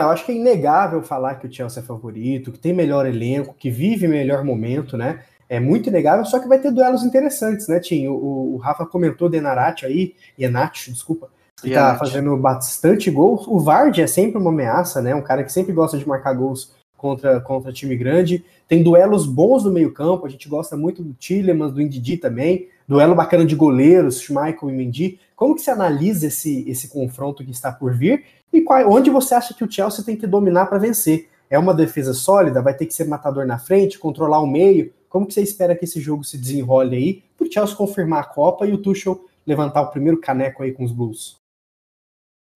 Eu 0.00 0.10
acho 0.10 0.24
que 0.24 0.32
é 0.32 0.36
inegável 0.36 1.02
falar 1.02 1.36
que 1.36 1.46
o 1.46 1.52
Chelsea 1.52 1.82
é 1.82 1.86
favorito, 1.86 2.52
que 2.52 2.58
tem 2.58 2.72
melhor 2.72 3.04
elenco, 3.04 3.54
que 3.54 3.68
vive 3.68 4.06
melhor 4.06 4.44
momento, 4.44 4.96
né? 4.96 5.24
É 5.48 5.58
muito 5.58 5.88
inegável, 5.88 6.24
só 6.24 6.38
que 6.38 6.46
vai 6.46 6.60
ter 6.60 6.70
duelos 6.70 7.02
interessantes, 7.02 7.66
né, 7.66 7.80
Tim? 7.80 8.06
O, 8.06 8.54
o 8.54 8.56
Rafa 8.58 8.86
comentou 8.86 9.28
Denarate 9.28 9.86
aí, 9.86 10.14
Ianati, 10.38 10.92
desculpa, 10.92 11.28
que 11.60 11.70
tá 11.70 11.96
fazendo 11.96 12.36
bastante 12.36 13.10
gols. 13.10 13.46
O 13.48 13.58
Vard 13.58 13.98
é 13.98 14.06
sempre 14.06 14.38
uma 14.38 14.50
ameaça, 14.50 15.02
né? 15.02 15.14
Um 15.14 15.22
cara 15.22 15.42
que 15.42 15.50
sempre 15.50 15.72
gosta 15.72 15.98
de 15.98 16.06
marcar 16.06 16.34
gols 16.34 16.72
contra, 16.96 17.40
contra 17.40 17.72
time 17.72 17.96
grande. 17.96 18.44
Tem 18.68 18.82
duelos 18.82 19.26
bons 19.26 19.64
no 19.64 19.72
meio-campo, 19.72 20.26
a 20.26 20.28
gente 20.28 20.48
gosta 20.48 20.76
muito 20.76 21.02
do 21.02 21.14
Tillemans, 21.14 21.72
do 21.72 21.82
Indidi 21.82 22.18
também. 22.18 22.68
Duelo 22.88 23.14
bacana 23.14 23.44
de 23.44 23.54
goleiros, 23.54 24.20
Schmeichel 24.20 24.70
e 24.70 24.72
Mendy. 24.72 25.20
Como 25.36 25.54
que 25.54 25.60
você 25.60 25.70
analisa 25.70 26.26
esse, 26.26 26.68
esse 26.68 26.88
confronto 26.88 27.44
que 27.44 27.50
está 27.50 27.70
por 27.70 27.94
vir? 27.94 28.24
E 28.50 28.62
qual, 28.62 28.90
onde 28.90 29.10
você 29.10 29.34
acha 29.34 29.52
que 29.52 29.62
o 29.62 29.70
Chelsea 29.70 30.02
tem 30.02 30.16
que 30.16 30.26
dominar 30.26 30.66
para 30.66 30.78
vencer? 30.78 31.28
É 31.50 31.58
uma 31.58 31.74
defesa 31.74 32.14
sólida? 32.14 32.62
Vai 32.62 32.74
ter 32.74 32.86
que 32.86 32.94
ser 32.94 33.04
matador 33.04 33.46
na 33.46 33.58
frente, 33.58 33.98
controlar 33.98 34.40
o 34.40 34.46
meio? 34.46 34.90
Como 35.08 35.26
que 35.26 35.34
você 35.34 35.42
espera 35.42 35.76
que 35.76 35.84
esse 35.84 36.00
jogo 36.00 36.24
se 36.24 36.38
desenrole 36.38 36.96
aí? 36.96 37.22
Para 37.36 37.46
o 37.46 37.52
Chelsea 37.52 37.76
confirmar 37.76 38.20
a 38.20 38.26
Copa 38.26 38.66
e 38.66 38.72
o 38.72 38.78
Tuchel 38.78 39.22
levantar 39.46 39.82
o 39.82 39.90
primeiro 39.90 40.18
caneco 40.18 40.62
aí 40.62 40.72
com 40.72 40.84
os 40.84 40.92
Blues. 40.92 41.38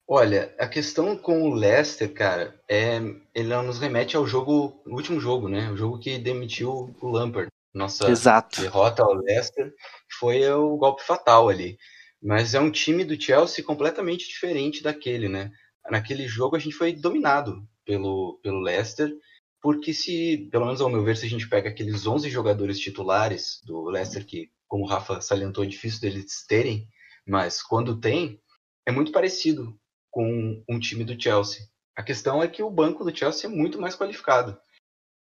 Olha, 0.09 0.55
a 0.59 0.67
questão 0.67 1.17
com 1.17 1.43
o 1.43 1.55
Leicester, 1.55 2.13
cara, 2.13 2.55
é 2.69 3.01
ele 3.35 3.63
nos 3.63 3.79
remete 3.79 4.17
ao 4.17 4.27
jogo, 4.27 4.75
último 4.87 5.21
jogo, 5.21 5.49
né? 5.49 5.71
O 5.71 5.77
jogo 5.77 5.99
que 5.99 6.19
demitiu 6.19 6.95
o 7.01 7.09
Lampard. 7.09 7.49
Nossa 7.75 8.11
Exato. 8.11 8.61
derrota 8.61 9.03
ao 9.03 9.15
Leicester 9.15 9.73
foi 10.19 10.49
o 10.51 10.77
golpe 10.77 11.03
fatal 11.03 11.49
ali. 11.49 11.79
Mas 12.23 12.55
é 12.55 12.61
um 12.61 12.71
time 12.71 13.05
do 13.05 13.21
Chelsea 13.21 13.65
completamente 13.65 14.29
diferente 14.29 14.83
daquele, 14.83 15.29
né? 15.29 15.51
Naquele 15.91 16.29
jogo 16.29 16.55
a 16.55 16.59
gente 16.59 16.77
foi 16.77 16.93
dominado 16.93 17.67
pelo, 17.85 18.39
pelo 18.43 18.61
Leicester, 18.61 19.13
porque 19.61 19.93
se, 19.93 20.49
pelo 20.51 20.67
menos 20.67 20.81
ao 20.81 20.91
meu 20.91 21.03
ver, 21.03 21.17
se 21.17 21.27
a 21.27 21.29
gente 21.29 21.49
pega 21.49 21.71
aqueles 21.71 22.07
11 22.07 22.29
jogadores 22.29 22.79
titulares 22.79 23.61
do 23.65 23.85
Leicester, 23.85 24.25
que, 24.25 24.51
como 24.69 24.85
o 24.85 24.87
Rafa 24.87 25.21
salientou, 25.21 25.65
é 25.65 25.67
difícil 25.67 26.01
deles 26.01 26.45
terem, 26.47 26.89
mas 27.27 27.63
quando 27.63 27.99
tem, 27.99 28.41
é 28.87 28.93
muito 28.93 29.13
parecido 29.13 29.79
com 30.11 30.63
um 30.69 30.79
time 30.79 31.05
do 31.05 31.21
Chelsea. 31.21 31.67
A 31.97 32.03
questão 32.03 32.43
é 32.43 32.49
que 32.49 32.63
o 32.63 32.71
banco 32.71 33.05
do 33.05 33.17
Chelsea 33.17 33.49
é 33.49 33.53
muito 33.53 33.81
mais 33.81 33.95
qualificado. 33.95 34.59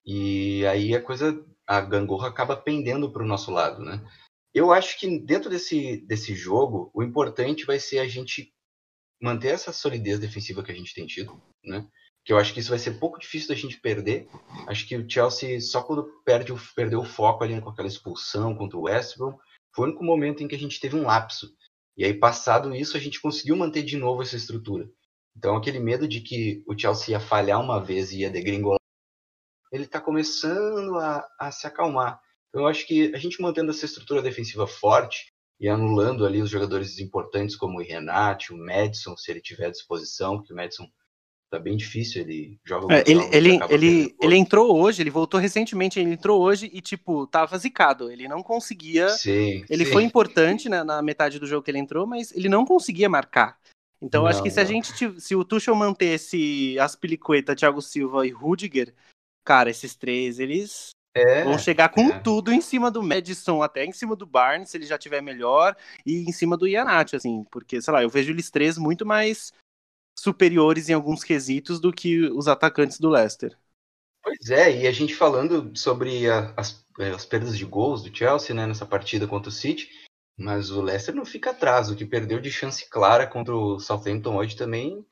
E 0.06 0.66
aí 0.66 0.96
a 0.96 1.02
coisa, 1.02 1.46
a 1.68 1.82
gangorra 1.82 2.28
acaba 2.28 2.56
pendendo 2.56 3.12
para 3.12 3.24
o 3.24 3.28
nosso 3.28 3.52
lado, 3.52 3.84
né? 3.84 4.02
Eu 4.54 4.72
acho 4.72 5.00
que 5.00 5.20
dentro 5.20 5.50
desse, 5.50 5.98
desse 6.06 6.36
jogo, 6.36 6.92
o 6.94 7.02
importante 7.02 7.66
vai 7.66 7.80
ser 7.80 8.00
a 8.00 8.08
gente 8.08 8.54
manter 9.22 9.50
essa 9.50 9.74
solidez 9.74 10.20
defensiva 10.20 10.64
que 10.64 10.72
a 10.72 10.76
gente 10.76 10.94
tem 10.94 11.08
tido, 11.08 11.42
né? 11.64 11.88
Que 12.26 12.32
eu 12.32 12.38
acho 12.38 12.54
que 12.54 12.60
isso 12.60 12.70
vai 12.70 12.80
ser 12.80 13.00
pouco 13.00 13.20
difícil 13.20 13.50
da 13.50 13.56
gente 13.56 13.80
perder. 13.80 14.28
Acho 14.68 14.88
que 14.88 14.96
o 14.96 15.10
Chelsea, 15.10 15.60
só 15.60 15.82
quando 15.82 16.22
perde 16.24 16.54
perdeu 16.76 17.00
o 17.00 17.06
foco 17.06 17.44
ali 17.44 17.60
com 17.60 17.70
aquela 17.70 17.88
expulsão 17.88 18.56
contra 18.56 18.78
o 18.78 18.84
West 18.84 19.18
Brom, 19.18 19.38
foi 19.74 19.86
o 19.86 19.88
único 19.90 20.04
momento 20.04 20.44
em 20.44 20.48
que 20.48 20.56
a 20.56 20.60
gente 20.60 20.80
teve 20.80 20.96
um 20.96 21.04
lapso. 21.04 21.54
E 21.98 22.04
aí, 22.06 22.14
passado 22.14 22.74
isso, 22.76 22.98
a 22.98 23.00
gente 23.00 23.22
conseguiu 23.22 23.56
manter 23.56 23.84
de 23.84 23.98
novo 23.98 24.22
essa 24.22 24.36
estrutura. 24.36 24.90
Então, 25.36 25.56
aquele 25.56 25.80
medo 25.80 26.08
de 26.08 26.22
que 26.22 26.64
o 26.68 26.78
Chelsea 26.78 27.12
ia 27.12 27.20
falhar 27.20 27.60
uma 27.60 27.84
vez 27.84 28.12
e 28.12 28.20
ia 28.20 28.30
degringolar, 28.30 28.80
ele 29.74 29.86
está 29.86 30.00
começando 30.00 30.98
a, 30.98 31.28
a 31.40 31.52
se 31.52 31.66
acalmar. 31.66 32.22
Então, 32.50 32.62
eu 32.62 32.68
acho 32.68 32.86
que 32.86 33.14
a 33.16 33.18
gente 33.18 33.42
mantendo 33.42 33.72
essa 33.72 33.86
estrutura 33.86 34.22
defensiva 34.22 34.68
forte 34.68 35.26
e 35.60 35.68
anulando 35.68 36.26
ali 36.26 36.42
os 36.42 36.50
jogadores 36.50 37.00
importantes 37.00 37.56
como 37.56 37.80
o 37.80 37.84
Renate, 37.84 38.54
o 38.54 38.58
Madison, 38.58 39.18
se 39.18 39.32
ele 39.32 39.42
tiver 39.42 39.66
à 39.66 39.72
disposição, 39.72 40.38
porque 40.38 40.54
o 40.54 40.56
Madison 40.56 40.88
tá 41.50 41.58
bem 41.58 41.76
difícil, 41.76 42.22
ele 42.22 42.60
joga 42.64 42.94
é, 42.96 43.04
ele, 43.08 43.22
ele, 43.32 43.60
ele, 43.70 44.16
ele 44.22 44.36
entrou 44.36 44.80
hoje, 44.80 45.02
ele 45.02 45.10
voltou 45.10 45.40
recentemente, 45.40 46.00
ele 46.00 46.12
entrou 46.12 46.42
hoje 46.42 46.70
e, 46.72 46.82
tipo, 46.82 47.26
tava 47.28 47.58
zicado, 47.58 48.12
ele 48.12 48.28
não 48.28 48.42
conseguia, 48.44 49.10
sim, 49.10 49.64
ele 49.70 49.86
sim. 49.86 49.92
foi 49.92 50.04
importante 50.04 50.70
né, 50.70 50.84
na 50.84 51.02
metade 51.02 51.40
do 51.40 51.48
jogo 51.48 51.64
que 51.64 51.72
ele 51.72 51.80
entrou, 51.80 52.06
mas 52.06 52.32
ele 52.36 52.50
não 52.50 52.66
conseguia 52.66 53.10
marcar. 53.10 53.58
Então, 54.02 54.24
Não, 54.24 54.30
acho 54.30 54.44
que 54.44 54.52
se 54.52 54.60
a 54.60 54.64
não. 54.64 54.70
gente, 54.70 55.22
se 55.22 55.34
o 55.34 55.46
Tuchel 55.46 55.74
mantesse 55.76 56.78
Aspilicueta, 56.78 57.56
Thiago 57.56 57.82
Silva 57.82 58.28
e 58.28 58.32
Rudiger, 58.32 58.94
cara, 59.44 59.70
esses 59.70 59.96
três, 59.96 60.40
eles 60.40 60.92
É, 61.16 61.44
vão 61.44 61.58
chegar 61.58 61.90
com 61.90 62.10
é. 62.10 62.20
tudo 62.20 62.52
em 62.52 62.62
cima 62.62 62.90
do 62.90 63.04
Madison, 63.04 63.62
até 63.62 63.86
em 63.86 63.92
cima 63.92 64.16
do 64.16 64.26
Barnes, 64.26 64.70
se 64.70 64.78
ele 64.78 64.86
já 64.86 64.98
tiver 64.98 65.22
melhor, 65.22 65.76
e 66.06 66.28
em 66.28 66.32
cima 66.32 66.58
do 66.58 66.68
Ianati, 66.68 67.16
assim, 67.16 67.44
porque, 67.52 67.82
sei 67.82 67.94
lá, 67.94 68.02
eu 68.02 68.10
vejo 68.10 68.32
eles 68.32 68.50
três 68.50 68.78
muito 68.78 69.06
mais 69.06 69.52
superiores 70.18 70.90
em 70.90 70.94
alguns 70.94 71.24
quesitos 71.24 71.80
do 71.80 71.92
que 71.92 72.22
os 72.30 72.48
atacantes 72.48 73.00
do 73.00 73.10
Leicester. 73.10 73.58
Pois 74.24 74.50
é, 74.50 74.84
e 74.84 74.88
a 74.88 74.92
gente 74.92 75.14
falando 75.14 75.76
sobre 75.78 76.30
a- 76.30 76.54
as, 76.56 76.86
eh, 77.00 77.10
as 77.12 77.26
perdas 77.26 77.58
de 77.58 77.66
gols 77.66 78.02
do 78.02 78.16
Chelsea 78.16 78.56
né, 78.56 78.66
nessa 78.66 78.86
partida 78.86 79.28
contra 79.28 79.50
o 79.50 79.52
City, 79.52 79.90
mas 80.38 80.72
o 80.72 80.82
Leicester 80.82 81.14
não 81.14 81.26
fica 81.26 81.52
atrás. 81.52 81.90
O 81.90 81.96
que 81.96 82.06
perdeu 82.06 82.40
de 82.40 82.50
chance 82.50 82.90
clara 82.90 83.28
contra 83.28 83.54
o 83.56 83.80
Southampton 83.80 84.38
hoje 84.38 84.56
também 84.56 85.06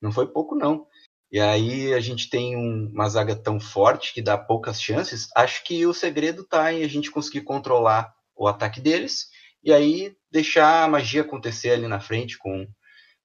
não 0.00 0.12
foi 0.12 0.26
pouco, 0.26 0.54
não. 0.54 0.86
E 1.32 1.40
aí 1.40 1.94
a 1.94 2.00
gente 2.00 2.28
tem 2.28 2.54
um- 2.54 2.90
uma 2.92 3.08
zaga 3.08 3.34
tão 3.34 3.58
forte 3.58 4.12
que 4.12 4.20
dá 4.20 4.36
poucas 4.36 4.80
chances. 4.80 5.28
Acho 5.34 5.64
que 5.64 5.86
o 5.86 5.94
segredo 5.94 6.42
está 6.42 6.70
em 6.72 6.84
a 6.84 6.88
gente 6.88 7.10
conseguir 7.10 7.40
controlar 7.40 8.12
o 8.36 8.46
ataque 8.46 8.80
deles 8.80 9.28
e 9.64 9.72
aí 9.72 10.14
deixar 10.30 10.84
a 10.84 10.88
magia 10.88 11.22
acontecer 11.22 11.70
ali 11.70 11.88
na 11.88 12.00
frente, 12.00 12.36
com 12.36 12.66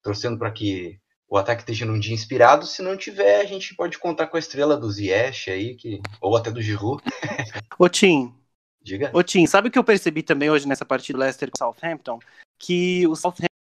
torcendo 0.01 0.39
para 0.39 0.51
que 0.51 0.97
o 1.29 1.37
ataque 1.37 1.63
esteja 1.63 1.85
num 1.85 1.99
dia 1.99 2.13
inspirado. 2.13 2.65
Se 2.65 2.81
não 2.81 2.95
tiver, 2.95 3.41
a 3.41 3.45
gente 3.45 3.75
pode 3.75 3.97
contar 3.97 4.27
com 4.27 4.37
a 4.37 4.39
estrela 4.39 4.77
do 4.77 4.89
Ziyech 4.89 5.51
aí, 5.51 5.75
que, 5.75 5.99
ou 6.21 6.37
até 6.37 6.49
do 6.49 6.61
Giroud. 6.61 7.03
Ô 7.77 7.89
Tim, 7.89 8.33
Diga. 8.81 9.11
ô 9.13 9.21
Tim, 9.21 9.45
sabe 9.45 9.67
o 9.67 9.71
que 9.71 9.77
eu 9.77 9.83
percebi 9.83 10.23
também 10.23 10.49
hoje 10.49 10.65
nessa 10.65 10.85
partida 10.85 11.17
do 11.17 11.21
Leicester 11.21 11.49
com 11.51 11.57
o 11.57 11.73
Southampton? 11.73 12.19
Que 12.57 13.05
o 13.05 13.15
Southampton 13.17 13.56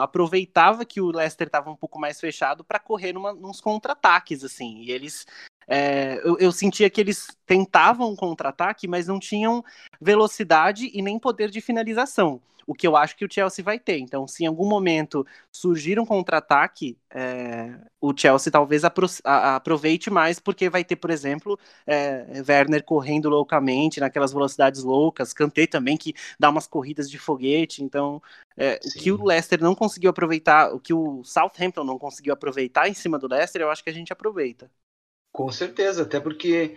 aproveitava 0.00 0.84
que 0.84 1.00
o 1.00 1.10
Leicester 1.10 1.46
estava 1.46 1.70
um 1.70 1.76
pouco 1.76 1.98
mais 1.98 2.20
fechado 2.20 2.62
para 2.62 2.78
correr 2.78 3.12
numa, 3.12 3.32
nos 3.32 3.60
contra-ataques, 3.60 4.44
assim, 4.44 4.82
e 4.82 4.90
eles 4.90 5.26
é, 5.66 6.20
eu, 6.24 6.36
eu 6.38 6.52
sentia 6.52 6.90
que 6.90 7.00
eles 7.00 7.28
tentavam 7.46 8.10
um 8.10 8.16
contra-ataque, 8.16 8.86
mas 8.86 9.06
não 9.06 9.18
tinham 9.18 9.64
velocidade 10.00 10.90
e 10.92 11.00
nem 11.00 11.18
poder 11.18 11.50
de 11.50 11.60
finalização. 11.60 12.40
O 12.66 12.74
que 12.74 12.86
eu 12.86 12.96
acho 12.96 13.16
que 13.16 13.24
o 13.24 13.28
Chelsea 13.30 13.64
vai 13.64 13.78
ter. 13.78 13.98
Então, 13.98 14.26
se 14.26 14.44
em 14.44 14.46
algum 14.46 14.66
momento 14.68 15.26
surgir 15.52 15.98
um 15.98 16.06
contra-ataque, 16.06 16.98
é, 17.10 17.78
o 18.00 18.12
Chelsea 18.16 18.50
talvez 18.52 18.84
apro- 18.84 19.06
aproveite 19.24 20.10
mais, 20.10 20.38
porque 20.38 20.68
vai 20.70 20.84
ter, 20.84 20.96
por 20.96 21.10
exemplo, 21.10 21.58
é, 21.86 22.42
Werner 22.48 22.84
correndo 22.84 23.28
loucamente, 23.28 24.00
naquelas 24.00 24.32
velocidades 24.32 24.82
loucas, 24.82 25.32
Kanté 25.32 25.66
também, 25.66 25.96
que 25.96 26.14
dá 26.38 26.50
umas 26.50 26.66
corridas 26.66 27.10
de 27.10 27.18
foguete. 27.18 27.82
Então, 27.82 28.20
é, 28.56 28.80
o 28.84 28.90
que 28.90 29.10
o 29.12 29.22
Leicester 29.24 29.60
não 29.62 29.74
conseguiu 29.74 30.10
aproveitar, 30.10 30.72
o 30.74 30.80
que 30.80 30.92
o 30.94 31.22
Southampton 31.24 31.84
não 31.84 31.98
conseguiu 31.98 32.32
aproveitar 32.32 32.88
em 32.88 32.94
cima 32.94 33.18
do 33.18 33.28
Leicester, 33.28 33.62
eu 33.62 33.70
acho 33.70 33.82
que 33.84 33.90
a 33.90 33.94
gente 33.94 34.12
aproveita. 34.12 34.70
Com 35.32 35.50
certeza, 35.50 36.02
até 36.04 36.20
porque 36.20 36.76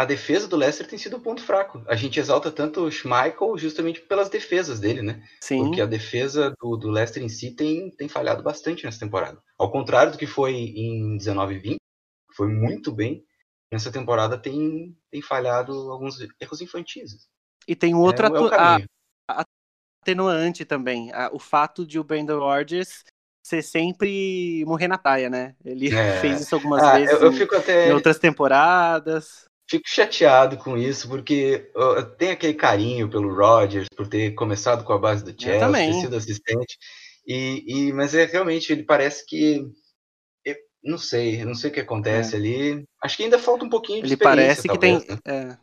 a 0.00 0.04
defesa 0.06 0.48
do 0.48 0.56
Leicester 0.56 0.86
tem 0.86 0.98
sido 0.98 1.18
o 1.18 1.20
ponto 1.20 1.42
fraco. 1.42 1.82
A 1.86 1.94
gente 1.94 2.18
exalta 2.18 2.50
tanto 2.50 2.80
o 2.84 2.90
Schmeichel 2.90 3.58
justamente 3.58 4.00
pelas 4.00 4.30
defesas 4.30 4.80
dele, 4.80 5.02
né? 5.02 5.22
Sim. 5.40 5.64
Porque 5.64 5.80
a 5.80 5.86
defesa 5.86 6.54
do, 6.58 6.76
do 6.76 6.90
Leicester 6.90 7.22
em 7.22 7.28
si 7.28 7.50
tem, 7.54 7.90
tem 7.90 8.08
falhado 8.08 8.42
bastante 8.42 8.84
nessa 8.84 8.98
temporada. 9.00 9.38
Ao 9.58 9.70
contrário 9.70 10.12
do 10.12 10.18
que 10.18 10.26
foi 10.26 10.54
em 10.54 11.16
19 11.18 11.54
e 11.54 11.58
20, 11.58 11.76
que 11.76 12.34
foi 12.34 12.48
muito 12.48 12.90
bem, 12.90 13.22
nessa 13.70 13.92
temporada 13.92 14.38
tem, 14.38 14.96
tem 15.10 15.20
falhado 15.20 15.72
alguns 15.90 16.18
erros 16.40 16.60
infantis. 16.62 17.28
E 17.68 17.76
tem 17.76 17.94
um 17.94 18.00
outro 18.00 18.24
é, 18.24 18.28
é 18.28 18.32
atu- 18.32 18.46
a- 18.46 18.50
caminho. 18.56 18.88
atenuante 20.02 20.64
também, 20.64 21.12
a- 21.12 21.30
o 21.32 21.38
fato 21.38 21.86
de 21.86 21.98
o 21.98 22.04
Brandon 22.04 22.38
Rodgers 22.38 23.04
ser 23.42 23.62
sempre 23.62 24.64
morrer 24.66 24.88
na 24.88 24.98
praia, 24.98 25.28
né? 25.28 25.54
Ele 25.64 25.88
É. 25.88 25.90
fez 26.20 26.40
isso 26.40 26.54
algumas 26.54 26.82
Ah, 26.82 26.98
vezes 26.98 27.14
eu, 27.20 27.26
eu 27.26 27.32
em, 27.32 27.36
fico 27.36 27.54
até 27.54 27.88
em 27.88 27.92
outras 27.92 28.18
temporadas. 28.18 29.44
Fico 29.70 29.88
chateado 29.88 30.58
com 30.58 30.76
isso, 30.76 31.08
porque 31.08 31.70
uh, 31.76 32.04
tem 32.16 32.30
aquele 32.30 32.54
carinho 32.54 33.08
pelo 33.08 33.32
Rodgers, 33.32 33.88
por 33.96 34.08
ter 34.08 34.32
começado 34.32 34.84
com 34.84 34.92
a 34.92 34.98
base 34.98 35.24
do 35.24 35.40
Chelsea, 35.40 35.72
ter 35.72 35.94
sido 35.94 36.16
assistente. 36.16 36.76
E, 37.24 37.64
e, 37.66 37.92
mas 37.92 38.12
é 38.14 38.24
realmente, 38.24 38.72
ele 38.72 38.82
parece 38.82 39.24
que. 39.24 39.64
eu 40.44 40.56
não 40.82 40.98
sei, 40.98 41.44
não 41.44 41.54
sei 41.54 41.70
o 41.70 41.72
que 41.72 41.80
acontece 41.80 42.34
ali. 42.34 42.84
Acho 43.02 43.16
que 43.16 43.22
ainda 43.22 43.38
falta 43.38 43.64
um 43.64 43.70
pouquinho 43.70 44.02
de 44.02 44.08
Ele 44.08 44.14
experiência, 44.14 44.62
parece 44.64 44.68
que 44.68 44.78
tem. 44.78 44.98
talvez, 44.98 45.20
né? 45.24 45.54
é, 45.54 45.58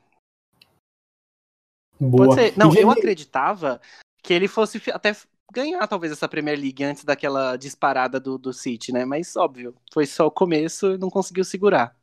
Boa. 1.99 2.27
Pode 2.27 2.41
ser. 2.41 2.57
Não, 2.57 2.73
eu 2.73 2.89
acreditava 2.89 3.81
que 4.23 4.33
ele 4.33 4.47
fosse 4.47 4.81
até 4.91 5.15
ganhar 5.51 5.85
talvez 5.87 6.11
essa 6.11 6.27
Premier 6.27 6.57
League 6.57 6.83
antes 6.83 7.03
daquela 7.03 7.57
disparada 7.57 8.19
do, 8.19 8.37
do 8.37 8.53
City, 8.53 8.91
né? 8.91 9.03
Mas 9.03 9.35
óbvio, 9.35 9.75
foi 9.93 10.05
só 10.05 10.27
o 10.27 10.31
começo 10.31 10.93
e 10.93 10.97
não 10.97 11.09
conseguiu 11.09 11.43
segurar. 11.43 11.95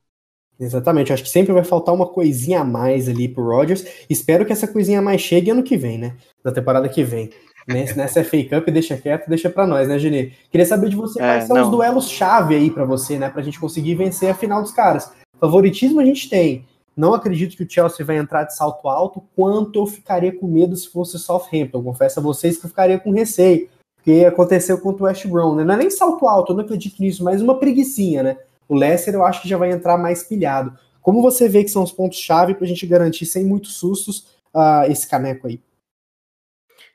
Exatamente, 0.59 1.13
acho 1.13 1.23
que 1.23 1.29
sempre 1.29 1.53
vai 1.53 1.65
faltar 1.65 1.95
uma 1.95 2.07
coisinha 2.07 2.61
a 2.61 2.65
mais 2.65 3.09
ali 3.09 3.29
pro 3.29 3.45
Rodgers. 3.45 3.85
Espero 4.09 4.47
que 4.47 4.53
essa 4.53 4.69
coisinha 4.69 5.01
a 5.01 5.03
mais 5.03 5.21
chegue 5.21 5.51
ano 5.51 5.63
que 5.63 5.77
vem, 5.77 5.99
né? 5.99 6.15
Na 6.45 6.53
temporada 6.53 6.89
que 6.89 7.03
vem. 7.03 7.31
Nesse, 7.67 7.97
nessa 7.99 8.23
FA 8.23 8.45
Cup, 8.45 8.69
deixa 8.69 8.97
quieto, 8.97 9.29
deixa 9.29 9.51
pra 9.51 9.67
nós, 9.67 9.89
né, 9.89 9.99
Gene? 9.99 10.33
Queria 10.51 10.67
saber 10.67 10.89
de 10.91 10.97
você 10.97 11.21
É, 11.21 11.27
quais 11.27 11.45
são 11.45 11.57
não. 11.57 11.65
os 11.65 11.71
duelos-chave 11.71 12.55
aí 12.55 12.71
pra 12.71 12.85
você, 12.85 13.19
né? 13.19 13.29
Pra 13.31 13.43
gente 13.43 13.59
conseguir 13.59 13.95
vencer 13.97 14.31
a 14.31 14.35
final 14.35 14.63
dos 14.63 14.71
caras. 14.71 15.11
Favoritismo 15.41 16.01
a 16.01 16.05
gente 16.05 16.29
tem. 16.31 16.65
Não 16.97 17.13
acredito 17.13 17.57
que 17.57 17.65
o 17.65 17.69
Chelsea 17.69 18.07
vai 18.07 18.17
entrar 18.17 18.45
de 18.45 18.55
salto 18.55 18.89
alto, 18.89 19.21
quanto 19.35 19.81
eu 19.81 19.87
ficaria 19.87 20.33
com 20.33 20.47
medo 20.47 20.77
se 20.77 20.89
fosse 20.89 21.19
Southampton. 21.19 21.83
Confesso 21.83 22.21
a 22.21 22.23
vocês 22.23 22.57
que 22.57 22.67
eu 22.67 22.71
ficaria 22.71 23.01
com 23.01 23.11
receio, 23.11 23.69
porque 23.97 24.25
aconteceu 24.25 24.79
contra 24.79 25.03
o 25.03 25.07
West 25.07 25.27
Brom, 25.27 25.57
né? 25.57 25.65
Não 25.65 25.75
é 25.75 25.79
nem 25.79 25.91
salto 25.91 26.29
alto, 26.29 26.53
eu 26.53 26.57
não 26.57 26.65
acredito 26.65 27.01
nisso, 27.01 27.25
mas 27.25 27.43
uma 27.43 27.59
preguiçinha, 27.59 28.23
né? 28.23 28.37
O 28.69 28.75
Leicester 28.75 29.15
eu 29.15 29.25
acho 29.25 29.43
que 29.43 29.49
já 29.49 29.57
vai 29.57 29.71
entrar 29.71 29.97
mais 29.97 30.23
pilhado. 30.23 30.79
Como 31.01 31.21
você 31.21 31.49
vê 31.49 31.63
que 31.63 31.71
são 31.71 31.83
os 31.83 31.93
pontos-chave 31.93 32.55
pra 32.55 32.67
gente 32.67 32.87
garantir 32.87 33.27
sem 33.27 33.45
muitos 33.45 33.75
sustos 33.75 34.27
ah, 34.55 34.87
esse 34.89 35.09
caneco 35.09 35.47
aí? 35.47 35.61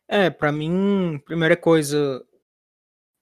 É, 0.07 0.29
pra 0.31 0.51
mim, 0.51 1.21
primeira 1.23 1.55
coisa, 1.55 2.25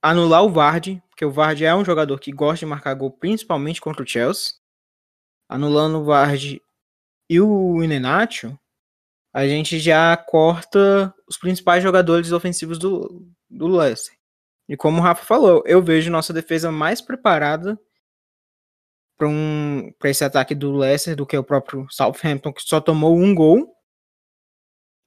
anular 0.02 0.42
o 0.42 0.50
Vardy, 0.50 1.02
porque 1.10 1.24
o 1.24 1.30
Vardy 1.30 1.66
é 1.66 1.74
um 1.74 1.84
jogador 1.84 2.18
que 2.18 2.32
gosta 2.32 2.60
de 2.60 2.66
marcar 2.70 2.94
gol, 2.94 3.10
principalmente 3.10 3.80
contra 3.80 4.02
o 4.02 4.06
Chelsea. 4.06 4.54
Anulando 5.46 5.98
o 5.98 6.04
Vardy 6.04 6.62
e 7.28 7.40
o 7.40 7.82
Inenacho, 7.82 8.58
a 9.32 9.46
gente 9.46 9.78
já 9.78 10.16
corta 10.16 11.14
os 11.28 11.36
principais 11.36 11.82
jogadores 11.82 12.32
ofensivos 12.32 12.78
do, 12.78 13.28
do 13.50 13.66
Leicester. 13.66 14.16
E 14.68 14.76
como 14.76 14.98
o 14.98 15.02
Rafa 15.02 15.24
falou, 15.24 15.62
eu 15.66 15.82
vejo 15.82 16.10
nossa 16.10 16.32
defesa 16.32 16.72
mais 16.72 17.00
preparada 17.00 17.78
para 19.18 19.28
um, 19.28 19.92
esse 20.04 20.24
ataque 20.24 20.54
do 20.54 20.72
Leicester 20.72 21.16
do 21.16 21.26
que 21.26 21.36
o 21.36 21.42
próprio 21.42 21.86
Southampton, 21.90 22.52
que 22.52 22.62
só 22.62 22.80
tomou 22.80 23.18
um 23.18 23.34
gol 23.34 23.76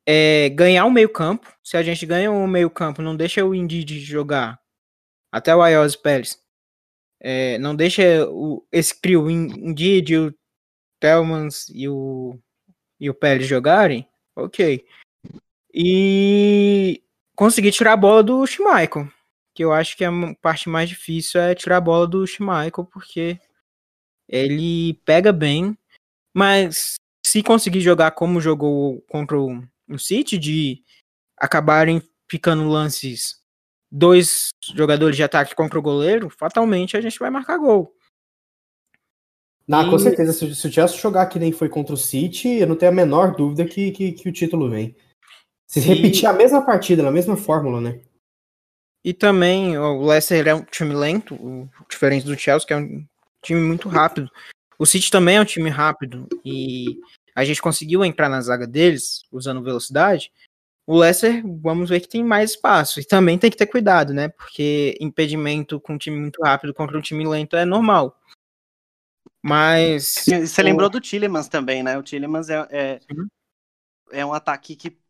é, 0.06 0.50
ganhar 0.50 0.86
o 0.86 0.92
meio-campo. 0.92 1.52
Se 1.64 1.78
a 1.78 1.84
gente 1.84 2.06
ganha 2.06 2.32
o 2.32 2.48
meio-campo, 2.48 3.02
não 3.02 3.16
deixa 3.16 3.46
o 3.46 3.56
Indeed 3.56 4.00
jogar. 4.00 4.60
Até 5.32 5.56
o 5.56 5.62
Ayos 5.62 5.96
Pérez. 5.96 6.38
É, 7.20 7.58
não 7.60 7.76
deixa 7.76 8.28
o, 8.30 8.66
esse 8.72 9.00
trio, 9.00 9.24
o 9.24 9.32
Indeed, 9.32 10.18
o 10.18 10.36
Telmans 11.00 11.70
e 11.70 11.88
o, 11.88 12.38
e 13.00 13.10
o 13.10 13.14
Pérez 13.14 13.48
jogarem. 13.48 14.08
Ok. 14.36 14.86
E 15.74 17.02
conseguir 17.36 17.72
tirar 17.72 17.94
a 17.94 17.98
bola 17.98 18.24
do 18.24 18.46
Schmeichel. 18.46 19.08
Que 19.54 19.64
eu 19.64 19.72
acho 19.72 19.96
que 19.96 20.04
a 20.04 20.12
parte 20.42 20.68
mais 20.68 20.90
difícil 20.90 21.40
é 21.40 21.56
tirar 21.56 21.78
a 21.78 21.82
bola 21.82 22.08
do 22.08 22.26
Schmeichel, 22.26 22.86
porque 22.86 23.40
ele 24.32 24.94
pega 25.06 25.32
bem. 25.34 25.78
Mas 26.34 26.96
se 27.26 27.44
conseguir 27.44 27.82
jogar 27.82 28.12
como 28.12 28.40
jogou 28.42 29.02
contra 29.10 29.38
o 29.38 29.62
o 29.90 30.00
City 30.00 30.38
de 30.38 30.82
acabarem 31.38 32.02
ficando 32.30 32.66
lances 32.70 33.42
dois 33.92 34.48
jogadores 34.74 35.18
de 35.18 35.24
ataque 35.24 35.54
contra 35.54 35.78
o 35.78 35.82
goleiro, 35.82 36.30
fatalmente 36.30 36.96
a 36.96 37.02
gente 37.02 37.20
vai 37.20 37.30
marcar 37.30 37.58
gol. 37.58 37.94
Não, 39.68 39.90
com 39.90 39.98
E- 39.98 40.00
certeza. 40.00 40.32
Se, 40.32 40.56
se 40.56 40.68
o 40.68 40.72
Chelsea 40.72 40.98
jogar 40.98 41.26
que 41.26 41.38
nem 41.38 41.52
foi 41.52 41.68
contra 41.68 41.94
o 41.94 41.98
City, 41.98 42.48
eu 42.48 42.68
não 42.68 42.78
tenho 42.78 42.92
a 42.92 42.96
menor 42.96 43.36
dúvida 43.36 43.66
que, 43.66 43.92
que, 43.92 44.14
que 44.14 44.30
o 44.30 44.32
título 44.32 44.70
vem. 44.70 44.96
Se 45.68 45.80
E- 45.80 45.84
repetir 45.84 46.26
a 46.26 46.34
mesma 46.34 46.66
partida, 46.66 47.04
na 47.04 47.12
mesma 47.12 47.36
fórmula, 47.36 47.82
né? 47.82 48.02
E 49.04 49.14
também 49.14 49.78
o 49.78 50.06
Leicester 50.06 50.48
é 50.48 50.56
um 50.56 50.64
time 50.64 50.94
lento, 50.94 51.36
diferente 51.90 52.26
do 52.26 52.38
Chelsea, 52.38 52.68
que 52.68 52.74
é 52.74 52.78
um 52.78 53.06
time 53.42 53.62
muito 53.62 53.90
rápido. 53.90 54.30
O 54.78 54.86
City 54.86 55.12
também 55.12 55.38
é 55.38 55.42
um 55.42 55.46
time 55.46 55.70
rápido 55.70 56.28
e 56.44 57.00
a 57.36 57.44
gente 57.44 57.62
conseguiu 57.62 58.04
entrar 58.04 58.30
na 58.30 58.42
zaga 58.42 58.68
deles 58.68 59.24
usando 59.32 59.64
velocidade. 59.64 60.32
O 60.88 60.98
Leicester, 60.98 61.44
vamos 61.62 61.90
ver 61.90 62.02
que 62.02 62.10
tem 62.10 62.24
mais 62.24 62.52
espaço. 62.52 63.00
E 63.00 63.06
também 63.06 63.38
tem 63.38 63.52
que 63.52 63.58
ter 63.58 63.68
cuidado, 63.68 64.14
né? 64.14 64.30
Porque 64.30 64.98
impedimento 65.00 65.80
com 65.80 65.94
um 65.94 65.98
time 65.98 66.20
muito 66.20 66.42
rápido 66.44 66.74
contra 66.74 66.98
um 66.98 67.02
time 67.02 67.26
lento 67.28 67.56
é 67.56 67.64
normal. 67.64 68.20
Mas. 69.42 70.26
Você 70.26 70.62
o- 70.62 70.64
lembrou 70.66 70.90
do 70.90 71.00
Tillemans 71.00 71.48
também, 71.48 71.84
né? 71.84 71.98
O 71.98 72.04
Tillemans 72.04 72.50
é, 72.50 72.68
é, 72.70 73.00
é 74.12 74.26
um 74.26 74.34
ataque 74.34 74.76
que, 74.76 74.90
que 74.90 75.01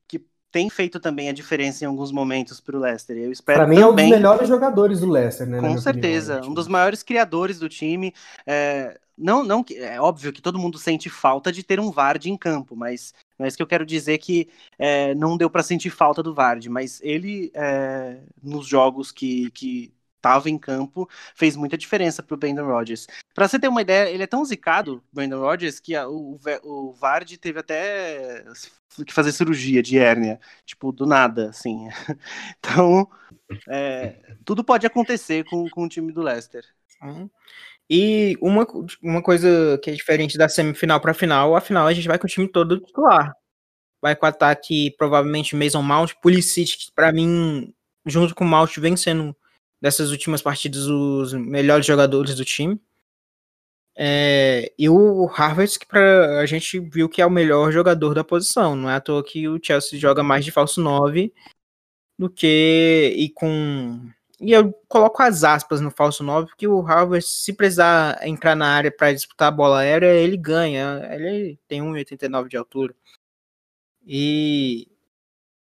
tem 0.52 0.70
feito 0.70 1.00
também 1.00 1.30
a 1.30 1.34
diferença 1.34 1.84
em 1.84 1.88
alguns 1.88 2.12
momentos 2.12 2.60
para 2.60 2.76
o 2.76 2.80
Leicester. 2.80 3.18
Eu 3.18 3.32
espero 3.32 3.60
Pra 3.60 3.68
mim 3.68 3.78
é 3.78 3.80
um 3.80 3.82
dos 3.84 3.90
também. 3.92 4.10
melhores 4.10 4.48
jogadores 4.48 5.00
do 5.00 5.10
Leicester, 5.10 5.48
né? 5.48 5.58
Com 5.60 5.66
opinião, 5.66 5.82
certeza, 5.82 6.42
né? 6.42 6.48
um 6.48 6.54
dos 6.54 6.68
maiores 6.68 7.02
criadores 7.04 7.58
do 7.58 7.70
time. 7.70 8.14
É, 8.46 9.00
não, 9.18 9.44
não, 9.44 9.64
é 9.76 10.00
óbvio 10.02 10.34
que 10.34 10.42
todo 10.42 10.60
mundo 10.60 10.78
sente 10.78 11.10
falta 11.10 11.52
de 11.52 11.64
ter 11.64 11.80
um 11.80 11.92
Vardy 11.92 12.30
em 12.30 12.38
campo, 12.38 12.76
mas 12.76 13.14
não 13.38 13.46
é 13.46 13.48
isso 13.48 13.58
que 13.58 13.64
eu 13.64 13.68
quero 13.68 13.86
dizer 13.86 14.18
que 14.18 14.50
é, 14.78 15.14
não 15.16 15.38
deu 15.38 15.50
para 15.50 15.64
sentir 15.64 15.90
falta 15.90 16.24
do 16.24 16.34
Vardy, 16.34 16.70
mas 16.70 17.00
ele 17.04 17.52
é, 17.54 18.18
nos 18.42 18.68
jogos 18.68 19.12
que 19.12 19.52
que 19.52 19.94
estava 20.22 20.50
em 20.50 20.58
campo 20.58 21.10
fez 21.36 21.56
muita 21.56 21.78
diferença 21.78 22.22
para 22.22 22.36
o 22.36 22.38
Brandon 22.38 22.66
Rodgers. 22.66 23.08
Para 23.34 23.48
você 23.48 23.60
ter 23.60 23.68
uma 23.68 23.82
ideia, 23.82 24.10
ele 24.10 24.24
é 24.24 24.28
tão 24.28 24.46
zicado, 24.46 25.04
Brandon 25.12 25.40
Rodgers, 25.40 25.80
que 25.80 25.96
a- 25.96 26.08
o, 26.08 26.40
o 26.64 26.92
Vardy 26.94 27.38
teve 27.38 27.60
até 27.60 28.44
que 29.06 29.14
fazer 29.14 29.32
cirurgia 29.32 29.82
de 29.82 29.98
hérnia, 29.98 30.40
tipo 30.66 30.92
do 30.92 31.06
nada, 31.06 31.50
assim. 31.50 31.88
Então 32.60 33.10
é, 33.68 34.16
tudo 34.46 34.64
pode 34.64 34.86
acontecer 34.86 35.44
com, 35.46 35.70
com 35.70 35.84
o 35.86 35.90
time 35.90 36.12
do 36.12 36.22
Leicester. 36.22 36.64
Uhum. 37.02 37.30
E 37.90 38.38
uma, 38.42 38.66
uma 39.02 39.22
coisa 39.22 39.80
que 39.84 39.90
é 39.90 39.94
diferente 39.94 40.38
da 40.38 40.48
semifinal 40.48 41.00
para 41.02 41.14
final, 41.14 41.56
a 41.56 41.62
final 41.62 41.88
a 41.88 41.94
gente 41.94 42.08
vai 42.08 42.18
com 42.18 42.26
o 42.26 42.30
time 42.30 42.48
todo 42.48 42.80
titular. 42.80 43.34
Vai 44.02 44.16
com 44.16 44.26
o 44.26 44.30
ataque, 44.30 44.92
provavelmente 44.98 45.56
Mason 45.56 45.82
Mount, 45.82 46.14
Pulisic, 46.22 46.78
que 46.78 46.92
pra 46.94 47.12
mim, 47.12 47.74
junto 48.06 48.34
com 48.34 48.44
o 48.46 48.48
Mount, 48.48 48.78
vem 48.78 48.98
sendo 48.98 49.36
dessas 49.82 50.12
últimas 50.12 50.42
partidas 50.42 50.86
os 50.86 51.34
melhores 51.34 51.86
jogadores 51.86 52.36
do 52.36 52.46
time. 52.46 52.80
É, 53.96 54.72
e 54.78 54.88
o 54.90 55.26
Harvard, 55.26 55.78
que 55.78 55.86
pra, 55.86 56.40
a 56.40 56.46
gente 56.46 56.80
viu 56.80 57.10
que 57.10 57.22
é 57.22 57.26
o 57.26 57.32
melhor 57.32 57.72
jogador 57.72 58.14
da 58.14 58.24
posição. 58.24 58.76
Não 58.76 58.90
é 58.90 58.96
à 58.96 59.02
toa 59.02 59.24
que 59.24 59.48
o 59.48 59.60
Chelsea 59.62 60.00
joga 60.00 60.24
mais 60.24 60.46
de 60.46 60.52
falso 60.52 60.82
9 60.82 61.34
do 62.18 62.30
que 62.30 63.14
e 63.18 63.30
com 63.30 64.12
e 64.42 64.52
eu 64.54 64.74
coloco 64.88 65.22
as 65.22 65.44
aspas 65.44 65.80
no 65.82 65.92
falso 65.92 66.24
9, 66.24 66.48
porque 66.48 66.68
o 66.68 66.82
Harvard, 66.82 67.24
se 67.24 67.54
precisar 67.54 68.28
entrar 68.28 68.56
na 68.56 68.68
área 68.68 68.92
para 68.92 69.14
disputar 69.14 69.50
a 69.50 69.52
bola 69.52 69.80
aérea, 69.82 70.08
ele 70.16 70.36
ganha. 70.36 71.08
Ele 71.12 71.60
tem 71.68 71.82
1,89 71.82 72.48
de 72.50 72.58
altura. 72.58 72.96
E 74.04 74.88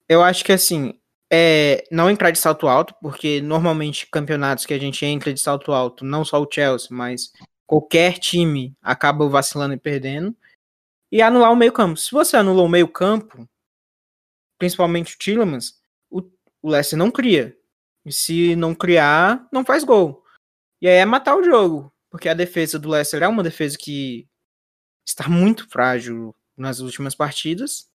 eu 0.08 0.22
acho 0.22 0.44
que 0.44 0.52
assim, 0.52 0.98
é 1.30 1.84
não 1.90 2.10
entrar 2.10 2.30
de 2.30 2.38
salto 2.38 2.66
alto, 2.68 2.94
porque 3.00 3.40
normalmente 3.40 4.06
campeonatos 4.06 4.64
que 4.64 4.74
a 4.74 4.78
gente 4.78 5.04
entra 5.04 5.32
de 5.32 5.40
salto 5.40 5.72
alto, 5.72 6.04
não 6.04 6.24
só 6.24 6.40
o 6.40 6.48
Chelsea, 6.50 6.88
mas 6.90 7.32
qualquer 7.66 8.18
time 8.18 8.74
acaba 8.82 9.28
vacilando 9.28 9.74
e 9.74 9.78
perdendo. 9.78 10.34
E 11.10 11.22
anular 11.22 11.52
o 11.52 11.56
meio-campo. 11.56 11.98
Se 11.98 12.10
você 12.12 12.36
anula 12.36 12.62
o 12.62 12.68
meio-campo, 12.68 13.48
principalmente 14.58 15.14
o 15.14 15.18
Tillemans, 15.18 15.80
o, 16.10 16.20
o 16.62 16.70
Leicester 16.70 16.98
não 16.98 17.10
cria. 17.10 17.56
E 18.04 18.12
se 18.12 18.54
não 18.56 18.74
criar, 18.74 19.46
não 19.52 19.64
faz 19.64 19.84
gol. 19.84 20.22
E 20.80 20.88
aí 20.88 20.96
é 20.96 21.04
matar 21.04 21.36
o 21.36 21.42
jogo. 21.42 21.92
Porque 22.10 22.28
a 22.28 22.34
defesa 22.34 22.78
do 22.78 22.88
Leicester 22.88 23.22
é 23.22 23.28
uma 23.28 23.42
defesa 23.42 23.76
que 23.78 24.26
está 25.06 25.28
muito 25.28 25.68
frágil 25.68 26.34
nas 26.56 26.80
últimas 26.80 27.14
partidas. 27.14 27.90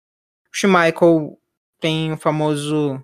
O 0.52 0.56
Schmeichel 0.56 1.40
tem 1.80 2.14
o 2.14 2.18
famoso 2.18 3.04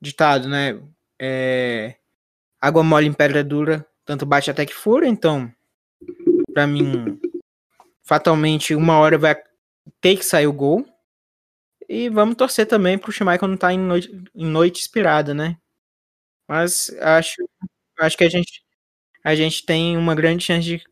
ditado, 0.00 0.48
né? 0.48 0.80
É, 1.20 1.96
água 2.60 2.82
mole 2.82 3.06
em 3.06 3.12
pedra 3.12 3.44
dura, 3.44 3.86
tanto 4.04 4.24
bate 4.26 4.50
até 4.50 4.64
que 4.64 4.74
fura. 4.74 5.06
Então, 5.06 5.52
pra 6.52 6.66
mim, 6.66 7.20
fatalmente, 8.02 8.74
uma 8.74 8.98
hora 8.98 9.18
vai 9.18 9.36
ter 10.00 10.16
que 10.16 10.24
sair 10.24 10.46
o 10.46 10.52
gol. 10.52 10.86
E 11.88 12.08
vamos 12.08 12.36
torcer 12.36 12.66
também 12.66 12.96
pro 12.96 13.12
Schmeichel 13.12 13.48
não 13.48 13.56
estar 13.56 13.72
em 13.72 13.78
noite, 13.78 14.24
em 14.34 14.46
noite 14.46 14.80
inspirada, 14.80 15.34
né? 15.34 15.58
Mas 16.46 16.90
acho, 17.00 17.48
acho 17.98 18.16
que 18.16 18.24
a 18.24 18.28
gente, 18.28 18.64
a 19.24 19.34
gente 19.34 19.64
tem 19.64 19.96
uma 19.96 20.14
grande 20.14 20.44
chance 20.44 20.64
de, 20.66 20.82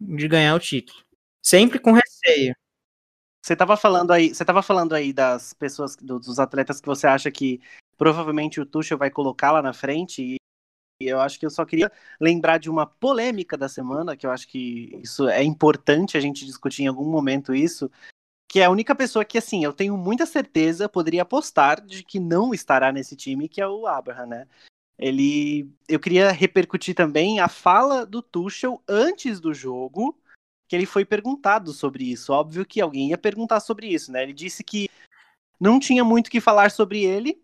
de 0.00 0.28
ganhar 0.28 0.54
o 0.54 0.60
título. 0.60 0.98
Sempre 1.42 1.78
com 1.78 1.92
receio. 1.92 2.54
Você 3.42 3.56
tava 3.56 3.76
falando 3.76 4.10
aí, 4.10 4.34
você 4.34 4.44
tava 4.44 4.62
falando 4.62 4.94
aí 4.94 5.12
das 5.12 5.54
pessoas, 5.54 5.96
dos 5.96 6.38
atletas 6.38 6.80
que 6.80 6.86
você 6.86 7.06
acha 7.06 7.30
que 7.30 7.60
provavelmente 7.98 8.60
o 8.60 8.64
Tuchel 8.64 8.96
vai 8.96 9.10
colocar 9.10 9.50
lá 9.50 9.60
na 9.60 9.74
frente 9.74 10.22
e 10.22 10.38
eu 11.00 11.20
acho 11.20 11.38
que 11.38 11.46
eu 11.46 11.50
só 11.50 11.64
queria 11.64 11.92
lembrar 12.20 12.58
de 12.58 12.70
uma 12.70 12.86
polêmica 12.86 13.56
da 13.56 13.68
semana, 13.68 14.16
que 14.16 14.26
eu 14.26 14.30
acho 14.30 14.48
que 14.48 14.98
isso 15.02 15.28
é 15.28 15.44
importante 15.44 16.16
a 16.16 16.20
gente 16.20 16.46
discutir 16.46 16.84
em 16.84 16.86
algum 16.86 17.08
momento 17.08 17.54
isso, 17.54 17.90
que 18.48 18.60
é 18.60 18.64
a 18.64 18.70
única 18.70 18.94
pessoa 18.94 19.24
que, 19.24 19.38
assim, 19.38 19.62
eu 19.62 19.72
tenho 19.72 19.96
muita 19.96 20.26
certeza, 20.26 20.88
poderia 20.88 21.22
apostar 21.22 21.84
de 21.84 22.02
que 22.02 22.18
não 22.18 22.54
estará 22.54 22.90
nesse 22.90 23.14
time, 23.14 23.48
que 23.48 23.60
é 23.60 23.68
o 23.68 23.86
Abraham, 23.86 24.26
né? 24.26 24.48
Ele, 24.98 25.70
eu 25.88 26.00
queria 26.00 26.32
repercutir 26.32 26.94
também 26.94 27.38
a 27.38 27.48
fala 27.48 28.04
do 28.04 28.20
Tuchel 28.20 28.82
antes 28.88 29.38
do 29.38 29.54
jogo, 29.54 30.18
que 30.66 30.74
ele 30.74 30.86
foi 30.86 31.04
perguntado 31.04 31.72
sobre 31.72 32.10
isso. 32.10 32.32
Óbvio 32.32 32.66
que 32.66 32.80
alguém 32.80 33.10
ia 33.10 33.18
perguntar 33.18 33.60
sobre 33.60 33.86
isso, 33.86 34.10
né? 34.10 34.24
Ele 34.24 34.32
disse 34.32 34.64
que 34.64 34.88
não 35.60 35.78
tinha 35.78 36.02
muito 36.02 36.26
o 36.26 36.30
que 36.30 36.40
falar 36.40 36.72
sobre 36.72 37.04
ele, 37.04 37.40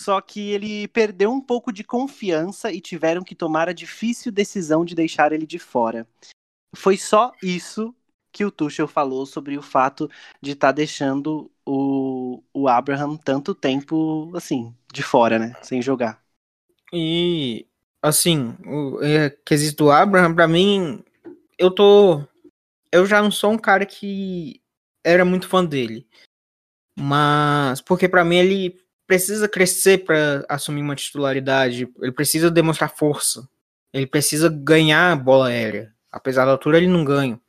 só 0.00 0.20
que 0.20 0.50
ele 0.50 0.88
perdeu 0.88 1.30
um 1.30 1.40
pouco 1.40 1.72
de 1.72 1.82
confiança 1.82 2.72
e 2.72 2.80
tiveram 2.80 3.22
que 3.22 3.34
tomar 3.34 3.68
a 3.68 3.72
difícil 3.72 4.30
decisão 4.30 4.84
de 4.84 4.94
deixar 4.94 5.32
ele 5.32 5.46
de 5.46 5.58
fora. 5.58 6.06
Foi 6.74 6.96
só 6.96 7.32
isso 7.42 7.94
que 8.30 8.44
o 8.44 8.50
Tuchel 8.50 8.86
falou 8.86 9.26
sobre 9.26 9.58
o 9.58 9.62
fato 9.62 10.08
de 10.40 10.52
estar 10.52 10.68
tá 10.68 10.72
deixando 10.72 11.50
o, 11.66 12.42
o 12.52 12.68
Abraham 12.68 13.16
tanto 13.16 13.54
tempo 13.54 14.30
assim, 14.36 14.74
de 14.92 15.02
fora, 15.02 15.38
né? 15.38 15.54
Sem 15.62 15.82
jogar. 15.82 16.22
E 16.92 17.66
assim, 18.02 18.56
o 18.64 19.02
é, 19.02 19.30
quesito 19.44 19.84
do 19.84 19.90
Abraham, 19.90 20.34
para 20.34 20.46
mim, 20.46 21.02
eu 21.58 21.70
tô. 21.70 22.22
Eu 22.92 23.04
já 23.04 23.20
não 23.20 23.30
sou 23.30 23.52
um 23.52 23.58
cara 23.58 23.84
que 23.84 24.62
era 25.04 25.24
muito 25.24 25.48
fã 25.48 25.64
dele. 25.64 26.06
Mas 26.98 27.80
porque 27.80 28.08
para 28.08 28.24
mim 28.24 28.36
ele 28.36 28.87
precisa 29.08 29.48
crescer 29.48 30.04
para 30.04 30.44
assumir 30.48 30.82
uma 30.82 30.94
titularidade, 30.94 31.88
ele 32.00 32.12
precisa 32.12 32.50
demonstrar 32.50 32.94
força, 32.94 33.48
ele 33.90 34.06
precisa 34.06 34.50
ganhar 34.50 35.16
bola 35.16 35.48
aérea. 35.48 35.94
Apesar 36.12 36.44
da 36.44 36.52
altura, 36.52 36.76
ele 36.76 36.86
não 36.86 37.04
ganha. 37.04 37.40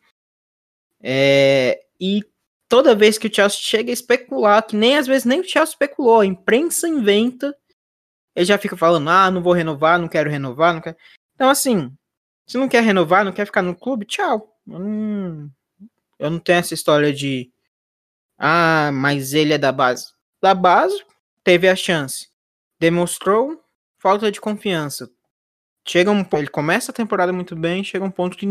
É, 1.02 1.82
e 2.00 2.24
toda 2.70 2.96
vez 2.96 3.18
que 3.18 3.28
o 3.28 3.34
Chelsea 3.34 3.60
chega 3.62 3.92
a 3.92 3.94
especular, 3.94 4.66
que 4.66 4.76
nem 4.76 4.98
às 4.98 5.06
vezes 5.06 5.26
nem 5.26 5.42
o 5.42 5.44
Chelsea 5.44 5.74
especulou, 5.74 6.22
a 6.22 6.26
imprensa 6.26 6.88
inventa, 6.88 7.54
ele 8.34 8.46
já 8.46 8.58
fica 8.58 8.78
falando: 8.78 9.10
ah, 9.10 9.30
não 9.30 9.44
vou 9.44 9.52
renovar, 9.52 10.00
não 10.00 10.08
quero 10.08 10.30
renovar, 10.30 10.74
não 10.74 10.82
quero. 10.82 10.96
Então, 11.36 11.50
assim, 11.50 11.94
se 12.48 12.58
não 12.58 12.70
quer 12.70 12.84
renovar, 12.84 13.26
não 13.26 13.34
quer 13.34 13.46
ficar 13.46 13.62
no 13.62 13.76
clube, 13.76 14.06
tchau. 14.06 14.58
Eu 14.66 14.80
não, 14.80 15.52
eu 16.18 16.30
não 16.30 16.40
tenho 16.40 16.60
essa 16.60 16.74
história 16.74 17.12
de. 17.12 17.52
Ah, 18.38 18.92
mas 18.94 19.34
ele 19.34 19.54
é 19.54 19.58
da 19.58 19.74
base. 19.74 20.14
Da 20.42 20.56
base, 20.56 21.04
teve 21.50 21.68
a 21.68 21.76
chance. 21.76 22.30
Demonstrou 22.80 23.60
falta 23.98 24.32
de 24.32 24.40
confiança. 24.40 25.12
Chega 25.84 26.12
um, 26.12 26.24
ele 26.34 26.48
começa 26.48 26.92
a 26.92 26.94
temporada 26.94 27.34
muito 27.34 27.56
bem, 27.56 27.84
chega 27.84 28.06
um 28.06 28.12
ponto 28.12 28.38
que 28.38 28.46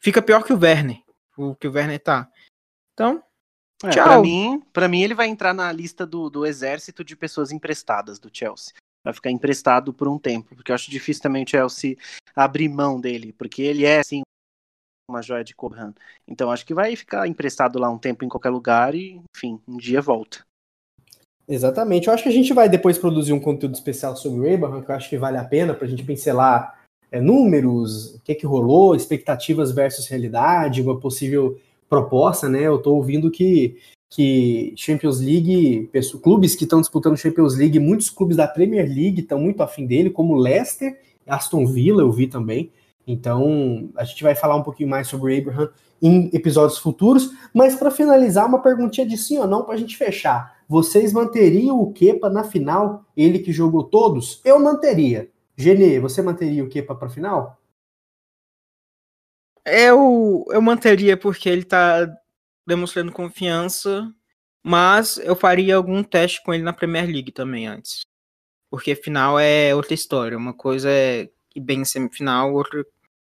fica 0.00 0.22
pior 0.22 0.42
que 0.42 0.54
o 0.54 0.58
Werner, 0.58 1.02
o 1.36 1.54
que 1.54 1.68
o 1.68 1.72
Werner 1.72 2.00
tá. 2.00 2.30
Então, 2.94 3.22
é, 3.84 3.90
tchau. 3.90 4.04
Pra 4.04 4.22
mim, 4.22 4.62
pra 4.72 4.88
mim, 4.88 5.02
ele 5.02 5.14
vai 5.14 5.26
entrar 5.26 5.52
na 5.52 5.70
lista 5.70 6.06
do, 6.06 6.30
do 6.30 6.46
exército 6.46 7.04
de 7.04 7.14
pessoas 7.14 7.52
emprestadas 7.52 8.18
do 8.18 8.30
Chelsea. 8.32 8.72
Vai 9.04 9.12
ficar 9.12 9.30
emprestado 9.30 9.92
por 9.92 10.08
um 10.08 10.18
tempo, 10.18 10.56
porque 10.56 10.72
eu 10.72 10.74
acho 10.74 10.90
difícil 10.90 11.22
também 11.22 11.44
o 11.44 11.48
Chelsea 11.48 11.98
abrir 12.34 12.70
mão 12.70 12.98
dele, 12.98 13.34
porque 13.34 13.60
ele 13.60 13.84
é, 13.84 13.98
assim, 13.98 14.22
uma 15.10 15.20
joia 15.20 15.44
de 15.44 15.54
Cobham. 15.54 15.94
Então 16.26 16.50
acho 16.50 16.64
que 16.64 16.72
vai 16.72 16.96
ficar 16.96 17.28
emprestado 17.28 17.78
lá 17.78 17.90
um 17.90 17.98
tempo 17.98 18.24
em 18.24 18.30
qualquer 18.30 18.50
lugar 18.50 18.94
e, 18.94 19.20
enfim, 19.36 19.60
um 19.68 19.76
dia 19.76 20.00
volta. 20.00 20.42
Exatamente. 21.52 22.08
Eu 22.08 22.14
acho 22.14 22.22
que 22.22 22.30
a 22.30 22.32
gente 22.32 22.54
vai 22.54 22.66
depois 22.66 22.96
produzir 22.96 23.34
um 23.34 23.38
conteúdo 23.38 23.74
especial 23.74 24.16
sobre 24.16 24.40
o 24.40 24.54
Abraham, 24.54 24.80
que 24.80 24.90
eu 24.90 24.94
acho 24.94 25.10
que 25.10 25.18
vale 25.18 25.36
a 25.36 25.44
pena 25.44 25.74
para 25.74 25.86
a 25.86 25.90
gente 25.90 26.02
pincelar 26.02 26.80
é, 27.10 27.20
números, 27.20 28.14
o 28.14 28.20
que, 28.22 28.34
que 28.34 28.46
rolou, 28.46 28.96
expectativas 28.96 29.70
versus 29.70 30.06
realidade, 30.06 30.80
uma 30.80 30.98
possível 30.98 31.60
proposta, 31.90 32.48
né? 32.48 32.62
Eu 32.62 32.76
estou 32.76 32.96
ouvindo 32.96 33.30
que, 33.30 33.76
que 34.08 34.72
Champions 34.78 35.20
League, 35.20 35.90
clubes 36.22 36.56
que 36.56 36.64
estão 36.64 36.80
disputando 36.80 37.18
Champions 37.18 37.54
League, 37.54 37.78
muitos 37.78 38.08
clubes 38.08 38.38
da 38.38 38.48
Premier 38.48 38.86
League 38.88 39.20
estão 39.20 39.38
muito 39.38 39.62
afim 39.62 39.84
dele, 39.84 40.08
como 40.08 40.34
Leicester, 40.34 40.98
Aston 41.26 41.66
Villa, 41.66 42.00
eu 42.00 42.10
vi 42.10 42.28
também. 42.28 42.70
Então, 43.06 43.90
a 43.94 44.04
gente 44.04 44.22
vai 44.22 44.34
falar 44.34 44.56
um 44.56 44.62
pouquinho 44.62 44.88
mais 44.88 45.06
sobre 45.06 45.34
o 45.34 45.38
Abraham 45.38 45.68
em 46.02 46.28
episódios 46.32 46.78
futuros, 46.78 47.30
mas 47.54 47.76
para 47.76 47.90
finalizar, 47.90 48.46
uma 48.46 48.60
perguntinha 48.60 49.06
de 49.06 49.16
sim 49.16 49.38
ou 49.38 49.46
não 49.46 49.64
para 49.64 49.74
a 49.74 49.78
gente 49.78 49.96
fechar. 49.96 50.60
Vocês 50.68 51.12
manteriam 51.12 51.80
o 51.80 51.92
Kepa 51.92 52.28
na 52.28 52.42
final? 52.42 53.06
Ele 53.16 53.38
que 53.38 53.52
jogou 53.52 53.84
todos? 53.84 54.40
Eu 54.44 54.58
manteria. 54.58 55.30
Genê, 55.56 56.00
você 56.00 56.20
manteria 56.20 56.64
o 56.64 56.68
Kepa 56.68 56.94
para 56.94 57.08
final? 57.08 57.56
Eu, 59.64 60.44
eu 60.48 60.60
manteria 60.60 61.16
porque 61.16 61.48
ele 61.48 61.62
tá 61.62 62.12
demonstrando 62.66 63.12
confiança, 63.12 64.12
mas 64.64 65.18
eu 65.18 65.36
faria 65.36 65.76
algum 65.76 66.02
teste 66.02 66.42
com 66.42 66.52
ele 66.52 66.64
na 66.64 66.72
Premier 66.72 67.06
League 67.06 67.30
também 67.30 67.68
antes. 67.68 68.00
Porque 68.68 68.96
final 68.96 69.38
é 69.38 69.72
outra 69.74 69.94
história. 69.94 70.36
Uma 70.36 70.54
coisa 70.54 70.90
é 70.90 71.28
bem 71.60 71.84
semifinal, 71.84 72.52
outra 72.54 72.84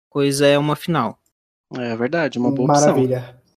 coisa 0.10 0.46
é 0.46 0.58
uma 0.58 0.76
final. 0.76 1.20
É 1.76 1.96
verdade, 1.96 2.40
uma 2.40 2.52
boa 2.52 2.68
Maravilha. 2.68 3.20
Opção. 3.20 3.48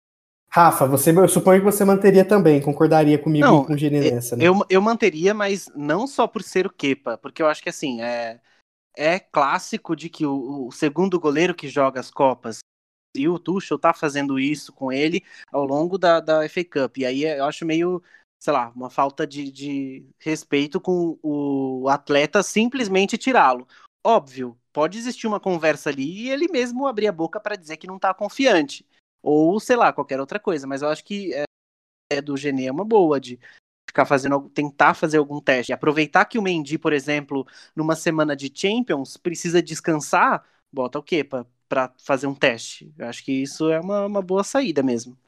Rafa, 0.52 0.84
você, 0.84 1.10
eu 1.16 1.28
suponho 1.28 1.60
que 1.60 1.64
você 1.64 1.84
manteria 1.84 2.24
também, 2.24 2.60
concordaria 2.60 3.16
comigo 3.16 3.46
não, 3.46 3.64
com 3.64 3.72
o 3.72 3.78
Gene 3.78 4.00
nessa, 4.00 4.34
né? 4.34 4.44
Eu, 4.44 4.66
eu 4.68 4.82
manteria, 4.82 5.32
mas 5.32 5.70
não 5.76 6.08
só 6.08 6.26
por 6.26 6.42
ser 6.42 6.66
o 6.66 6.72
Kepa, 6.72 7.16
porque 7.16 7.40
eu 7.40 7.46
acho 7.46 7.62
que 7.62 7.68
assim, 7.68 8.02
é, 8.02 8.40
é 8.96 9.20
clássico 9.20 9.94
de 9.94 10.08
que 10.08 10.26
o, 10.26 10.66
o 10.66 10.72
segundo 10.72 11.20
goleiro 11.20 11.54
que 11.54 11.68
joga 11.68 12.00
as 12.00 12.10
Copas 12.10 12.58
e 13.16 13.28
o 13.28 13.38
Tuchel 13.38 13.78
tá 13.78 13.94
fazendo 13.94 14.40
isso 14.40 14.72
com 14.72 14.90
ele 14.92 15.22
ao 15.52 15.64
longo 15.64 15.96
da, 15.96 16.18
da 16.18 16.48
FA 16.48 16.64
Cup. 16.64 16.98
E 16.98 17.06
aí 17.06 17.24
eu 17.24 17.44
acho 17.44 17.64
meio, 17.64 18.02
sei 18.40 18.52
lá, 18.52 18.72
uma 18.74 18.90
falta 18.90 19.24
de, 19.24 19.52
de 19.52 20.04
respeito 20.18 20.80
com 20.80 21.16
o 21.22 21.88
atleta 21.88 22.42
simplesmente 22.42 23.16
tirá-lo. 23.16 23.68
Óbvio, 24.04 24.58
pode 24.72 24.98
existir 24.98 25.26
uma 25.26 25.40
conversa 25.40 25.90
ali 25.90 26.22
e 26.22 26.30
ele 26.30 26.48
mesmo 26.48 26.86
abrir 26.86 27.06
a 27.06 27.12
boca 27.12 27.38
para 27.38 27.56
dizer 27.56 27.76
que 27.76 27.86
não 27.86 27.98
tá 27.98 28.14
confiante. 28.14 28.86
Ou, 29.22 29.60
sei 29.60 29.76
lá, 29.76 29.92
qualquer 29.92 30.18
outra 30.18 30.40
coisa. 30.40 30.66
Mas 30.66 30.82
eu 30.82 30.88
acho 30.88 31.04
que 31.04 31.34
é, 31.34 31.44
é 32.10 32.22
do 32.22 32.36
Genê 32.36 32.66
é 32.66 32.72
uma 32.72 32.84
boa 32.84 33.20
de 33.20 33.38
ficar 33.90 34.06
fazendo, 34.06 34.48
tentar 34.50 34.94
fazer 34.94 35.18
algum 35.18 35.40
teste. 35.40 35.72
Aproveitar 35.72 36.24
que 36.24 36.38
o 36.38 36.42
Mendy, 36.42 36.78
por 36.78 36.92
exemplo, 36.92 37.46
numa 37.74 37.94
semana 37.94 38.34
de 38.34 38.50
Champions, 38.54 39.16
precisa 39.16 39.62
descansar, 39.62 40.44
bota 40.72 40.98
o 40.98 41.02
quê? 41.02 41.24
Para 41.24 41.92
fazer 41.98 42.26
um 42.26 42.34
teste. 42.34 42.92
Eu 42.96 43.06
acho 43.06 43.24
que 43.24 43.32
isso 43.32 43.70
é 43.70 43.80
uma, 43.80 44.06
uma 44.06 44.22
boa 44.22 44.44
saída 44.44 44.82
mesmo. 44.82 45.18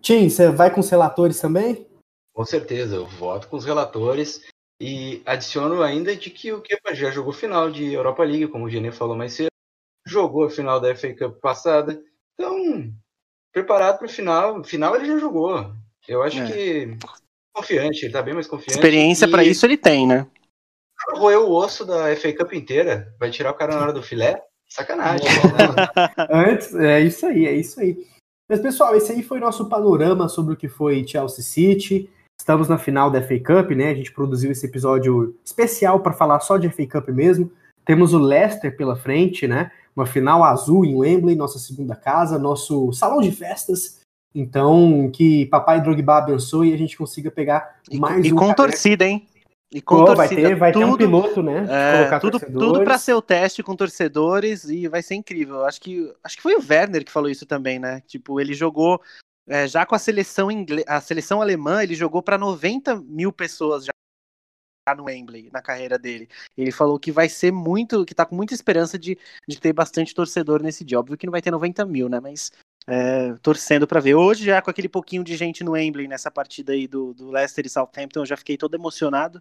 Tim, 0.00 0.28
você 0.28 0.50
vai 0.50 0.72
com 0.72 0.80
os 0.80 0.90
relatores 0.90 1.40
também? 1.40 1.86
Com 2.34 2.44
certeza, 2.44 2.96
eu 2.96 3.06
voto 3.06 3.46
com 3.48 3.56
os 3.56 3.64
relatores. 3.64 4.42
E 4.84 5.22
adiciono 5.24 5.80
ainda 5.80 6.16
de 6.16 6.28
que 6.28 6.52
o 6.52 6.60
Kepa 6.60 6.92
já 6.92 7.08
jogou 7.08 7.32
final 7.32 7.70
de 7.70 7.92
Europa 7.92 8.24
League, 8.24 8.48
como 8.48 8.64
o 8.64 8.68
Genê 8.68 8.90
falou 8.90 9.16
mais 9.16 9.32
cedo. 9.32 9.46
Jogou 10.04 10.46
a 10.46 10.50
final 10.50 10.80
da 10.80 10.92
FA 10.96 11.14
Cup 11.14 11.38
passada. 11.40 12.02
Então, 12.34 12.92
preparado 13.52 13.98
para 13.98 14.08
o 14.08 14.10
final. 14.10 14.64
Final 14.64 14.96
ele 14.96 15.06
já 15.06 15.18
jogou. 15.18 15.72
Eu 16.08 16.20
acho 16.24 16.40
é. 16.40 16.50
que 16.50 16.98
confiante, 17.54 18.06
ele 18.06 18.12
tá 18.12 18.20
bem 18.22 18.34
mais 18.34 18.48
confiante. 18.48 18.72
Experiência 18.72 19.26
e... 19.26 19.30
para 19.30 19.44
isso 19.44 19.64
ele 19.64 19.76
tem, 19.76 20.04
né? 20.04 20.26
Roeu 21.12 21.48
o 21.48 21.54
osso 21.54 21.84
da 21.84 22.16
FA 22.16 22.32
Cup 22.32 22.52
inteira. 22.52 23.14
Vai 23.20 23.30
tirar 23.30 23.52
o 23.52 23.54
cara 23.54 23.76
na 23.76 23.82
hora 23.82 23.92
do 23.92 24.02
filé? 24.02 24.42
Sacanagem. 24.68 25.28
Antes, 26.28 26.74
é 26.74 27.00
isso 27.00 27.24
aí, 27.24 27.46
é 27.46 27.52
isso 27.52 27.80
aí. 27.80 28.04
Mas, 28.48 28.58
pessoal, 28.58 28.96
esse 28.96 29.12
aí 29.12 29.22
foi 29.22 29.38
nosso 29.38 29.68
panorama 29.68 30.28
sobre 30.28 30.54
o 30.54 30.56
que 30.56 30.68
foi 30.68 31.06
Chelsea 31.06 31.44
City. 31.44 32.10
Estamos 32.42 32.68
na 32.68 32.76
final 32.76 33.08
da 33.08 33.22
FA 33.22 33.38
Cup, 33.38 33.70
né? 33.70 33.90
A 33.90 33.94
gente 33.94 34.10
produziu 34.10 34.50
esse 34.50 34.66
episódio 34.66 35.36
especial 35.44 36.00
para 36.00 36.12
falar 36.12 36.40
só 36.40 36.58
de 36.58 36.68
FA 36.68 36.84
Cup 36.88 37.08
mesmo. 37.10 37.52
Temos 37.84 38.12
o 38.12 38.18
Leicester 38.18 38.76
pela 38.76 38.96
frente, 38.96 39.46
né? 39.46 39.70
uma 39.94 40.06
final 40.06 40.42
azul 40.42 40.84
em 40.84 40.96
Wembley, 40.96 41.36
nossa 41.36 41.60
segunda 41.60 41.94
casa, 41.94 42.40
nosso 42.40 42.92
salão 42.92 43.20
de 43.20 43.30
festas. 43.30 44.00
Então, 44.34 45.08
que 45.14 45.46
papai 45.46 45.80
Drogba 45.80 46.18
abençoe 46.18 46.70
e 46.70 46.74
a 46.74 46.76
gente 46.76 46.98
consiga 46.98 47.30
pegar 47.30 47.76
mais 47.94 48.16
e, 48.16 48.18
um. 48.18 48.24
E 48.24 48.30
com 48.30 48.38
caneco. 48.38 48.56
torcida, 48.56 49.06
hein? 49.06 49.24
E 49.72 49.80
com 49.80 49.98
Pô, 49.98 50.04
torcida. 50.06 50.40
Vai 50.40 50.50
ter, 50.50 50.56
vai 50.56 50.72
tudo, 50.72 50.84
ter 50.84 50.92
um 50.92 50.96
piloto, 50.96 51.42
né? 51.44 51.64
É, 51.70 52.18
tudo 52.18 52.40
tudo 52.40 52.82
para 52.82 52.98
ser 52.98 53.14
o 53.14 53.22
teste 53.22 53.62
com 53.62 53.76
torcedores 53.76 54.64
e 54.64 54.88
vai 54.88 55.00
ser 55.00 55.14
incrível. 55.14 55.64
Acho 55.64 55.80
que 55.80 56.12
acho 56.24 56.36
que 56.36 56.42
foi 56.42 56.56
o 56.56 56.64
Werner 56.68 57.04
que 57.04 57.12
falou 57.12 57.30
isso 57.30 57.46
também, 57.46 57.78
né? 57.78 58.02
Tipo, 58.04 58.40
ele 58.40 58.52
jogou 58.52 59.00
é, 59.46 59.66
já 59.66 59.84
com 59.84 59.94
a 59.94 59.98
seleção 59.98 60.50
ingle... 60.50 60.84
a 60.86 61.00
seleção 61.00 61.40
alemã, 61.40 61.82
ele 61.82 61.94
jogou 61.94 62.22
para 62.22 62.38
90 62.38 62.96
mil 62.96 63.32
pessoas 63.32 63.84
já 63.84 63.92
no 64.96 65.04
Wembley 65.04 65.48
na 65.52 65.62
carreira 65.62 65.98
dele. 65.98 66.28
Ele 66.56 66.72
falou 66.72 66.98
que 66.98 67.12
vai 67.12 67.28
ser 67.28 67.52
muito, 67.52 68.04
que 68.04 68.14
tá 68.14 68.26
com 68.26 68.34
muita 68.34 68.54
esperança 68.54 68.98
de, 68.98 69.16
de 69.48 69.60
ter 69.60 69.72
bastante 69.72 70.14
torcedor 70.14 70.62
nesse 70.62 70.84
dia. 70.84 70.98
Óbvio 70.98 71.16
que 71.16 71.26
não 71.26 71.30
vai 71.30 71.40
ter 71.40 71.50
90 71.50 71.84
mil, 71.86 72.08
né? 72.08 72.18
Mas 72.20 72.50
é, 72.86 73.34
torcendo 73.42 73.86
para 73.86 74.00
ver. 74.00 74.14
Hoje, 74.14 74.44
já 74.44 74.60
com 74.60 74.70
aquele 74.70 74.88
pouquinho 74.88 75.22
de 75.22 75.36
gente 75.36 75.62
no 75.62 75.72
Wembley 75.72 76.08
nessa 76.08 76.30
partida 76.30 76.72
aí 76.72 76.88
do, 76.88 77.14
do 77.14 77.30
Leicester 77.30 77.66
e 77.66 77.68
Southampton, 77.68 78.20
eu 78.20 78.26
já 78.26 78.36
fiquei 78.36 78.56
todo 78.56 78.74
emocionado. 78.74 79.40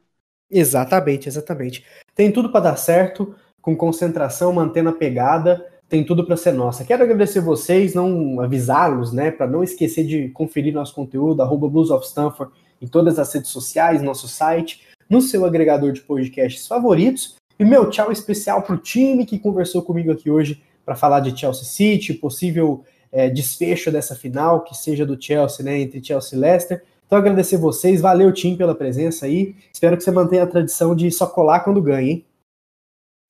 Exatamente, 0.50 1.28
exatamente. 1.28 1.86
Tem 2.14 2.32
tudo 2.32 2.52
para 2.52 2.62
dar 2.62 2.76
certo, 2.76 3.36
com 3.62 3.76
concentração, 3.76 4.54
mantendo 4.54 4.90
a 4.90 4.94
pegada, 4.94 5.71
tem 5.92 6.06
tudo 6.06 6.26
para 6.26 6.38
ser 6.38 6.54
nossa. 6.54 6.86
Quero 6.86 7.04
agradecer 7.04 7.42
vocês, 7.42 7.94
não 7.94 8.40
avisá-los, 8.40 9.12
né, 9.12 9.30
para 9.30 9.46
não 9.46 9.62
esquecer 9.62 10.06
de 10.06 10.30
conferir 10.30 10.74
nosso 10.74 10.96
conteúdo, 10.96 11.42
arroba 11.42 11.68
Blues 11.68 11.92
of 11.92 12.06
Stanford, 12.06 12.54
em 12.82 12.88
todas 12.88 13.20
as 13.20 13.32
redes 13.34 13.52
sociais, 13.52 14.02
nosso 14.02 14.26
site, 14.26 14.84
no 15.10 15.22
seu 15.22 15.44
agregador 15.44 15.92
de 15.92 16.00
podcasts 16.00 16.66
favoritos. 16.66 17.36
E 17.60 17.66
meu 17.66 17.90
tchau 17.90 18.10
especial 18.10 18.62
para 18.62 18.76
o 18.76 18.78
time 18.78 19.26
que 19.26 19.38
conversou 19.38 19.82
comigo 19.82 20.14
aqui 20.14 20.32
hoje 20.32 20.64
para 20.86 20.96
falar 20.96 21.20
de 21.20 21.38
Chelsea 21.38 21.66
City, 21.66 22.14
possível 22.14 22.86
é, 23.12 23.30
desfecho 23.30 23.92
dessa 23.92 24.16
final, 24.16 24.64
que 24.64 24.74
seja 24.74 25.06
do 25.06 25.22
Chelsea, 25.22 25.66
né, 25.66 25.78
entre 25.82 26.02
Chelsea 26.02 26.38
e 26.38 26.42
Leicester. 26.42 26.82
Então 27.06 27.20
agradecer 27.20 27.58
vocês, 27.58 28.00
valeu 28.00 28.32
Tim 28.32 28.56
pela 28.56 28.74
presença 28.74 29.26
aí. 29.26 29.58
Espero 29.74 29.98
que 29.98 30.04
você 30.06 30.12
mantenha 30.12 30.44
a 30.44 30.48
tradição 30.48 30.96
de 30.96 31.12
só 31.12 31.28
colar 31.28 31.60
quando 31.60 31.82
ganha, 31.82 32.12
hein? 32.12 32.26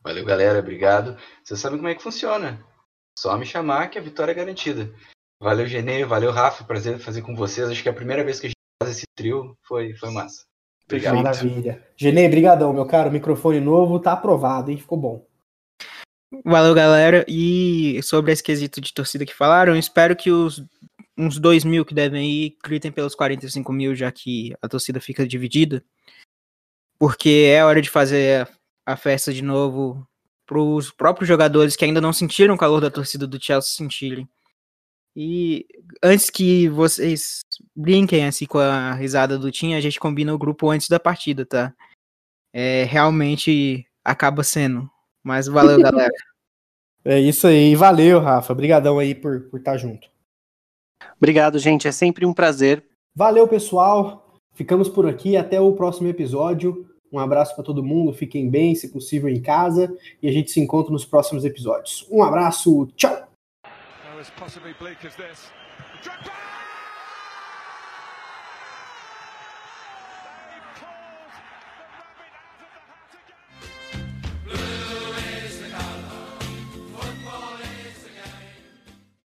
Valeu, 0.04 0.26
galera, 0.26 0.60
obrigado. 0.60 1.18
Você 1.44 1.56
sabe 1.56 1.78
como 1.78 1.88
é 1.88 1.96
que 1.96 2.04
funciona. 2.04 2.64
Só 3.18 3.38
me 3.38 3.46
chamar 3.46 3.90
que 3.90 4.00
a 4.00 4.02
vitória 4.02 4.32
é 4.32 4.36
garantida. 4.36 4.94
Valeu, 5.40 5.66
Genê, 5.66 6.06
valeu, 6.06 6.32
Rafa, 6.32 6.64
prazer 6.64 7.00
fazer 7.00 7.22
com 7.22 7.36
vocês. 7.36 7.70
Acho 7.70 7.82
que 7.82 7.90
é 7.90 7.92
a 7.92 7.96
primeira 7.96 8.24
vez 8.24 8.40
que 8.40 8.48
a 8.48 8.50
gente 8.50 8.58
faz 8.82 8.96
esse 8.96 9.06
trio 9.16 9.58
foi, 9.64 9.94
foi 9.96 10.12
massa. 10.12 10.44
Obrigado. 10.86 11.16
Maravilha. 11.16 11.88
Genê, 11.96 12.28
brigadão, 12.28 12.74
meu 12.74 12.86
caro. 12.86 13.12
Microfone 13.12 13.60
novo, 13.60 14.00
tá 14.00 14.14
aprovado, 14.14 14.72
hein? 14.72 14.78
Ficou 14.78 14.98
bom. 14.98 15.26
Valeu, 16.44 16.74
galera. 16.74 17.26
E 17.28 18.02
sobre 18.04 18.32
esse 18.32 18.44
quesito 18.44 18.80
de 18.82 18.94
torcida 18.94 19.26
que 19.26 19.34
falaram, 19.34 19.76
espero 19.76 20.16
que 20.16 20.32
os 20.32 20.64
uns 21.18 21.38
2 21.38 21.64
mil 21.66 21.86
que 21.86 21.94
devem 21.94 22.30
ir 22.30 22.58
gritem 22.64 22.92
pelos 22.92 23.14
45 23.14 23.72
mil, 23.72 23.96
já 23.96 24.12
que 24.12 24.56
a 24.62 24.68
torcida 24.68 25.00
fica 25.00 25.28
dividida. 25.28 25.84
Porque 26.98 27.52
é 27.54 27.64
hora 27.64 27.82
de 27.82 27.90
fazer 27.90 28.48
a 28.86 28.96
festa 28.96 29.34
de 29.34 29.42
novo 29.42 30.08
para 30.46 30.60
os 30.60 30.92
próprios 30.92 31.28
jogadores 31.28 31.76
que 31.76 31.86
ainda 31.86 32.02
não 32.02 32.12
sentiram 32.12 32.56
o 32.56 32.58
calor 32.58 32.82
da 32.82 32.92
torcida 32.92 33.26
do 33.26 33.42
Chelsea 33.42 33.76
sentirem. 33.76 34.28
E 35.16 35.66
antes 36.02 36.30
que 36.30 36.70
vocês 36.70 37.42
brinquem 37.76 38.26
assim 38.26 38.46
com 38.46 38.60
a 38.60 38.94
risada 38.94 39.38
do 39.38 39.52
Tim, 39.52 39.74
a 39.74 39.82
gente 39.82 40.00
combina 40.00 40.34
o 40.34 40.38
grupo 40.38 40.70
antes 40.70 40.88
da 40.88 41.00
partida, 41.00 41.46
tá? 41.46 41.74
É, 42.54 42.84
realmente 42.84 43.86
acaba 44.04 44.44
sendo. 44.44 44.90
Mas 45.24 45.48
valeu, 45.48 45.80
galera. 45.82 46.12
É 47.04 47.20
isso 47.20 47.48
aí. 47.48 47.76
Valeu, 47.76 48.20
Rafa. 48.20 48.54
Obrigadão 48.54 49.00
aí 49.00 49.16
por, 49.16 49.50
por 49.50 49.60
estar 49.60 49.78
junto. 49.78 50.08
Obrigado, 51.18 51.60
gente. 51.60 51.88
É 51.88 51.92
sempre 51.92 52.26
um 52.26 52.34
prazer. 52.34 52.86
Valeu, 53.16 53.48
pessoal. 53.48 54.38
Ficamos 54.54 54.88
por 54.88 55.08
aqui. 55.08 55.36
Até 55.36 55.60
o 55.60 55.74
próximo 55.74 56.08
episódio. 56.08 56.91
Um 57.12 57.20
abraço 57.20 57.54
para 57.56 57.64
todo 57.64 57.84
mundo. 57.84 58.14
Fiquem 58.14 58.50
bem, 58.50 58.74
se 58.74 58.90
possível, 58.90 59.30
em 59.30 59.42
casa. 59.42 59.96
E 60.22 60.30
a 60.30 60.32
gente 60.32 60.52
se 60.52 60.60
encontra 60.60 60.92
nos 60.92 61.06
próximos 61.06 61.44
episódios. 61.44 62.08
Um 62.10 62.24
abraço. 62.24 62.88
Tchau. 62.96 63.28